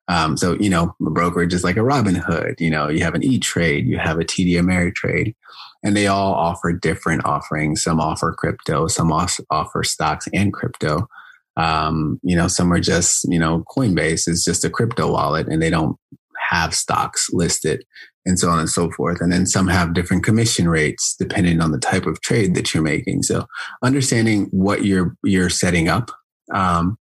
Um, 0.09 0.37
so, 0.37 0.55
you 0.55 0.71
know, 0.71 0.95
a 1.05 1.11
brokerage 1.11 1.53
is 1.53 1.65
like 1.65 1.77
a 1.77 1.81
Robinhood. 1.81 2.61
You 2.61 2.71
know, 2.71 2.89
you 2.89 3.03
have 3.03 3.15
an 3.15 3.25
E 3.25 3.39
Trade, 3.39 3.87
you 3.87 3.99
have 3.99 4.19
a 4.19 4.25
TD 4.25 4.53
Ameritrade, 4.53 5.35
and 5.83 5.97
they 5.97 6.07
all 6.07 6.33
offer 6.35 6.73
different 6.73 7.25
offerings. 7.25 7.83
Some 7.83 8.01
offer 8.01 8.33
crypto, 8.33 8.87
some 8.87 9.13
offer 9.13 9.83
stocks 9.83 10.29
and 10.33 10.53
crypto. 10.53 11.09
Um, 11.57 12.21
you 12.23 12.37
know, 12.37 12.49
some 12.49 12.73
are 12.73 12.81
just, 12.81 13.25
you 13.29 13.39
know, 13.39 13.65
Coinbase 13.75 14.29
is 14.29 14.45
just 14.45 14.65
a 14.65 14.71
crypto 14.71 15.11
wallet 15.13 15.49
and 15.49 15.63
they 15.63 15.71
don't 15.71 15.97
have 16.51 16.75
stocks 16.75 17.29
listed 17.33 17.85
and 18.27 18.39
so 18.39 18.51
on 18.51 18.59
and 18.59 18.69
so 18.69 18.91
forth. 18.91 19.21
And 19.21 19.33
then 19.33 19.47
some 19.47 19.69
have 19.69 19.95
different 19.95 20.25
commission 20.25 20.69
rates 20.69 21.15
depending 21.19 21.61
on 21.61 21.71
the 21.71 21.79
type 21.79 22.07
of 22.07 22.21
trade 22.21 22.55
that 22.55 22.75
you're 22.75 22.83
making. 22.83 23.23
So 23.23 23.47
understanding 23.83 24.49
what 24.51 24.85
you're, 24.85 25.17
you're 25.25 25.49
setting 25.49 25.89
up, 25.89 26.11
um, 26.53 26.99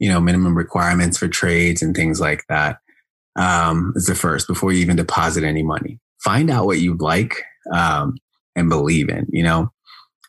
you 0.00 0.08
know, 0.08 0.20
minimum 0.20 0.56
requirements 0.56 1.18
for 1.18 1.28
trades 1.28 1.82
and 1.82 1.94
things 1.94 2.20
like 2.20 2.44
that 2.48 2.78
um, 3.36 3.92
is 3.94 4.06
the 4.06 4.14
first 4.14 4.48
before 4.48 4.72
you 4.72 4.80
even 4.80 4.96
deposit 4.96 5.44
any 5.44 5.62
money. 5.62 6.00
Find 6.24 6.50
out 6.50 6.66
what 6.66 6.80
you 6.80 6.96
like 6.96 7.34
um, 7.72 8.16
and 8.56 8.68
believe 8.68 9.08
in, 9.08 9.26
you 9.30 9.44
know. 9.44 9.70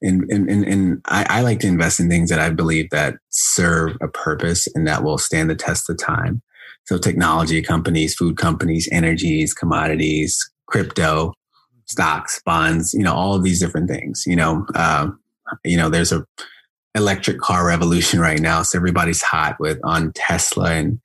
And, 0.04 0.24
and, 0.32 0.50
and, 0.50 0.66
and 0.66 1.02
I, 1.06 1.26
I 1.30 1.42
like 1.42 1.60
to 1.62 1.68
invest 1.68 2.00
in 2.00 2.10
things 2.10 2.30
that 2.30 2.40
I 2.40 2.50
believe 2.50 2.90
that 2.90 3.16
serve 3.30 3.98
a 4.02 4.08
purpose 4.08 4.68
and 4.76 4.88
that 4.88 5.04
will 5.04 5.18
stand 5.18 5.50
the 5.50 5.56
test 5.56 5.90
of 5.90 5.98
time. 5.98 6.42
So 6.86 6.98
technology 6.98 7.62
companies, 7.62 8.16
food 8.16 8.36
companies, 8.36 8.90
energies, 8.92 9.54
commodities, 9.54 10.38
crypto, 10.68 11.34
stocks, 11.86 12.42
bonds, 12.46 12.94
you 12.94 13.04
know, 13.04 13.14
all 13.14 13.36
of 13.36 13.44
these 13.44 13.60
different 13.60 13.90
things, 13.90 14.24
you 14.26 14.36
know, 14.36 14.66
um, 14.76 15.20
you 15.64 15.78
know, 15.78 15.90
there's 15.90 16.12
a 16.12 16.26
electric 16.96 17.40
car 17.40 17.66
revolution 17.66 18.20
right 18.20 18.40
now. 18.40 18.64
So 18.64 18.78
everybody's 18.78 19.22
hot 19.22 19.58
with 19.60 19.80
on 19.84 20.12
Tesla 20.14 20.72
and 20.72 21.00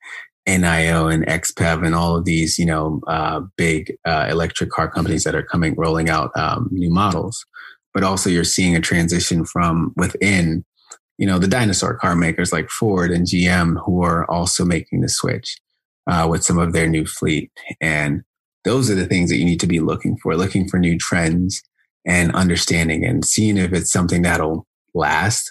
NIO 0.49 1.12
and 1.12 1.26
XPEV 1.26 1.84
and 1.84 1.95
all 1.95 2.16
of 2.16 2.24
these, 2.24 2.59
you 2.59 2.66
know, 2.66 3.01
uh, 3.07 3.41
big 3.57 3.97
uh, 4.05 4.28
electric 4.30 4.70
car 4.70 4.89
companies 4.89 5.24
that 5.24 5.34
are 5.34 5.43
coming, 5.43 5.74
rolling 5.76 6.09
out 6.09 6.30
um, 6.37 6.68
new 6.70 6.91
models. 6.91 7.45
But 7.93 8.05
also, 8.05 8.28
you're 8.30 8.45
seeing 8.45 8.76
a 8.76 8.80
transition 8.80 9.45
from 9.45 9.93
within, 9.97 10.64
you 11.18 11.26
know, 11.26 11.39
the 11.39 11.49
dinosaur 11.49 11.95
car 11.95 12.14
makers 12.14 12.53
like 12.53 12.68
Ford 12.68 13.11
and 13.11 13.26
GM, 13.26 13.82
who 13.84 14.03
are 14.03 14.30
also 14.30 14.64
making 14.64 15.01
the 15.01 15.09
switch 15.09 15.57
uh, 16.07 16.26
with 16.30 16.45
some 16.45 16.59
of 16.59 16.72
their 16.72 16.89
new 16.89 17.07
fleet. 17.07 17.51
And 17.80 18.22
those 18.64 18.91
are 18.91 18.95
the 18.95 19.07
things 19.07 19.30
that 19.30 19.37
you 19.37 19.45
need 19.45 19.61
to 19.61 19.66
be 19.66 19.80
looking 19.80 20.16
for, 20.18 20.37
looking 20.37 20.68
for 20.68 20.78
new 20.78 20.99
trends 20.99 21.62
and 22.05 22.34
understanding 22.34 23.05
and 23.05 23.24
seeing 23.24 23.57
if 23.57 23.72
it's 23.72 23.93
something 23.93 24.22
that'll 24.22 24.66
last 24.95 25.51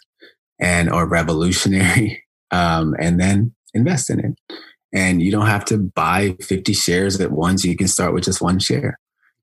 and 0.59 0.91
or 0.91 1.07
revolutionary, 1.07 2.23
um, 2.51 2.95
and 2.99 3.19
then 3.19 3.53
invest 3.73 4.09
in 4.09 4.19
it. 4.19 4.57
And 4.93 5.21
you 5.21 5.31
don't 5.31 5.47
have 5.47 5.65
to 5.65 5.77
buy 5.77 6.37
50 6.41 6.73
shares 6.73 7.19
at 7.19 7.31
once. 7.31 7.65
You 7.65 7.75
can 7.75 7.87
start 7.87 8.13
with 8.13 8.23
just 8.23 8.41
one 8.41 8.59
share 8.59 8.97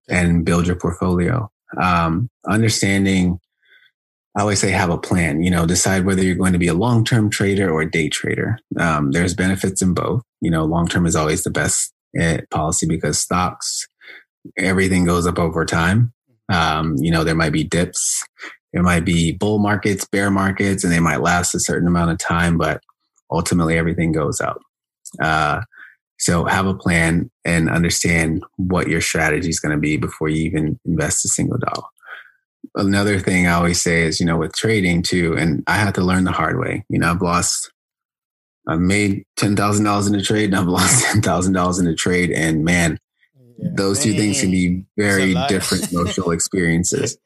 and 0.09 0.45
build 0.45 0.67
your 0.67 0.77
portfolio. 0.77 1.51
Um, 1.81 2.31
understanding, 2.49 3.39
I 4.37 4.41
always 4.41 4.61
say 4.61 4.71
have 4.71 4.91
a 4.91 4.99
plan, 4.99 5.43
you 5.43 5.51
know, 5.51 5.67
decide 5.67 6.07
whether 6.07 6.23
you're 6.23 6.37
going 6.37 6.55
to 6.55 6.59
be 6.59 6.69
a 6.69 6.75
long 6.75 7.05
term 7.05 7.29
trader 7.29 7.71
or 7.71 7.83
a 7.83 7.91
day 7.91 8.09
trader. 8.09 8.59
Um, 8.79 9.13
there's 9.13 9.35
benefits 9.35 9.83
in 9.83 9.93
both. 9.93 10.23
You 10.41 10.51
know, 10.51 10.65
long 10.65 10.89
term 10.89 11.05
is 11.05 11.17
always 11.17 11.45
the 11.45 11.51
best 11.51 11.93
eh, 12.19 12.41
policy 12.51 12.87
because 12.87 13.19
stocks, 13.19 13.87
everything 14.57 15.05
goes 15.05 15.27
up 15.27 15.39
over 15.39 15.65
time. 15.67 16.13
Um, 16.51 16.97
you 16.99 17.11
know, 17.11 17.25
there 17.25 17.35
might 17.35 17.53
be 17.53 17.65
dips, 17.65 18.25
there 18.73 18.83
might 18.83 19.05
be 19.05 19.33
bull 19.33 19.59
markets, 19.59 20.07
bear 20.07 20.31
markets, 20.31 20.83
and 20.83 20.93
they 20.93 21.01
might 21.01 21.21
last 21.21 21.55
a 21.55 21.61
certain 21.61 21.89
amount 21.89 22.11
of 22.11 22.19
time, 22.19 22.57
but 22.57 22.83
ultimately 23.31 23.77
everything 23.77 24.13
goes 24.13 24.41
up. 24.41 24.61
Uh, 25.21 25.61
so 26.19 26.45
have 26.45 26.67
a 26.67 26.75
plan 26.75 27.31
and 27.45 27.69
understand 27.69 28.45
what 28.57 28.89
your 28.89 29.01
strategy 29.01 29.49
is 29.49 29.61
going 29.61 29.75
to 29.75 29.81
be 29.81 29.97
before 29.97 30.29
you 30.29 30.45
even 30.45 30.79
invest 30.85 31.25
a 31.25 31.29
single 31.29 31.59
dollar. 31.59 31.89
Another 32.77 33.19
thing 33.19 33.47
I 33.47 33.55
always 33.55 33.83
say 33.83 34.03
is, 34.03 34.21
you 34.21 34.27
know, 34.27 34.37
with 34.37 34.55
trading 34.55 35.03
too, 35.03 35.37
and 35.37 35.65
I 35.67 35.75
had 35.75 35.95
to 35.97 36.01
learn 36.01 36.25
the 36.25 36.33
hard 36.33 36.59
way. 36.59 36.85
You 36.89 37.01
know, 37.01 37.11
I've 37.11 37.21
lost, 37.21 37.73
I've 38.69 38.79
made 38.79 39.25
ten 39.37 39.57
thousand 39.57 39.85
dollars 39.85 40.07
in 40.07 40.15
a 40.15 40.23
trade, 40.23 40.51
and 40.51 40.57
I've 40.57 40.67
lost 40.69 41.05
ten 41.05 41.21
thousand 41.21 41.55
dollars 41.55 41.81
in 41.81 41.89
a 41.89 41.95
trade, 41.95 42.31
and 42.31 42.65
man, 42.65 42.99
yeah, 43.59 43.71
those 43.75 44.01
two 44.01 44.15
things 44.15 44.41
can 44.41 44.53
be 44.53 44.85
very 44.97 45.35
different 45.49 45.93
emotional 45.93 46.31
experiences. 46.31 47.19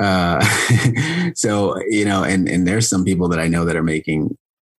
Uh, 0.00 0.40
so 1.34 1.80
you 1.88 2.04
know, 2.04 2.22
and 2.24 2.48
and 2.48 2.66
there's 2.66 2.88
some 2.88 3.04
people 3.04 3.28
that 3.28 3.38
I 3.38 3.48
know 3.48 3.64
that 3.64 3.76
are 3.76 3.82
making 3.82 4.36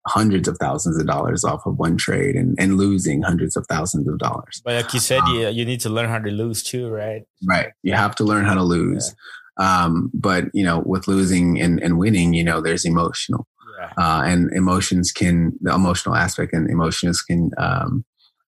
hundreds 0.07 0.47
of 0.47 0.57
thousands 0.57 0.99
of 0.99 1.05
dollars 1.05 1.43
off 1.43 1.65
of 1.65 1.78
one 1.78 1.97
trade 1.97 2.36
and, 2.36 2.55
and 2.57 2.78
losing 2.78 3.22
hundreds 3.22 3.55
of 3.55 3.65
thousands 3.67 4.07
of 4.07 4.17
dollars. 4.17 4.61
But 4.63 4.76
like 4.76 4.93
you 4.93 4.99
said, 4.99 5.20
um, 5.20 5.36
you, 5.36 5.49
you 5.49 5.65
need 5.65 5.82
to 5.82 5.89
learn 5.89 6.09
how 6.09 6.20
to 6.20 6.32
lose 6.32 6.63
too, 6.63 6.89
right? 6.89 7.24
Right. 7.47 7.70
You 7.84 7.93
have 7.93 8.15
to 8.15 8.24
learn 8.24 8.45
how 8.45 8.55
to 8.55 8.63
lose. 8.63 9.13
Yeah. 9.59 9.84
Um, 9.84 10.09
but 10.13 10.45
you 10.53 10.63
know, 10.63 10.82
with 10.86 11.07
losing 11.07 11.59
and, 11.59 11.82
and 11.82 11.97
winning, 11.97 12.34
you 12.34 12.43
know, 12.43 12.61
there's 12.61 12.86
emotional. 12.86 13.45
Yeah. 13.80 13.91
Uh, 13.97 14.24
and 14.26 14.51
emotions 14.53 15.11
can 15.11 15.53
the 15.61 15.74
emotional 15.74 16.15
aspect 16.15 16.53
and 16.53 16.70
emotions 16.70 17.22
can 17.22 17.51
um, 17.57 18.05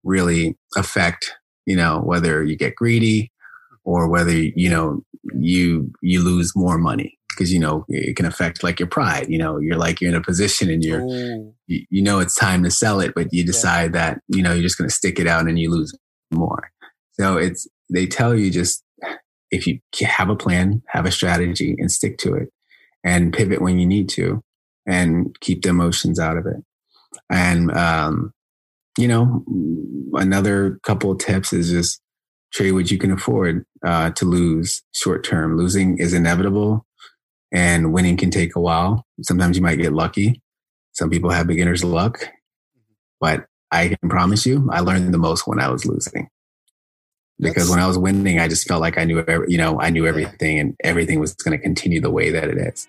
really 0.03 0.57
affect, 0.75 1.33
you 1.65 1.75
know, 1.75 1.99
whether 1.99 2.43
you 2.43 2.57
get 2.57 2.75
greedy 2.75 3.31
or 3.83 4.09
whether 4.09 4.31
you 4.31 4.69
know 4.69 5.01
you 5.35 5.91
you 6.01 6.21
lose 6.21 6.53
more 6.55 6.77
money 6.77 7.17
because 7.29 7.51
you 7.51 7.59
know 7.59 7.85
it 7.87 8.15
can 8.15 8.25
affect 8.25 8.63
like 8.63 8.79
your 8.79 8.87
pride 8.87 9.27
you 9.27 9.37
know 9.37 9.57
you're 9.59 9.77
like 9.77 9.99
you're 9.99 10.11
in 10.11 10.15
a 10.15 10.21
position 10.21 10.69
and 10.69 10.83
you're 10.83 11.01
you, 11.67 11.85
you, 11.89 12.01
know 12.01 12.19
it's 12.19 12.35
time 12.35 12.63
to 12.63 12.69
sell 12.69 12.99
it 12.99 13.13
but 13.15 13.27
you 13.31 13.43
decide 13.43 13.93
yeah. 13.93 14.11
that 14.11 14.21
you 14.27 14.43
know 14.43 14.53
you're 14.53 14.63
just 14.63 14.77
going 14.77 14.89
to 14.89 14.95
stick 14.95 15.19
it 15.19 15.27
out 15.27 15.47
and 15.47 15.57
you 15.57 15.71
lose 15.71 15.93
more. 16.33 16.71
So 17.13 17.37
it's 17.37 17.67
they 17.91 18.07
tell 18.07 18.35
you 18.35 18.49
just 18.49 18.83
if 19.51 19.67
you 19.67 19.79
have 20.01 20.29
a 20.29 20.35
plan 20.35 20.81
have 20.87 21.05
a 21.05 21.11
strategy 21.11 21.75
and 21.77 21.91
stick 21.91 22.17
to 22.19 22.33
it 22.33 22.49
and 23.03 23.33
pivot 23.33 23.61
when 23.61 23.79
you 23.79 23.85
need 23.85 24.09
to 24.09 24.41
and 24.87 25.35
keep 25.39 25.61
the 25.61 25.69
emotions 25.69 26.19
out 26.19 26.37
of 26.37 26.45
it. 26.45 26.57
And 27.29 27.71
um 27.71 28.33
you 28.97 29.07
know 29.07 29.43
another 30.13 30.79
couple 30.83 31.11
of 31.11 31.19
tips 31.19 31.53
is 31.53 31.69
just 31.69 32.01
trade 32.53 32.71
what 32.71 32.91
you 32.91 32.97
can 32.97 33.11
afford 33.11 33.65
uh, 33.85 34.11
to 34.11 34.25
lose 34.25 34.83
short 34.93 35.23
term. 35.23 35.57
Losing 35.57 35.97
is 35.97 36.13
inevitable 36.13 36.85
and 37.51 37.93
winning 37.93 38.17
can 38.17 38.31
take 38.31 38.55
a 38.55 38.59
while. 38.59 39.05
Sometimes 39.21 39.57
you 39.57 39.63
might 39.63 39.75
get 39.75 39.93
lucky. 39.93 40.41
Some 40.93 41.09
people 41.09 41.31
have 41.31 41.47
beginner's 41.47 41.83
luck, 41.83 42.29
but 43.19 43.45
I 43.71 43.89
can 43.89 44.09
promise 44.09 44.45
you, 44.45 44.69
I 44.71 44.81
learned 44.81 45.13
the 45.13 45.17
most 45.17 45.47
when 45.47 45.59
I 45.59 45.69
was 45.69 45.85
losing. 45.85 46.29
because 47.39 47.69
when 47.69 47.79
I 47.79 47.87
was 47.87 47.97
winning, 47.97 48.39
I 48.39 48.47
just 48.47 48.67
felt 48.67 48.81
like 48.81 48.99
I 48.99 49.03
knew, 49.03 49.25
you 49.47 49.57
know, 49.57 49.81
I 49.81 49.89
knew 49.89 50.05
everything 50.05 50.59
and 50.59 50.75
everything 50.83 51.19
was 51.19 51.33
going 51.33 51.57
to 51.57 51.61
continue 51.61 51.99
the 51.99 52.11
way 52.11 52.29
that 52.29 52.49
it 52.49 52.57
is. 52.57 52.87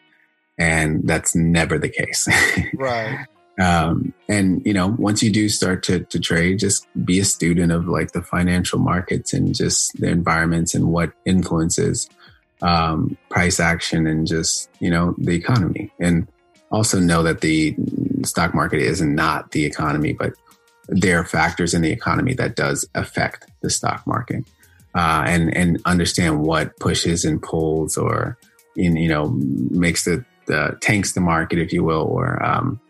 And 0.58 1.08
that's 1.08 1.34
never 1.34 1.78
the 1.78 1.88
case. 1.88 2.28
right. 2.74 3.26
Um, 3.60 4.12
and 4.28 4.64
you 4.66 4.72
know, 4.72 4.88
once 4.98 5.22
you 5.22 5.30
do 5.30 5.48
start 5.48 5.82
to, 5.84 6.00
to 6.00 6.18
trade, 6.18 6.58
just 6.58 6.86
be 7.04 7.20
a 7.20 7.24
student 7.24 7.70
of 7.70 7.86
like 7.86 8.12
the 8.12 8.22
financial 8.22 8.78
markets 8.78 9.32
and 9.32 9.54
just 9.54 9.98
the 10.00 10.08
environments 10.08 10.74
and 10.74 10.88
what 10.88 11.12
influences 11.24 12.08
um, 12.62 13.16
price 13.30 13.60
action 13.60 14.06
and 14.06 14.26
just 14.26 14.68
you 14.80 14.90
know 14.90 15.14
the 15.18 15.34
economy. 15.34 15.92
And 16.00 16.26
also 16.70 16.98
know 16.98 17.22
that 17.22 17.40
the 17.40 17.76
stock 18.24 18.54
market 18.54 18.80
is 18.80 19.00
not 19.00 19.52
the 19.52 19.64
economy, 19.64 20.12
but 20.12 20.32
there 20.88 21.20
are 21.20 21.24
factors 21.24 21.72
in 21.74 21.82
the 21.82 21.92
economy 21.92 22.34
that 22.34 22.56
does 22.56 22.86
affect 22.94 23.46
the 23.60 23.70
stock 23.70 24.04
market, 24.06 24.44
uh, 24.94 25.24
and 25.26 25.56
and 25.56 25.80
understand 25.84 26.42
what 26.42 26.76
pushes 26.80 27.24
and 27.24 27.40
pulls 27.40 27.96
or 27.96 28.36
in, 28.76 28.96
you 28.96 29.08
know 29.08 29.28
makes 29.70 30.04
the, 30.04 30.24
the 30.46 30.76
tanks 30.80 31.12
the 31.12 31.20
market, 31.20 31.58
if 31.58 31.72
you 31.72 31.84
will, 31.84 32.02
or 32.02 32.44
um, 32.44 32.80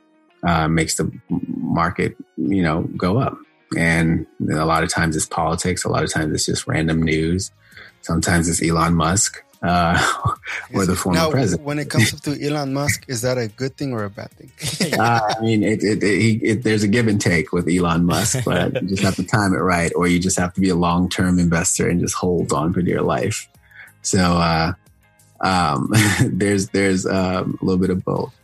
uh, 0.47 0.69
makes 0.69 0.97
the 0.97 1.11
market 1.29 2.17
you 2.37 2.63
know 2.63 2.83
go 2.97 3.19
up. 3.19 3.37
And 3.77 4.27
a 4.53 4.65
lot 4.65 4.85
of 4.85 4.89
times 4.89 5.17
it's 5.17 5.27
politics. 5.27 5.85
A 5.85 5.89
lot 5.89 6.05
of 6.05 6.13
times 6.13 6.33
it's 6.33 6.47
just 6.47 6.67
random 6.67 7.03
news. 7.03 7.51
Sometimes 8.03 8.49
it's 8.49 8.63
Elon 8.63 8.95
Musk 8.95 9.43
uh, 9.65 10.35
or 10.75 10.85
the 10.85 10.95
former 10.95 11.19
now, 11.19 11.31
president. 11.31 11.67
When 11.67 11.79
it 11.79 11.89
comes 11.89 12.21
to 12.21 12.39
Elon 12.47 12.75
Musk, 12.75 13.05
is 13.09 13.23
that 13.23 13.39
a 13.39 13.49
good 13.49 13.77
thing 13.77 13.93
or 13.93 14.05
a 14.05 14.11
bad 14.11 14.31
thing? 14.33 14.53
uh, 15.01 15.21
I 15.37 15.41
mean, 15.41 15.63
it, 15.63 15.83
it, 15.83 16.03
it, 16.05 16.63
there's 16.63 16.83
a 16.83 16.89
give 16.89 17.09
and 17.09 17.21
take 17.21 17.53
with 17.53 17.69
Elon 17.69 18.05
Musk, 18.05 18.45
but 18.45 18.75
you 18.83 18.89
just 18.89 19.03
have 19.03 19.17
to 19.17 19.25
time 19.25 19.55
it 19.55 19.59
right, 19.59 19.91
or 19.97 20.07
you 20.07 20.21
just 20.21 20.39
have 20.39 20.53
to 20.55 20.61
be 20.61 20.69
a 20.69 20.75
long 20.75 21.09
term 21.09 21.39
investor 21.39 21.89
and 21.89 22.01
just 22.01 22.15
hold 22.15 22.53
on 22.53 22.73
for 22.73 22.83
dear 22.83 23.01
life. 23.01 23.49
So 24.03 24.19
uh, 24.19 24.73
um, 25.41 25.91
there's 26.25 26.69
there's 26.69 27.07
um, 27.07 27.59
a 27.61 27.65
little 27.65 27.81
bit 27.81 27.91
of 27.91 28.05
both. 28.05 28.35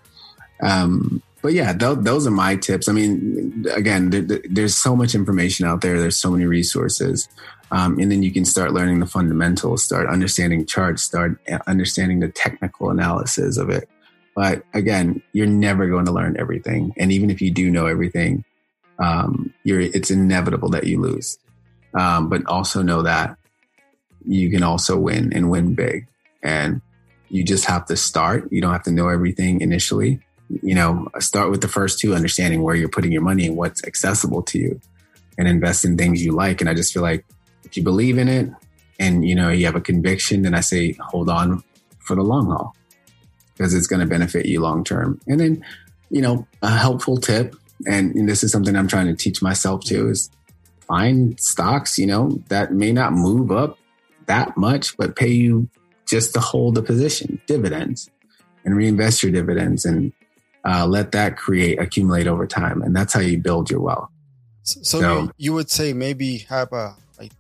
Um, 0.63 1.23
but 1.43 1.53
yeah, 1.53 1.73
th- 1.73 1.99
those 2.01 2.27
are 2.27 2.33
my 2.33 2.57
tips. 2.57 2.89
I 2.89 2.93
mean, 2.93 3.65
again, 3.75 4.11
there, 4.11 4.41
there's 4.49 4.77
so 4.77 4.95
much 4.95 5.15
information 5.15 5.67
out 5.67 5.81
there. 5.81 5.99
There's 5.99 6.17
so 6.17 6.31
many 6.31 6.47
resources. 6.47 7.29
Um, 7.73 7.99
and 7.99 8.11
then 8.11 8.23
you 8.23 8.33
can 8.33 8.45
start 8.45 8.73
learning 8.73 9.01
the 9.01 9.07
fundamentals, 9.07 9.85
start 9.85 10.09
understanding 10.09 10.67
charts, 10.67 11.03
start 11.03 11.39
understanding 11.67 12.21
the 12.21 12.29
technical 12.29 12.91
analysis 12.91 13.57
of 13.57 13.71
it. 13.71 13.89
But 14.35 14.65
again, 14.75 15.23
you're 15.33 15.47
never 15.47 15.89
going 15.89 16.05
to 16.07 16.13
learn 16.13 16.37
everything. 16.39 16.93
And 16.97 17.13
even 17.13 17.31
if 17.31 17.41
you 17.41 17.51
do 17.51 17.71
know 17.71 17.87
everything, 17.87 18.45
um, 18.99 19.53
it's 19.65 20.11
inevitable 20.11 20.69
that 20.71 20.87
you 20.87 21.01
lose. 21.01 21.39
Um, 21.95 22.29
but 22.29 22.47
also 22.47 22.83
know 22.83 23.03
that 23.03 23.37
you 24.27 24.51
can 24.51 24.63
also 24.63 24.99
win 24.99 25.33
and 25.33 25.51
win 25.51 25.75
big. 25.75 26.07
And 26.43 26.81
you 27.29 27.45
just 27.45 27.65
have 27.65 27.87
to 27.87 27.97
start. 27.97 28.49
You 28.51 28.61
don't 28.61 28.73
have 28.73 28.85
to 28.85 28.93
know 28.93 29.09
everything 29.09 29.61
initially. 29.61 30.21
You 30.63 30.75
know, 30.75 31.09
start 31.19 31.51
with 31.51 31.61
the 31.61 31.69
first 31.69 32.01
two, 32.01 32.15
understanding 32.15 32.63
where 32.63 32.75
you're 32.75 32.89
putting 32.89 33.13
your 33.13 33.23
money 33.23 33.47
and 33.47 33.57
what's 33.57 33.85
accessible 33.85 34.43
to 34.45 34.59
you 34.59 34.81
and 35.39 35.47
invest 35.47 35.85
in 35.85 35.97
things 35.97 36.25
you 36.25 36.33
like. 36.33 36.61
And 36.61 36.69
I 36.69 36.75
just 36.75 36.93
feel 36.93 37.03
like 37.03 37.25
if 37.65 37.77
you 37.77 37.83
believe 37.83 38.19
in 38.19 38.29
it 38.29 38.51
and 38.99 39.27
you 39.27 39.35
know 39.35 39.51
you 39.51 39.67
have 39.67 39.77
a 39.77 39.81
conviction, 39.81 40.43
then 40.43 40.55
I 40.55 40.61
say 40.61 40.93
hold 41.01 41.31
on 41.31 41.63
for 42.01 42.17
the 42.17 42.23
long 42.23 42.47
haul 42.47 42.75
because 43.61 43.75
it's 43.75 43.87
going 43.87 44.01
to 44.01 44.07
benefit 44.07 44.47
you 44.47 44.61
long 44.61 44.83
term. 44.85 45.21
And 45.27 45.39
then, 45.39 45.65
you 46.11 46.23
know, 46.23 46.47
a 46.63 46.71
helpful 46.71 47.19
tip, 47.19 47.55
and, 47.87 48.29
this 48.29 48.43
is 48.43 48.51
something 48.51 48.75
I'm 48.75 48.89
trying 48.89 49.07
to 49.07 49.15
teach 49.15 49.43
myself 49.43 49.85
too, 49.85 50.09
is 50.09 50.31
find 50.81 51.39
stocks, 51.39 51.99
you 51.99 52.07
know, 52.07 52.43
that 52.49 52.73
may 52.73 52.91
not 52.91 53.13
move 53.13 53.53
up 53.53 53.79
that 54.27 54.57
much, 54.57 54.97
but 54.97 55.15
pay 55.15 55.29
you 55.29 55.69
just 56.07 56.33
to 56.35 56.41
hold 56.41 56.75
the 56.75 56.83
position, 56.83 57.41
dividends, 57.47 58.11
and 58.65 58.75
reinvest 58.75 59.23
your 59.23 59.31
dividends 59.31 59.85
and 59.85 60.13
uh, 60.65 60.87
let 60.87 61.13
that 61.13 61.37
create 61.37 61.81
accumulate 61.81 62.27
over 62.27 62.47
time. 62.47 62.83
And 62.83 62.95
that's 62.95 63.13
how 63.13 63.21
you 63.21 63.39
build 63.39 63.71
your 63.71 63.81
wealth. 63.81 64.09
So, 64.63 64.81
so, 64.83 65.01
so 65.01 65.21
you, 65.23 65.33
you 65.39 65.53
would 65.55 65.71
say 65.71 65.93
maybe 65.93 66.39
have 66.49 66.73
a 66.73 66.95
like 67.19 67.33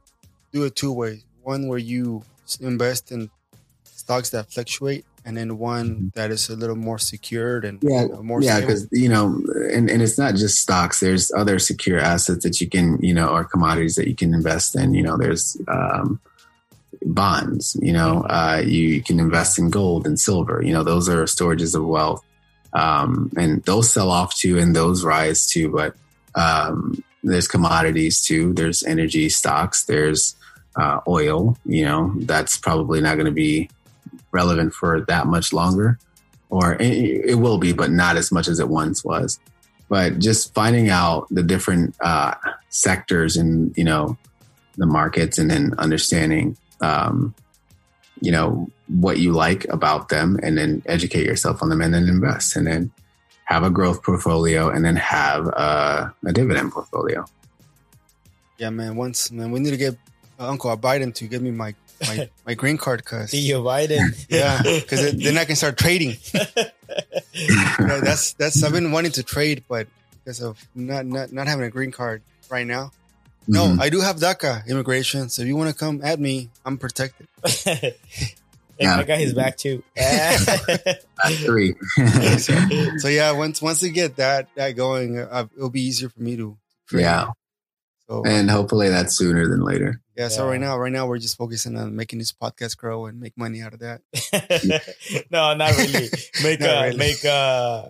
do 0.52 0.64
it 0.64 0.76
two 0.76 0.92
ways. 0.92 1.24
One 1.42 1.68
where 1.68 1.78
you 1.78 2.22
invest 2.60 3.12
in 3.12 3.30
stocks 3.84 4.30
that 4.30 4.50
fluctuate, 4.50 5.04
and 5.24 5.36
then 5.36 5.58
one 5.58 5.90
mm-hmm. 5.90 6.08
that 6.14 6.30
is 6.30 6.48
a 6.48 6.56
little 6.56 6.76
more 6.76 6.98
secured 6.98 7.64
and 7.64 7.78
yeah, 7.82 8.02
you 8.02 8.08
know, 8.08 8.22
more 8.22 8.42
yeah, 8.42 8.60
because 8.60 8.88
you 8.90 9.08
know, 9.08 9.42
and 9.72 9.90
and 9.90 10.02
it's 10.02 10.18
not 10.18 10.34
just 10.34 10.58
stocks. 10.58 11.00
There's 11.00 11.30
other 11.32 11.58
secure 11.58 11.98
assets 11.98 12.44
that 12.44 12.60
you 12.60 12.68
can 12.68 12.98
you 13.00 13.14
know, 13.14 13.28
or 13.28 13.44
commodities 13.44 13.96
that 13.96 14.08
you 14.08 14.14
can 14.14 14.34
invest 14.34 14.76
in. 14.76 14.94
You 14.94 15.02
know, 15.02 15.16
there's 15.16 15.56
um, 15.68 16.20
bonds. 17.02 17.76
You 17.80 17.92
know, 17.92 18.22
uh, 18.22 18.62
you 18.64 19.02
can 19.02 19.20
invest 19.20 19.58
in 19.58 19.70
gold 19.70 20.06
and 20.06 20.18
silver. 20.18 20.62
You 20.62 20.72
know, 20.72 20.82
those 20.82 21.08
are 21.08 21.24
storages 21.24 21.74
of 21.74 21.84
wealth, 21.84 22.24
um, 22.72 23.30
and 23.36 23.62
those 23.64 23.92
sell 23.92 24.10
off 24.10 24.34
too, 24.34 24.58
and 24.58 24.74
those 24.74 25.04
rise 25.04 25.46
too. 25.46 25.68
But 25.70 25.94
um, 26.34 27.02
there's 27.22 27.48
commodities 27.48 28.22
too. 28.24 28.52
There's 28.52 28.82
energy 28.82 29.28
stocks. 29.28 29.84
There's 29.84 30.36
uh, 30.76 31.00
oil, 31.06 31.56
you 31.64 31.84
know, 31.84 32.12
that's 32.18 32.56
probably 32.56 33.00
not 33.00 33.14
going 33.14 33.26
to 33.26 33.32
be 33.32 33.68
relevant 34.32 34.72
for 34.74 35.00
that 35.02 35.26
much 35.26 35.52
longer. 35.52 35.98
Or 36.48 36.76
it, 36.80 37.38
will 37.38 37.58
be, 37.58 37.72
but 37.72 37.92
not 37.92 38.16
as 38.16 38.32
much 38.32 38.48
as 38.48 38.58
it 38.58 38.68
once 38.68 39.04
was. 39.04 39.38
But 39.88 40.18
just 40.18 40.52
finding 40.52 40.88
out 40.88 41.28
the 41.30 41.44
different 41.44 41.94
uh, 42.00 42.34
sectors 42.70 43.36
and, 43.36 43.76
you 43.76 43.84
know, 43.84 44.18
the 44.76 44.86
markets 44.86 45.38
and 45.38 45.50
then 45.50 45.74
understanding, 45.78 46.56
um, 46.80 47.34
you 48.20 48.30
know, 48.30 48.68
what 48.88 49.18
you 49.18 49.32
like 49.32 49.66
about 49.68 50.08
them 50.08 50.38
and 50.42 50.58
then 50.58 50.82
educate 50.86 51.24
yourself 51.24 51.62
on 51.62 51.68
them 51.68 51.80
and 51.80 51.94
then 51.94 52.08
invest 52.08 52.56
and 52.56 52.66
then 52.66 52.90
have 53.44 53.62
a 53.62 53.70
growth 53.70 54.02
portfolio 54.02 54.68
and 54.68 54.84
then 54.84 54.96
have 54.96 55.46
a, 55.46 56.14
a 56.24 56.32
dividend 56.32 56.72
portfolio. 56.72 57.24
Yeah, 58.58 58.70
man. 58.70 58.96
Once, 58.96 59.32
man, 59.32 59.50
we 59.50 59.60
need 59.60 59.70
to 59.70 59.76
get 59.76 59.96
uh, 60.38 60.48
Uncle 60.48 60.76
Biden 60.76 61.14
to 61.14 61.26
give 61.26 61.42
me 61.42 61.50
my 61.50 61.74
my, 62.06 62.30
my 62.46 62.54
green 62.54 62.76
card, 62.76 63.04
cause 63.04 63.32
you 63.32 63.56
Biden. 63.58 64.26
yeah, 64.28 64.62
because 64.62 65.12
then 65.12 65.38
I 65.38 65.44
can 65.44 65.56
start 65.56 65.78
trading. 65.78 66.16
you 67.32 67.86
know, 67.86 68.00
that's 68.00 68.34
that's 68.34 68.62
I've 68.62 68.72
been 68.72 68.92
wanting 68.92 69.12
to 69.12 69.22
trade, 69.22 69.64
but 69.68 69.88
because 70.12 70.40
of 70.40 70.62
not 70.74 71.06
not, 71.06 71.32
not 71.32 71.46
having 71.46 71.64
a 71.64 71.70
green 71.70 71.90
card 71.90 72.22
right 72.50 72.66
now. 72.66 72.92
No, 73.48 73.66
mm-hmm. 73.66 73.80
I 73.80 73.88
do 73.88 74.00
have 74.00 74.16
DACA 74.16 74.66
immigration, 74.68 75.28
so 75.28 75.42
if 75.42 75.48
you 75.48 75.56
want 75.56 75.70
to 75.70 75.76
come 75.76 76.00
at 76.04 76.20
me, 76.20 76.50
I'm 76.64 76.78
protected. 76.78 77.26
yeah. 78.78 78.96
I 78.96 79.02
got 79.02 79.18
his 79.18 79.34
back 79.34 79.56
too. 79.56 79.82
Three. 81.44 81.74
so, 82.38 82.54
so, 82.98 83.08
yeah, 83.08 83.32
once 83.32 83.60
once 83.60 83.82
we 83.82 83.90
get 83.90 84.16
that 84.16 84.48
that 84.54 84.72
going, 84.72 85.18
uh, 85.18 85.46
it'll 85.56 85.70
be 85.70 85.82
easier 85.82 86.08
for 86.08 86.20
me 86.20 86.36
to. 86.36 86.56
Trade. 86.86 87.02
Yeah. 87.02 87.30
So, 88.08 88.24
and 88.24 88.50
hopefully 88.50 88.88
that's 88.88 89.16
sooner 89.16 89.48
than 89.48 89.62
later. 89.62 90.00
Yeah, 90.16 90.28
So 90.28 90.46
right 90.46 90.60
now, 90.60 90.76
right 90.76 90.92
now 90.92 91.06
we're 91.06 91.18
just 91.18 91.38
focusing 91.38 91.78
on 91.78 91.94
making 91.96 92.18
this 92.18 92.32
podcast 92.32 92.76
grow 92.76 93.06
and 93.06 93.20
make 93.20 93.38
money 93.38 93.62
out 93.62 93.72
of 93.72 93.80
that. 93.80 94.02
no, 95.30 95.54
not 95.54 95.76
really. 95.76 96.08
Make 96.42 96.60
not 96.60 96.68
uh, 96.68 96.82
really. 96.82 96.96
make 96.96 97.24
uh 97.24 97.84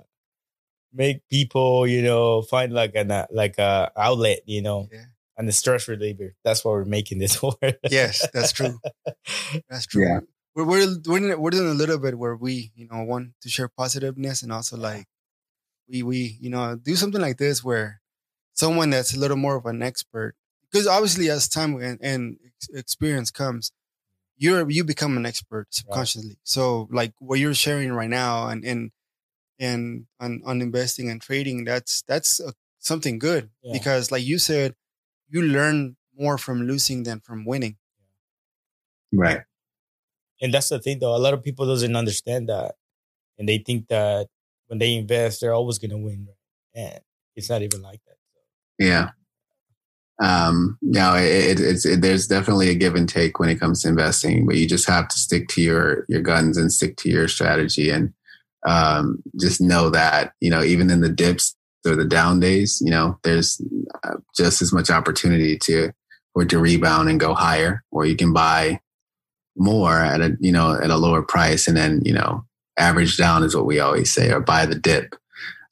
make 0.93 1.29
people, 1.29 1.87
you 1.87 2.03
know, 2.03 2.43
find 2.43 2.73
like 2.73 2.95
an 2.95 3.11
uh, 3.11 3.27
like 3.31 3.59
a 3.59 3.91
outlet, 3.97 4.41
you 4.45 4.63
know. 4.63 4.89
Yeah. 4.93 5.05
And 5.41 5.49
the 5.49 5.53
stress 5.53 5.88
reliever. 5.88 6.34
That's 6.45 6.64
why 6.64 6.72
we're 6.72 6.84
making 6.84 7.18
this 7.18 7.34
for. 7.41 7.55
yes, 7.91 8.28
that's 8.32 8.53
true. 8.53 8.78
That's 9.70 9.86
true. 9.86 10.07
Yeah. 10.07 10.20
We're 10.55 10.64
we're 10.64 10.97
we're, 11.07 11.38
we're 11.38 11.51
doing 11.51 11.70
a 11.70 11.74
little 11.74 11.99
bit 11.99 12.18
where 12.18 12.36
we, 12.36 12.72
you 12.76 12.86
know, 12.91 13.03
want 13.05 13.30
to 13.41 13.49
share 13.49 13.68
positiveness 13.68 14.43
and 14.43 14.53
also 14.53 14.76
like 14.76 15.07
we 15.91 16.03
we 16.03 16.38
you 16.41 16.51
know 16.51 16.76
do 16.76 16.95
something 16.95 17.20
like 17.20 17.38
this 17.38 17.64
where 17.64 18.01
someone 18.53 18.91
that's 18.91 19.14
a 19.14 19.18
little 19.18 19.36
more 19.36 19.57
of 19.57 19.66
an 19.66 19.82
expert 19.82 20.34
because 20.70 20.86
obviously 20.86 21.28
as 21.30 21.49
time 21.49 21.76
and, 21.80 21.99
and, 22.03 22.36
experience 22.74 23.30
comes 23.30 23.72
you're 24.36 24.68
you 24.70 24.84
become 24.84 25.16
an 25.16 25.24
expert 25.24 25.66
subconsciously 25.70 26.30
right. 26.30 26.36
so 26.45 26.88
like 26.93 27.12
what 27.18 27.38
you're 27.38 27.55
sharing 27.55 27.91
right 27.93 28.11
now 28.11 28.49
and 28.49 28.64
and 28.64 28.91
and 29.59 30.07
on, 30.20 30.43
on 30.45 30.61
investing 30.61 31.11
and 31.11 31.22
trading 31.22 31.64
that's 31.64 32.03
that's 32.03 32.38
a, 32.41 32.53
something 32.78 33.18
good 33.18 33.49
yeah. 33.62 33.72
because 33.72 34.12
like 34.12 34.24
you 34.24 34.38
said 34.38 34.74
you 35.31 35.43
learn 35.43 35.97
more 36.18 36.37
from 36.37 36.62
losing 36.62 37.05
than 37.05 37.20
from 37.20 37.45
winning. 37.45 37.76
Right. 39.12 39.41
And 40.43 40.53
that's 40.53 40.68
the 40.68 40.78
thing 40.78 40.99
though. 40.99 41.16
A 41.16 41.18
lot 41.18 41.35
of 41.35 41.43
people 41.43 41.66
doesn't 41.66 41.97
understand 41.97 42.49
that. 42.49 42.74
And 43.39 43.49
they 43.49 43.59
think 43.59 43.89
that 43.89 44.28
when 44.66 44.78
they 44.78 44.95
invest 44.95 45.41
they're 45.41 45.55
always 45.55 45.78
going 45.78 45.91
to 45.91 45.99
win. 45.99 46.28
And 46.74 47.01
it's 47.37 47.51
not 47.51 47.62
even 47.62 47.83
like 47.83 48.01
that. 48.07 48.16
Yeah. 48.78 49.11
Um, 50.20 50.78
no, 50.83 51.14
it, 51.14 51.59
it's 51.61 51.87
it, 51.87 52.03
there's 52.03 52.26
definitely 52.26 52.68
a 52.68 52.74
give 52.74 52.95
and 52.95 53.09
take 53.09 53.39
when 53.39 53.49
it 53.49 53.59
comes 53.59 53.83
to 53.83 53.89
investing, 53.89 54.45
but 54.45 54.57
you 54.57 54.68
just 54.68 54.87
have 54.87 55.09
to 55.09 55.18
stick 55.18 55.49
to 55.49 55.62
your 55.62 56.05
your 56.09 56.20
guns 56.20 56.59
and 56.59 56.70
stick 56.70 56.99
to 56.99 57.09
your 57.09 57.26
strategy, 57.26 57.89
and 57.89 58.12
um, 58.66 59.22
just 59.41 59.62
know 59.62 59.89
that 59.89 60.35
you 60.41 60.51
know 60.51 60.62
even 60.62 60.91
in 60.91 61.01
the 61.01 61.09
dips 61.09 61.57
or 61.87 61.97
the 61.97 62.05
down 62.05 62.41
days, 62.41 62.81
you 62.85 62.91
know 62.91 63.18
there's 63.22 63.61
uh, 64.05 64.16
just 64.37 64.62
as 64.62 64.72
much 64.72 64.91
opportunity 64.91 65.59
to 65.59 65.93
it 66.37 66.49
to 66.49 66.59
rebound 66.59 67.09
and 67.09 67.20
go 67.20 67.35
higher, 67.35 67.85
or 67.91 68.07
you 68.07 68.16
can 68.16 68.33
buy 68.33 68.81
more 69.57 69.99
at 69.99 70.20
a 70.20 70.37
you 70.41 70.53
know 70.53 70.78
at 70.81 70.91
a 70.91 70.97
lower 70.97 71.22
price 71.22 71.68
and 71.68 71.76
then 71.76 72.01
you 72.05 72.12
know 72.12 72.45
average 72.78 73.16
down 73.16 73.45
is 73.45 73.55
what 73.55 73.66
we 73.66 73.78
always 73.78 74.11
say, 74.11 74.31
or 74.33 74.41
buy 74.41 74.66
the 74.66 74.74
dip. 74.74 75.14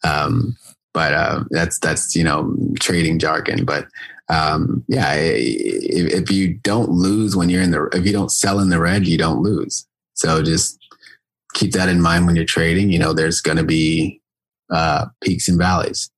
Um, 0.04 0.56
but 0.94 1.12
uh, 1.12 1.44
that's 1.50 1.78
that's 1.78 2.14
you 2.14 2.24
know 2.24 2.54
trading 2.80 3.18
jargon. 3.18 3.64
But 3.64 3.86
um, 4.28 4.84
yeah, 4.88 5.14
if, 5.14 6.12
if 6.12 6.30
you 6.30 6.54
don't 6.54 6.90
lose 6.90 7.34
when 7.34 7.48
you're 7.48 7.62
in 7.62 7.70
the 7.70 7.88
if 7.92 8.06
you 8.06 8.12
don't 8.12 8.30
sell 8.30 8.61
in 8.61 8.68
the 8.68 8.80
red, 8.80 9.06
you 9.06 9.18
don't 9.18 9.42
lose. 9.42 9.86
So 10.14 10.42
just 10.42 10.78
keep 11.54 11.72
that 11.72 11.88
in 11.88 12.00
mind 12.00 12.26
when 12.26 12.36
you're 12.36 12.44
trading. 12.44 12.90
You 12.90 12.98
know, 12.98 13.12
there's 13.12 13.40
going 13.40 13.59
to 13.59 13.64
be 13.64 14.17
uh, 14.70 15.06
peaks 15.22 15.48
and 15.48 15.58
valleys. 15.58 16.10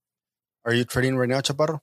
Are 0.64 0.74
you 0.74 0.84
trading 0.84 1.16
right 1.16 1.28
now, 1.28 1.40
Chaparro? 1.40 1.80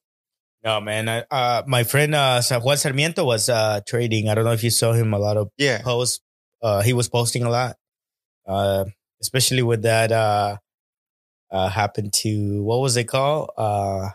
No, 0.64 0.82
man. 0.82 1.08
I, 1.08 1.24
uh, 1.32 1.64
my 1.68 1.84
friend 1.84 2.14
uh, 2.14 2.42
Juan 2.62 2.78
Sarmiento 2.78 3.24
was 3.24 3.50
uh, 3.50 3.82
trading. 3.88 4.30
I 4.30 4.36
don't 4.36 4.46
know 4.46 4.52
if 4.52 4.64
you 4.64 4.70
saw 4.70 4.94
him 4.94 5.14
a 5.14 5.20
lot 5.20 5.38
of 5.38 5.50
yeah. 5.58 5.82
posts. 5.82 6.20
Uh, 6.62 6.82
he 6.82 6.94
was 6.94 7.08
posting 7.08 7.44
a 7.44 7.50
lot, 7.50 7.76
uh, 8.48 8.86
especially 9.22 9.62
with 9.62 9.84
that 9.84 10.12
uh, 10.12 10.58
uh, 11.52 11.70
happened 11.70 12.14
to 12.14 12.64
what 12.64 12.82
was 12.82 12.98
it 12.98 13.06
called? 13.06 13.52
Uh, 13.58 14.10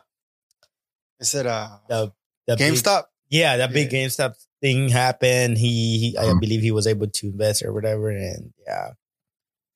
I 1.20 1.24
said 1.24 1.46
uh, 1.46 1.78
the, 1.88 2.12
the 2.46 2.56
GameStop. 2.56 3.04
Big, 3.30 3.40
yeah, 3.40 3.56
that 3.58 3.72
big 3.72 3.92
yeah. 3.92 4.00
GameStop 4.00 4.34
thing 4.60 4.88
happened. 4.88 5.56
He, 5.56 5.98
he 5.98 6.18
I 6.18 6.34
believe 6.38 6.62
he 6.62 6.72
was 6.72 6.86
able 6.86 7.06
to 7.06 7.26
invest 7.26 7.62
or 7.64 7.72
whatever, 7.72 8.10
and 8.10 8.52
yeah, 8.66 8.90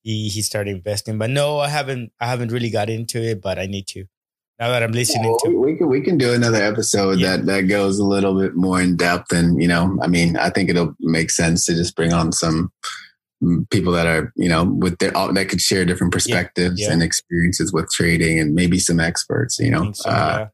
he 0.07 0.29
he 0.29 0.41
started 0.41 0.77
investing. 0.77 1.17
But 1.17 1.31
no, 1.31 1.59
I 1.59 1.67
haven't 1.67 2.13
I 2.21 2.27
haven't 2.27 2.51
really 2.51 2.69
got 2.69 2.89
into 2.89 3.21
it, 3.21 3.41
but 3.41 3.59
I 3.59 3.65
need 3.65 3.87
to. 3.87 4.05
Now 4.57 4.69
that 4.69 4.81
I'm 4.81 4.93
listening 4.93 5.25
yeah, 5.29 5.51
to, 5.51 5.59
we 5.59 5.75
can 5.75 5.89
we 5.89 6.01
can 6.01 6.17
do 6.17 6.33
another 6.33 6.63
episode 6.63 7.19
yeah. 7.19 7.35
that 7.35 7.45
that 7.45 7.61
goes 7.63 7.99
a 7.99 8.05
little 8.05 8.39
bit 8.39 8.55
more 8.55 8.81
in 8.81 8.95
depth, 8.95 9.33
and 9.33 9.61
you 9.61 9.67
know, 9.67 9.97
I 10.01 10.07
mean, 10.07 10.37
I 10.37 10.49
think 10.49 10.69
it'll 10.69 10.95
make 11.01 11.29
sense 11.29 11.65
to 11.65 11.75
just 11.75 11.95
bring 11.95 12.13
on 12.13 12.31
some 12.31 12.71
people 13.69 13.91
that 13.91 14.07
are 14.07 14.31
you 14.35 14.49
know 14.49 14.63
with 14.63 14.97
their 14.97 15.11
that 15.11 15.47
could 15.49 15.61
share 15.61 15.85
different 15.85 16.13
perspectives 16.13 16.79
yeah, 16.79 16.87
yeah. 16.87 16.93
and 16.93 17.03
experiences 17.03 17.71
with 17.71 17.87
trading 17.91 18.39
and 18.39 18.55
maybe 18.55 18.79
some 18.79 18.99
experts 18.99 19.59
you 19.59 19.69
know 19.69 19.91
so, 19.91 20.09
uh, 20.09 20.47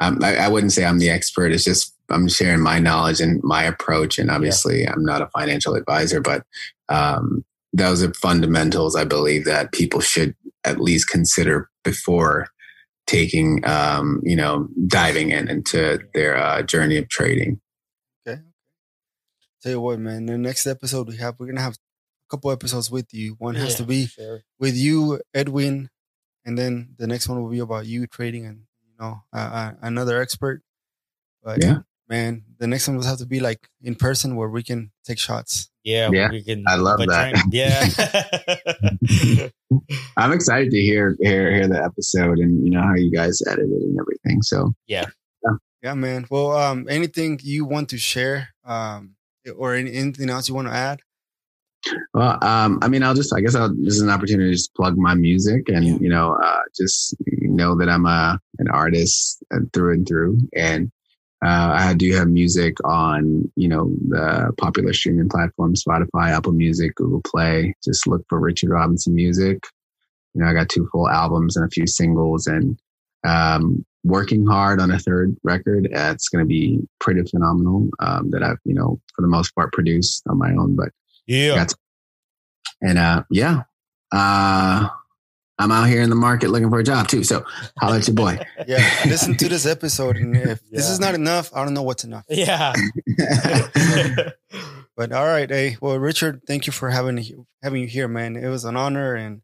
yeah. 0.00 0.14
I, 0.20 0.34
I, 0.34 0.48
wouldn't 0.48 0.72
say 0.72 0.84
i'm 0.84 0.98
the 0.98 1.10
expert 1.10 1.52
it's 1.52 1.62
just 1.62 1.94
i'm 2.10 2.26
sharing 2.26 2.60
my 2.60 2.80
knowledge 2.80 3.20
and 3.20 3.40
my 3.44 3.62
approach 3.62 4.18
and 4.18 4.32
obviously 4.32 4.84
i'm 4.84 5.04
not 5.04 5.22
a 5.22 5.28
financial 5.28 5.76
advisor 5.76 6.20
but 6.20 6.42
um, 6.88 7.44
those 7.76 8.02
are 8.02 8.14
fundamentals 8.14 8.96
i 8.96 9.04
believe 9.04 9.44
that 9.44 9.72
people 9.72 10.00
should 10.00 10.34
at 10.64 10.80
least 10.80 11.08
consider 11.08 11.68
before 11.82 12.48
taking 13.06 13.62
um, 13.66 14.22
you 14.24 14.36
know 14.36 14.66
diving 14.86 15.30
in 15.30 15.48
into 15.48 15.98
their 16.14 16.36
uh, 16.36 16.62
journey 16.62 16.96
of 16.96 17.08
trading 17.08 17.60
okay 18.26 18.40
tell 19.62 19.72
you 19.72 19.80
what 19.80 19.98
man 19.98 20.26
the 20.26 20.38
next 20.38 20.66
episode 20.66 21.08
we 21.08 21.16
have 21.16 21.34
we're 21.38 21.46
gonna 21.46 21.60
have 21.60 21.76
a 22.24 22.30
couple 22.30 22.50
episodes 22.50 22.90
with 22.90 23.12
you. 23.12 23.36
One 23.38 23.54
has 23.54 23.70
yeah, 23.70 23.76
to 23.76 23.84
be 23.84 24.06
sure. 24.06 24.42
with 24.58 24.76
you, 24.76 25.20
Edwin, 25.32 25.90
and 26.44 26.56
then 26.56 26.94
the 26.98 27.06
next 27.06 27.28
one 27.28 27.42
will 27.42 27.50
be 27.50 27.58
about 27.58 27.86
you 27.86 28.06
trading 28.06 28.46
and 28.46 28.62
you 28.86 28.94
know 28.98 29.22
uh, 29.32 29.36
uh, 29.36 29.72
another 29.82 30.20
expert. 30.20 30.62
But 31.42 31.62
yeah, 31.62 31.80
man, 32.08 32.44
the 32.58 32.66
next 32.66 32.88
one 32.88 32.96
will 32.96 33.04
have 33.04 33.18
to 33.18 33.26
be 33.26 33.40
like 33.40 33.68
in 33.82 33.94
person 33.94 34.36
where 34.36 34.48
we 34.48 34.62
can 34.62 34.90
take 35.04 35.18
shots. 35.18 35.70
Yeah, 35.82 36.10
yeah, 36.12 36.30
we 36.30 36.42
can. 36.42 36.64
I 36.66 36.76
love 36.76 36.98
that. 37.00 37.34
Yeah, 37.50 37.88
I'm 40.16 40.32
excited 40.32 40.70
to 40.70 40.80
hear 40.80 41.16
hear 41.20 41.52
hear 41.52 41.68
the 41.68 41.82
episode 41.82 42.38
and 42.38 42.64
you 42.64 42.70
know 42.70 42.82
how 42.82 42.94
you 42.94 43.10
guys 43.10 43.42
edited 43.46 43.70
and 43.70 43.98
everything. 44.00 44.42
So 44.42 44.72
yeah, 44.86 45.06
yeah, 45.44 45.56
yeah 45.82 45.94
man. 45.94 46.26
Well, 46.30 46.52
um, 46.52 46.86
anything 46.88 47.38
you 47.42 47.66
want 47.66 47.90
to 47.90 47.98
share, 47.98 48.48
um, 48.64 49.16
or 49.56 49.74
anything 49.74 50.30
else 50.30 50.48
you 50.48 50.54
want 50.54 50.68
to 50.68 50.74
add? 50.74 51.00
Well, 52.14 52.38
um, 52.42 52.78
I 52.82 52.88
mean, 52.88 53.02
I'll 53.02 53.14
just, 53.14 53.34
I 53.34 53.40
guess 53.40 53.54
I'll, 53.54 53.68
this 53.68 53.94
is 53.94 54.02
an 54.02 54.10
opportunity 54.10 54.50
to 54.50 54.54
just 54.54 54.74
plug 54.74 54.96
my 54.96 55.14
music 55.14 55.68
and, 55.68 56.00
you 56.00 56.08
know, 56.08 56.36
uh, 56.42 56.62
just 56.76 57.14
know 57.26 57.76
that 57.76 57.88
I'm 57.88 58.06
a, 58.06 58.38
an 58.58 58.68
artist 58.68 59.42
through 59.72 59.92
and 59.94 60.08
through. 60.08 60.38
And, 60.54 60.86
uh, 60.86 60.90
I 61.48 61.94
do 61.94 62.12
have 62.14 62.28
music 62.28 62.76
on, 62.84 63.50
you 63.56 63.68
know, 63.68 63.92
the 64.08 64.52
popular 64.58 64.92
streaming 64.92 65.28
platforms, 65.28 65.84
Spotify, 65.84 66.30
Apple 66.30 66.52
Music, 66.52 66.94
Google 66.94 67.20
Play. 67.22 67.74
Just 67.84 68.06
look 68.06 68.22
for 68.28 68.40
Richard 68.40 68.70
Robinson 68.70 69.14
Music. 69.14 69.64
You 70.34 70.42
know, 70.42 70.48
I 70.48 70.54
got 70.54 70.68
two 70.68 70.88
full 70.90 71.08
albums 71.08 71.56
and 71.56 71.64
a 71.66 71.70
few 71.70 71.86
singles 71.86 72.46
and, 72.46 72.78
um, 73.26 73.84
working 74.04 74.46
hard 74.46 74.80
on 74.80 74.90
a 74.90 74.98
third 74.98 75.36
record. 75.44 75.86
Uh, 75.86 76.12
it's 76.12 76.28
going 76.28 76.44
to 76.44 76.48
be 76.48 76.80
pretty 77.00 77.22
phenomenal. 77.22 77.88
Um, 78.00 78.30
that 78.30 78.42
I've, 78.42 78.58
you 78.64 78.74
know, 78.74 79.00
for 79.14 79.22
the 79.22 79.28
most 79.28 79.54
part 79.54 79.72
produced 79.72 80.22
on 80.28 80.38
my 80.38 80.50
own, 80.50 80.76
but 80.76 80.90
yeah. 81.26 81.54
And 82.82 82.98
uh, 82.98 83.22
yeah, 83.30 83.62
uh, 84.12 84.88
I'm 85.58 85.70
out 85.70 85.88
here 85.88 86.02
in 86.02 86.10
the 86.10 86.16
market 86.16 86.50
looking 86.50 86.70
for 86.70 86.78
a 86.80 86.84
job 86.84 87.08
too. 87.08 87.22
So 87.22 87.44
holla 87.78 87.98
at 87.98 88.08
your 88.08 88.14
boy. 88.14 88.38
yeah, 88.66 88.88
listen 89.06 89.36
to 89.36 89.48
this 89.48 89.66
episode, 89.66 90.16
and 90.16 90.36
if 90.36 90.46
yeah. 90.46 90.54
this 90.72 90.88
is 90.88 90.98
not 90.98 91.14
enough, 91.14 91.50
I 91.54 91.64
don't 91.64 91.74
know 91.74 91.82
what's 91.82 92.04
enough. 92.04 92.24
Yeah. 92.28 92.72
but 94.96 95.12
all 95.12 95.26
right, 95.26 95.48
hey, 95.48 95.76
well, 95.80 95.98
Richard, 95.98 96.42
thank 96.46 96.66
you 96.66 96.72
for 96.72 96.90
having 96.90 97.46
having 97.62 97.82
you 97.82 97.88
here, 97.88 98.08
man. 98.08 98.36
It 98.36 98.48
was 98.48 98.64
an 98.64 98.76
honor, 98.76 99.14
and 99.14 99.42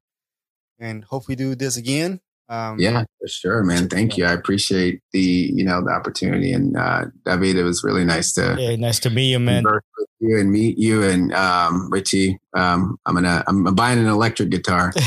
and 0.78 1.04
hope 1.04 1.28
we 1.28 1.36
do 1.36 1.54
this 1.54 1.76
again. 1.76 2.20
Um, 2.50 2.80
yeah, 2.80 3.04
for 3.20 3.28
sure, 3.28 3.62
man. 3.62 3.88
Thank 3.88 4.18
you. 4.18 4.24
I 4.24 4.32
appreciate 4.32 5.00
the 5.12 5.20
you 5.54 5.64
know 5.64 5.84
the 5.84 5.92
opportunity, 5.92 6.52
and 6.52 6.76
uh, 6.76 7.04
David, 7.24 7.56
it 7.56 7.62
was 7.62 7.84
really 7.84 8.04
nice 8.04 8.32
to 8.32 8.56
yeah, 8.58 8.74
nice 8.74 8.98
to 9.00 9.10
meet 9.10 9.30
you, 9.30 9.38
man. 9.38 9.62
With 9.62 10.08
you 10.18 10.36
and 10.36 10.50
meet 10.50 10.76
you 10.76 11.04
and 11.04 11.32
um, 11.32 11.88
Richie. 11.92 12.40
Um, 12.52 12.98
I'm 13.06 13.14
gonna 13.14 13.44
I'm 13.46 13.62
buying 13.76 14.00
an 14.00 14.06
electric 14.06 14.50
guitar. 14.50 14.92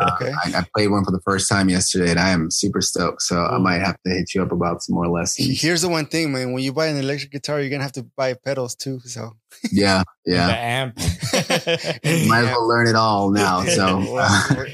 Uh. 0.00 0.16
I, 0.20 0.58
I, 0.58 0.64
played 0.74 0.88
one 0.88 1.04
for 1.04 1.10
the 1.10 1.20
first 1.20 1.48
time 1.48 1.68
yesterday, 1.68 2.10
and 2.10 2.18
I 2.18 2.30
am 2.30 2.50
super 2.50 2.80
stoked. 2.80 3.22
So 3.22 3.44
I 3.44 3.58
might 3.58 3.80
have 3.80 3.96
to 4.06 4.12
hit 4.12 4.34
you 4.34 4.42
up 4.42 4.52
about 4.52 4.82
some 4.82 4.94
more 4.94 5.08
lessons. 5.08 5.60
Here's 5.60 5.82
the 5.82 5.88
one 5.88 6.06
thing, 6.06 6.32
man. 6.32 6.52
When 6.52 6.62
you 6.62 6.72
buy 6.72 6.86
an 6.86 6.96
electric 6.96 7.32
guitar, 7.32 7.60
you're 7.60 7.70
gonna 7.70 7.82
have 7.82 7.92
to 7.92 8.04
buy 8.16 8.34
pedals 8.34 8.74
too. 8.74 9.00
So 9.00 9.36
yeah, 9.72 10.02
yeah. 10.26 10.46
the 10.46 10.58
amp. 10.58 10.98
might 12.28 12.44
as 12.44 12.46
well 12.46 12.68
learn 12.68 12.86
it 12.86 12.96
all 12.96 13.30
now. 13.30 13.62
So. 13.64 14.18
Uh, 14.18 14.64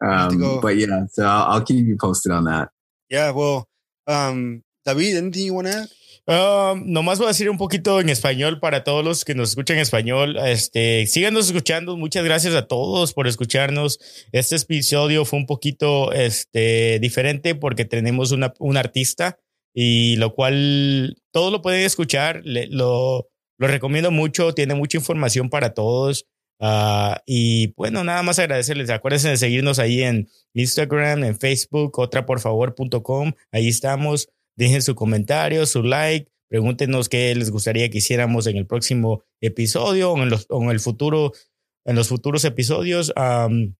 um, 0.00 0.60
but 0.60 0.76
yeah, 0.76 1.06
so 1.10 1.24
I'll, 1.24 1.52
I'll, 1.52 1.64
keep 1.64 1.86
you 1.86 1.96
posted 1.96 2.32
on 2.32 2.44
that. 2.44 2.70
Yeah, 3.08 3.30
well, 3.30 3.66
um, 4.06 4.62
David, 4.84 5.16
anything 5.16 5.46
you 5.46 5.54
want 5.54 5.68
to 5.68 5.74
add? 5.74 5.88
Um, 6.26 6.90
nomás 6.90 7.18
voy 7.18 7.26
a 7.26 7.28
decir 7.28 7.50
un 7.50 7.58
poquito 7.58 8.00
en 8.00 8.08
español 8.08 8.58
para 8.58 8.82
todos 8.82 9.04
los 9.04 9.26
que 9.26 9.34
nos 9.34 9.50
escuchan 9.50 9.76
en 9.76 9.82
español. 9.82 10.38
Este, 10.38 11.06
síganos 11.06 11.46
escuchando. 11.46 11.98
Muchas 11.98 12.24
gracias 12.24 12.54
a 12.54 12.66
todos 12.66 13.12
por 13.12 13.26
escucharnos. 13.26 13.98
Este 14.32 14.56
episodio 14.56 15.26
fue 15.26 15.38
un 15.38 15.46
poquito 15.46 16.12
este, 16.12 16.98
diferente 16.98 17.54
porque 17.54 17.84
tenemos 17.84 18.32
una, 18.32 18.54
un 18.58 18.78
artista 18.78 19.38
y 19.74 20.16
lo 20.16 20.34
cual 20.34 21.18
todos 21.30 21.52
lo 21.52 21.60
pueden 21.60 21.84
escuchar. 21.84 22.40
lo, 22.44 23.28
lo 23.58 23.68
recomiendo 23.68 24.10
mucho. 24.10 24.54
Tiene 24.54 24.74
mucha 24.74 24.96
información 24.96 25.50
para 25.50 25.74
todos. 25.74 26.26
Uh, 26.60 27.16
y 27.26 27.74
bueno, 27.74 28.04
nada 28.04 28.22
más 28.22 28.38
agradecerles. 28.38 28.90
Acuérdense 28.90 29.28
de 29.28 29.36
seguirnos 29.36 29.78
ahí 29.78 30.02
en 30.02 30.28
Instagram, 30.54 31.24
en 31.24 31.38
Facebook, 31.38 31.98
otraporfavor.com. 31.98 33.32
Ahí 33.52 33.68
estamos. 33.68 34.28
Dejen 34.56 34.82
su 34.82 34.94
comentario, 34.94 35.66
su 35.66 35.82
like. 35.82 36.30
Pregúntenos 36.48 37.08
qué 37.08 37.34
les 37.34 37.50
gustaría 37.50 37.90
que 37.90 37.98
hiciéramos 37.98 38.46
en 38.46 38.56
el 38.56 38.66
próximo 38.66 39.24
episodio 39.40 40.12
o 40.12 40.22
en, 40.22 40.30
los, 40.30 40.46
en 40.48 40.70
el 40.70 40.78
futuro, 40.78 41.32
en 41.84 41.96
los 41.96 42.08
futuros 42.08 42.44
episodios 42.44 43.12
um, 43.16 43.74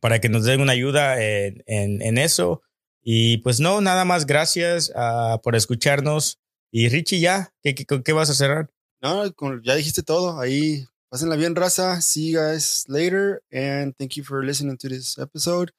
para 0.00 0.20
que 0.20 0.28
nos 0.28 0.44
den 0.44 0.60
una 0.60 0.72
ayuda 0.72 1.22
en, 1.22 1.62
en, 1.66 2.00
en, 2.00 2.18
eso. 2.18 2.62
Y 3.02 3.38
pues 3.38 3.60
no, 3.60 3.80
nada 3.82 4.06
más 4.06 4.24
gracias 4.24 4.90
uh, 4.94 5.40
por 5.42 5.54
escucharnos. 5.54 6.40
Y 6.70 6.88
Richie, 6.88 7.20
ya, 7.20 7.52
¿qué, 7.62 7.74
qué, 7.74 7.84
qué 8.02 8.12
vas 8.12 8.30
a 8.30 8.34
cerrar? 8.34 8.70
No, 9.02 9.24
ya 9.62 9.74
dijiste 9.74 10.02
todo. 10.02 10.40
Ahí 10.40 10.86
Pásenla 11.14 11.36
bien, 11.36 11.54
raza. 11.54 12.00
See 12.00 12.32
you 12.32 12.40
guys 12.40 12.84
later. 12.88 13.40
And 13.52 13.96
thank 13.96 14.16
you 14.16 14.24
for 14.24 14.44
listening 14.44 14.76
to 14.78 14.88
this 14.88 15.16
episode. 15.16 15.70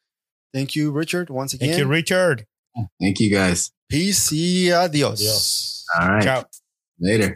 Thank 0.53 0.77
you, 0.77 0.93
Richard, 0.93 1.29
once 1.29 1.53
again. 1.53 1.71
Thank 1.71 1.79
you, 1.79 1.87
Richard. 1.87 2.45
Thank 3.01 3.19
you, 3.19 3.29
guys. 3.29 3.69
Peace 3.89 4.31
y 4.31 4.71
adios. 4.71 5.19
adios. 5.19 5.85
All 5.99 6.07
right. 6.07 6.23
Ciao. 6.23 6.45
Later. 7.01 7.35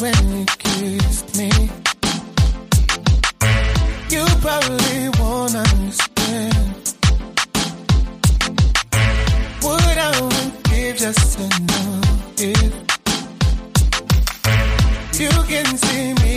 when 0.00 0.38
you 0.38 0.44
kissed 0.58 1.23
I 4.56 4.60
really 4.68 5.08
wanna 5.18 5.62
understand. 5.74 6.94
Would 9.64 9.98
I 9.98 10.12
give 10.70 10.96
just 10.96 11.40
enough 11.40 12.40
if 12.40 12.72
you 15.18 15.32
can 15.48 15.66
see 15.76 16.14
me? 16.22 16.33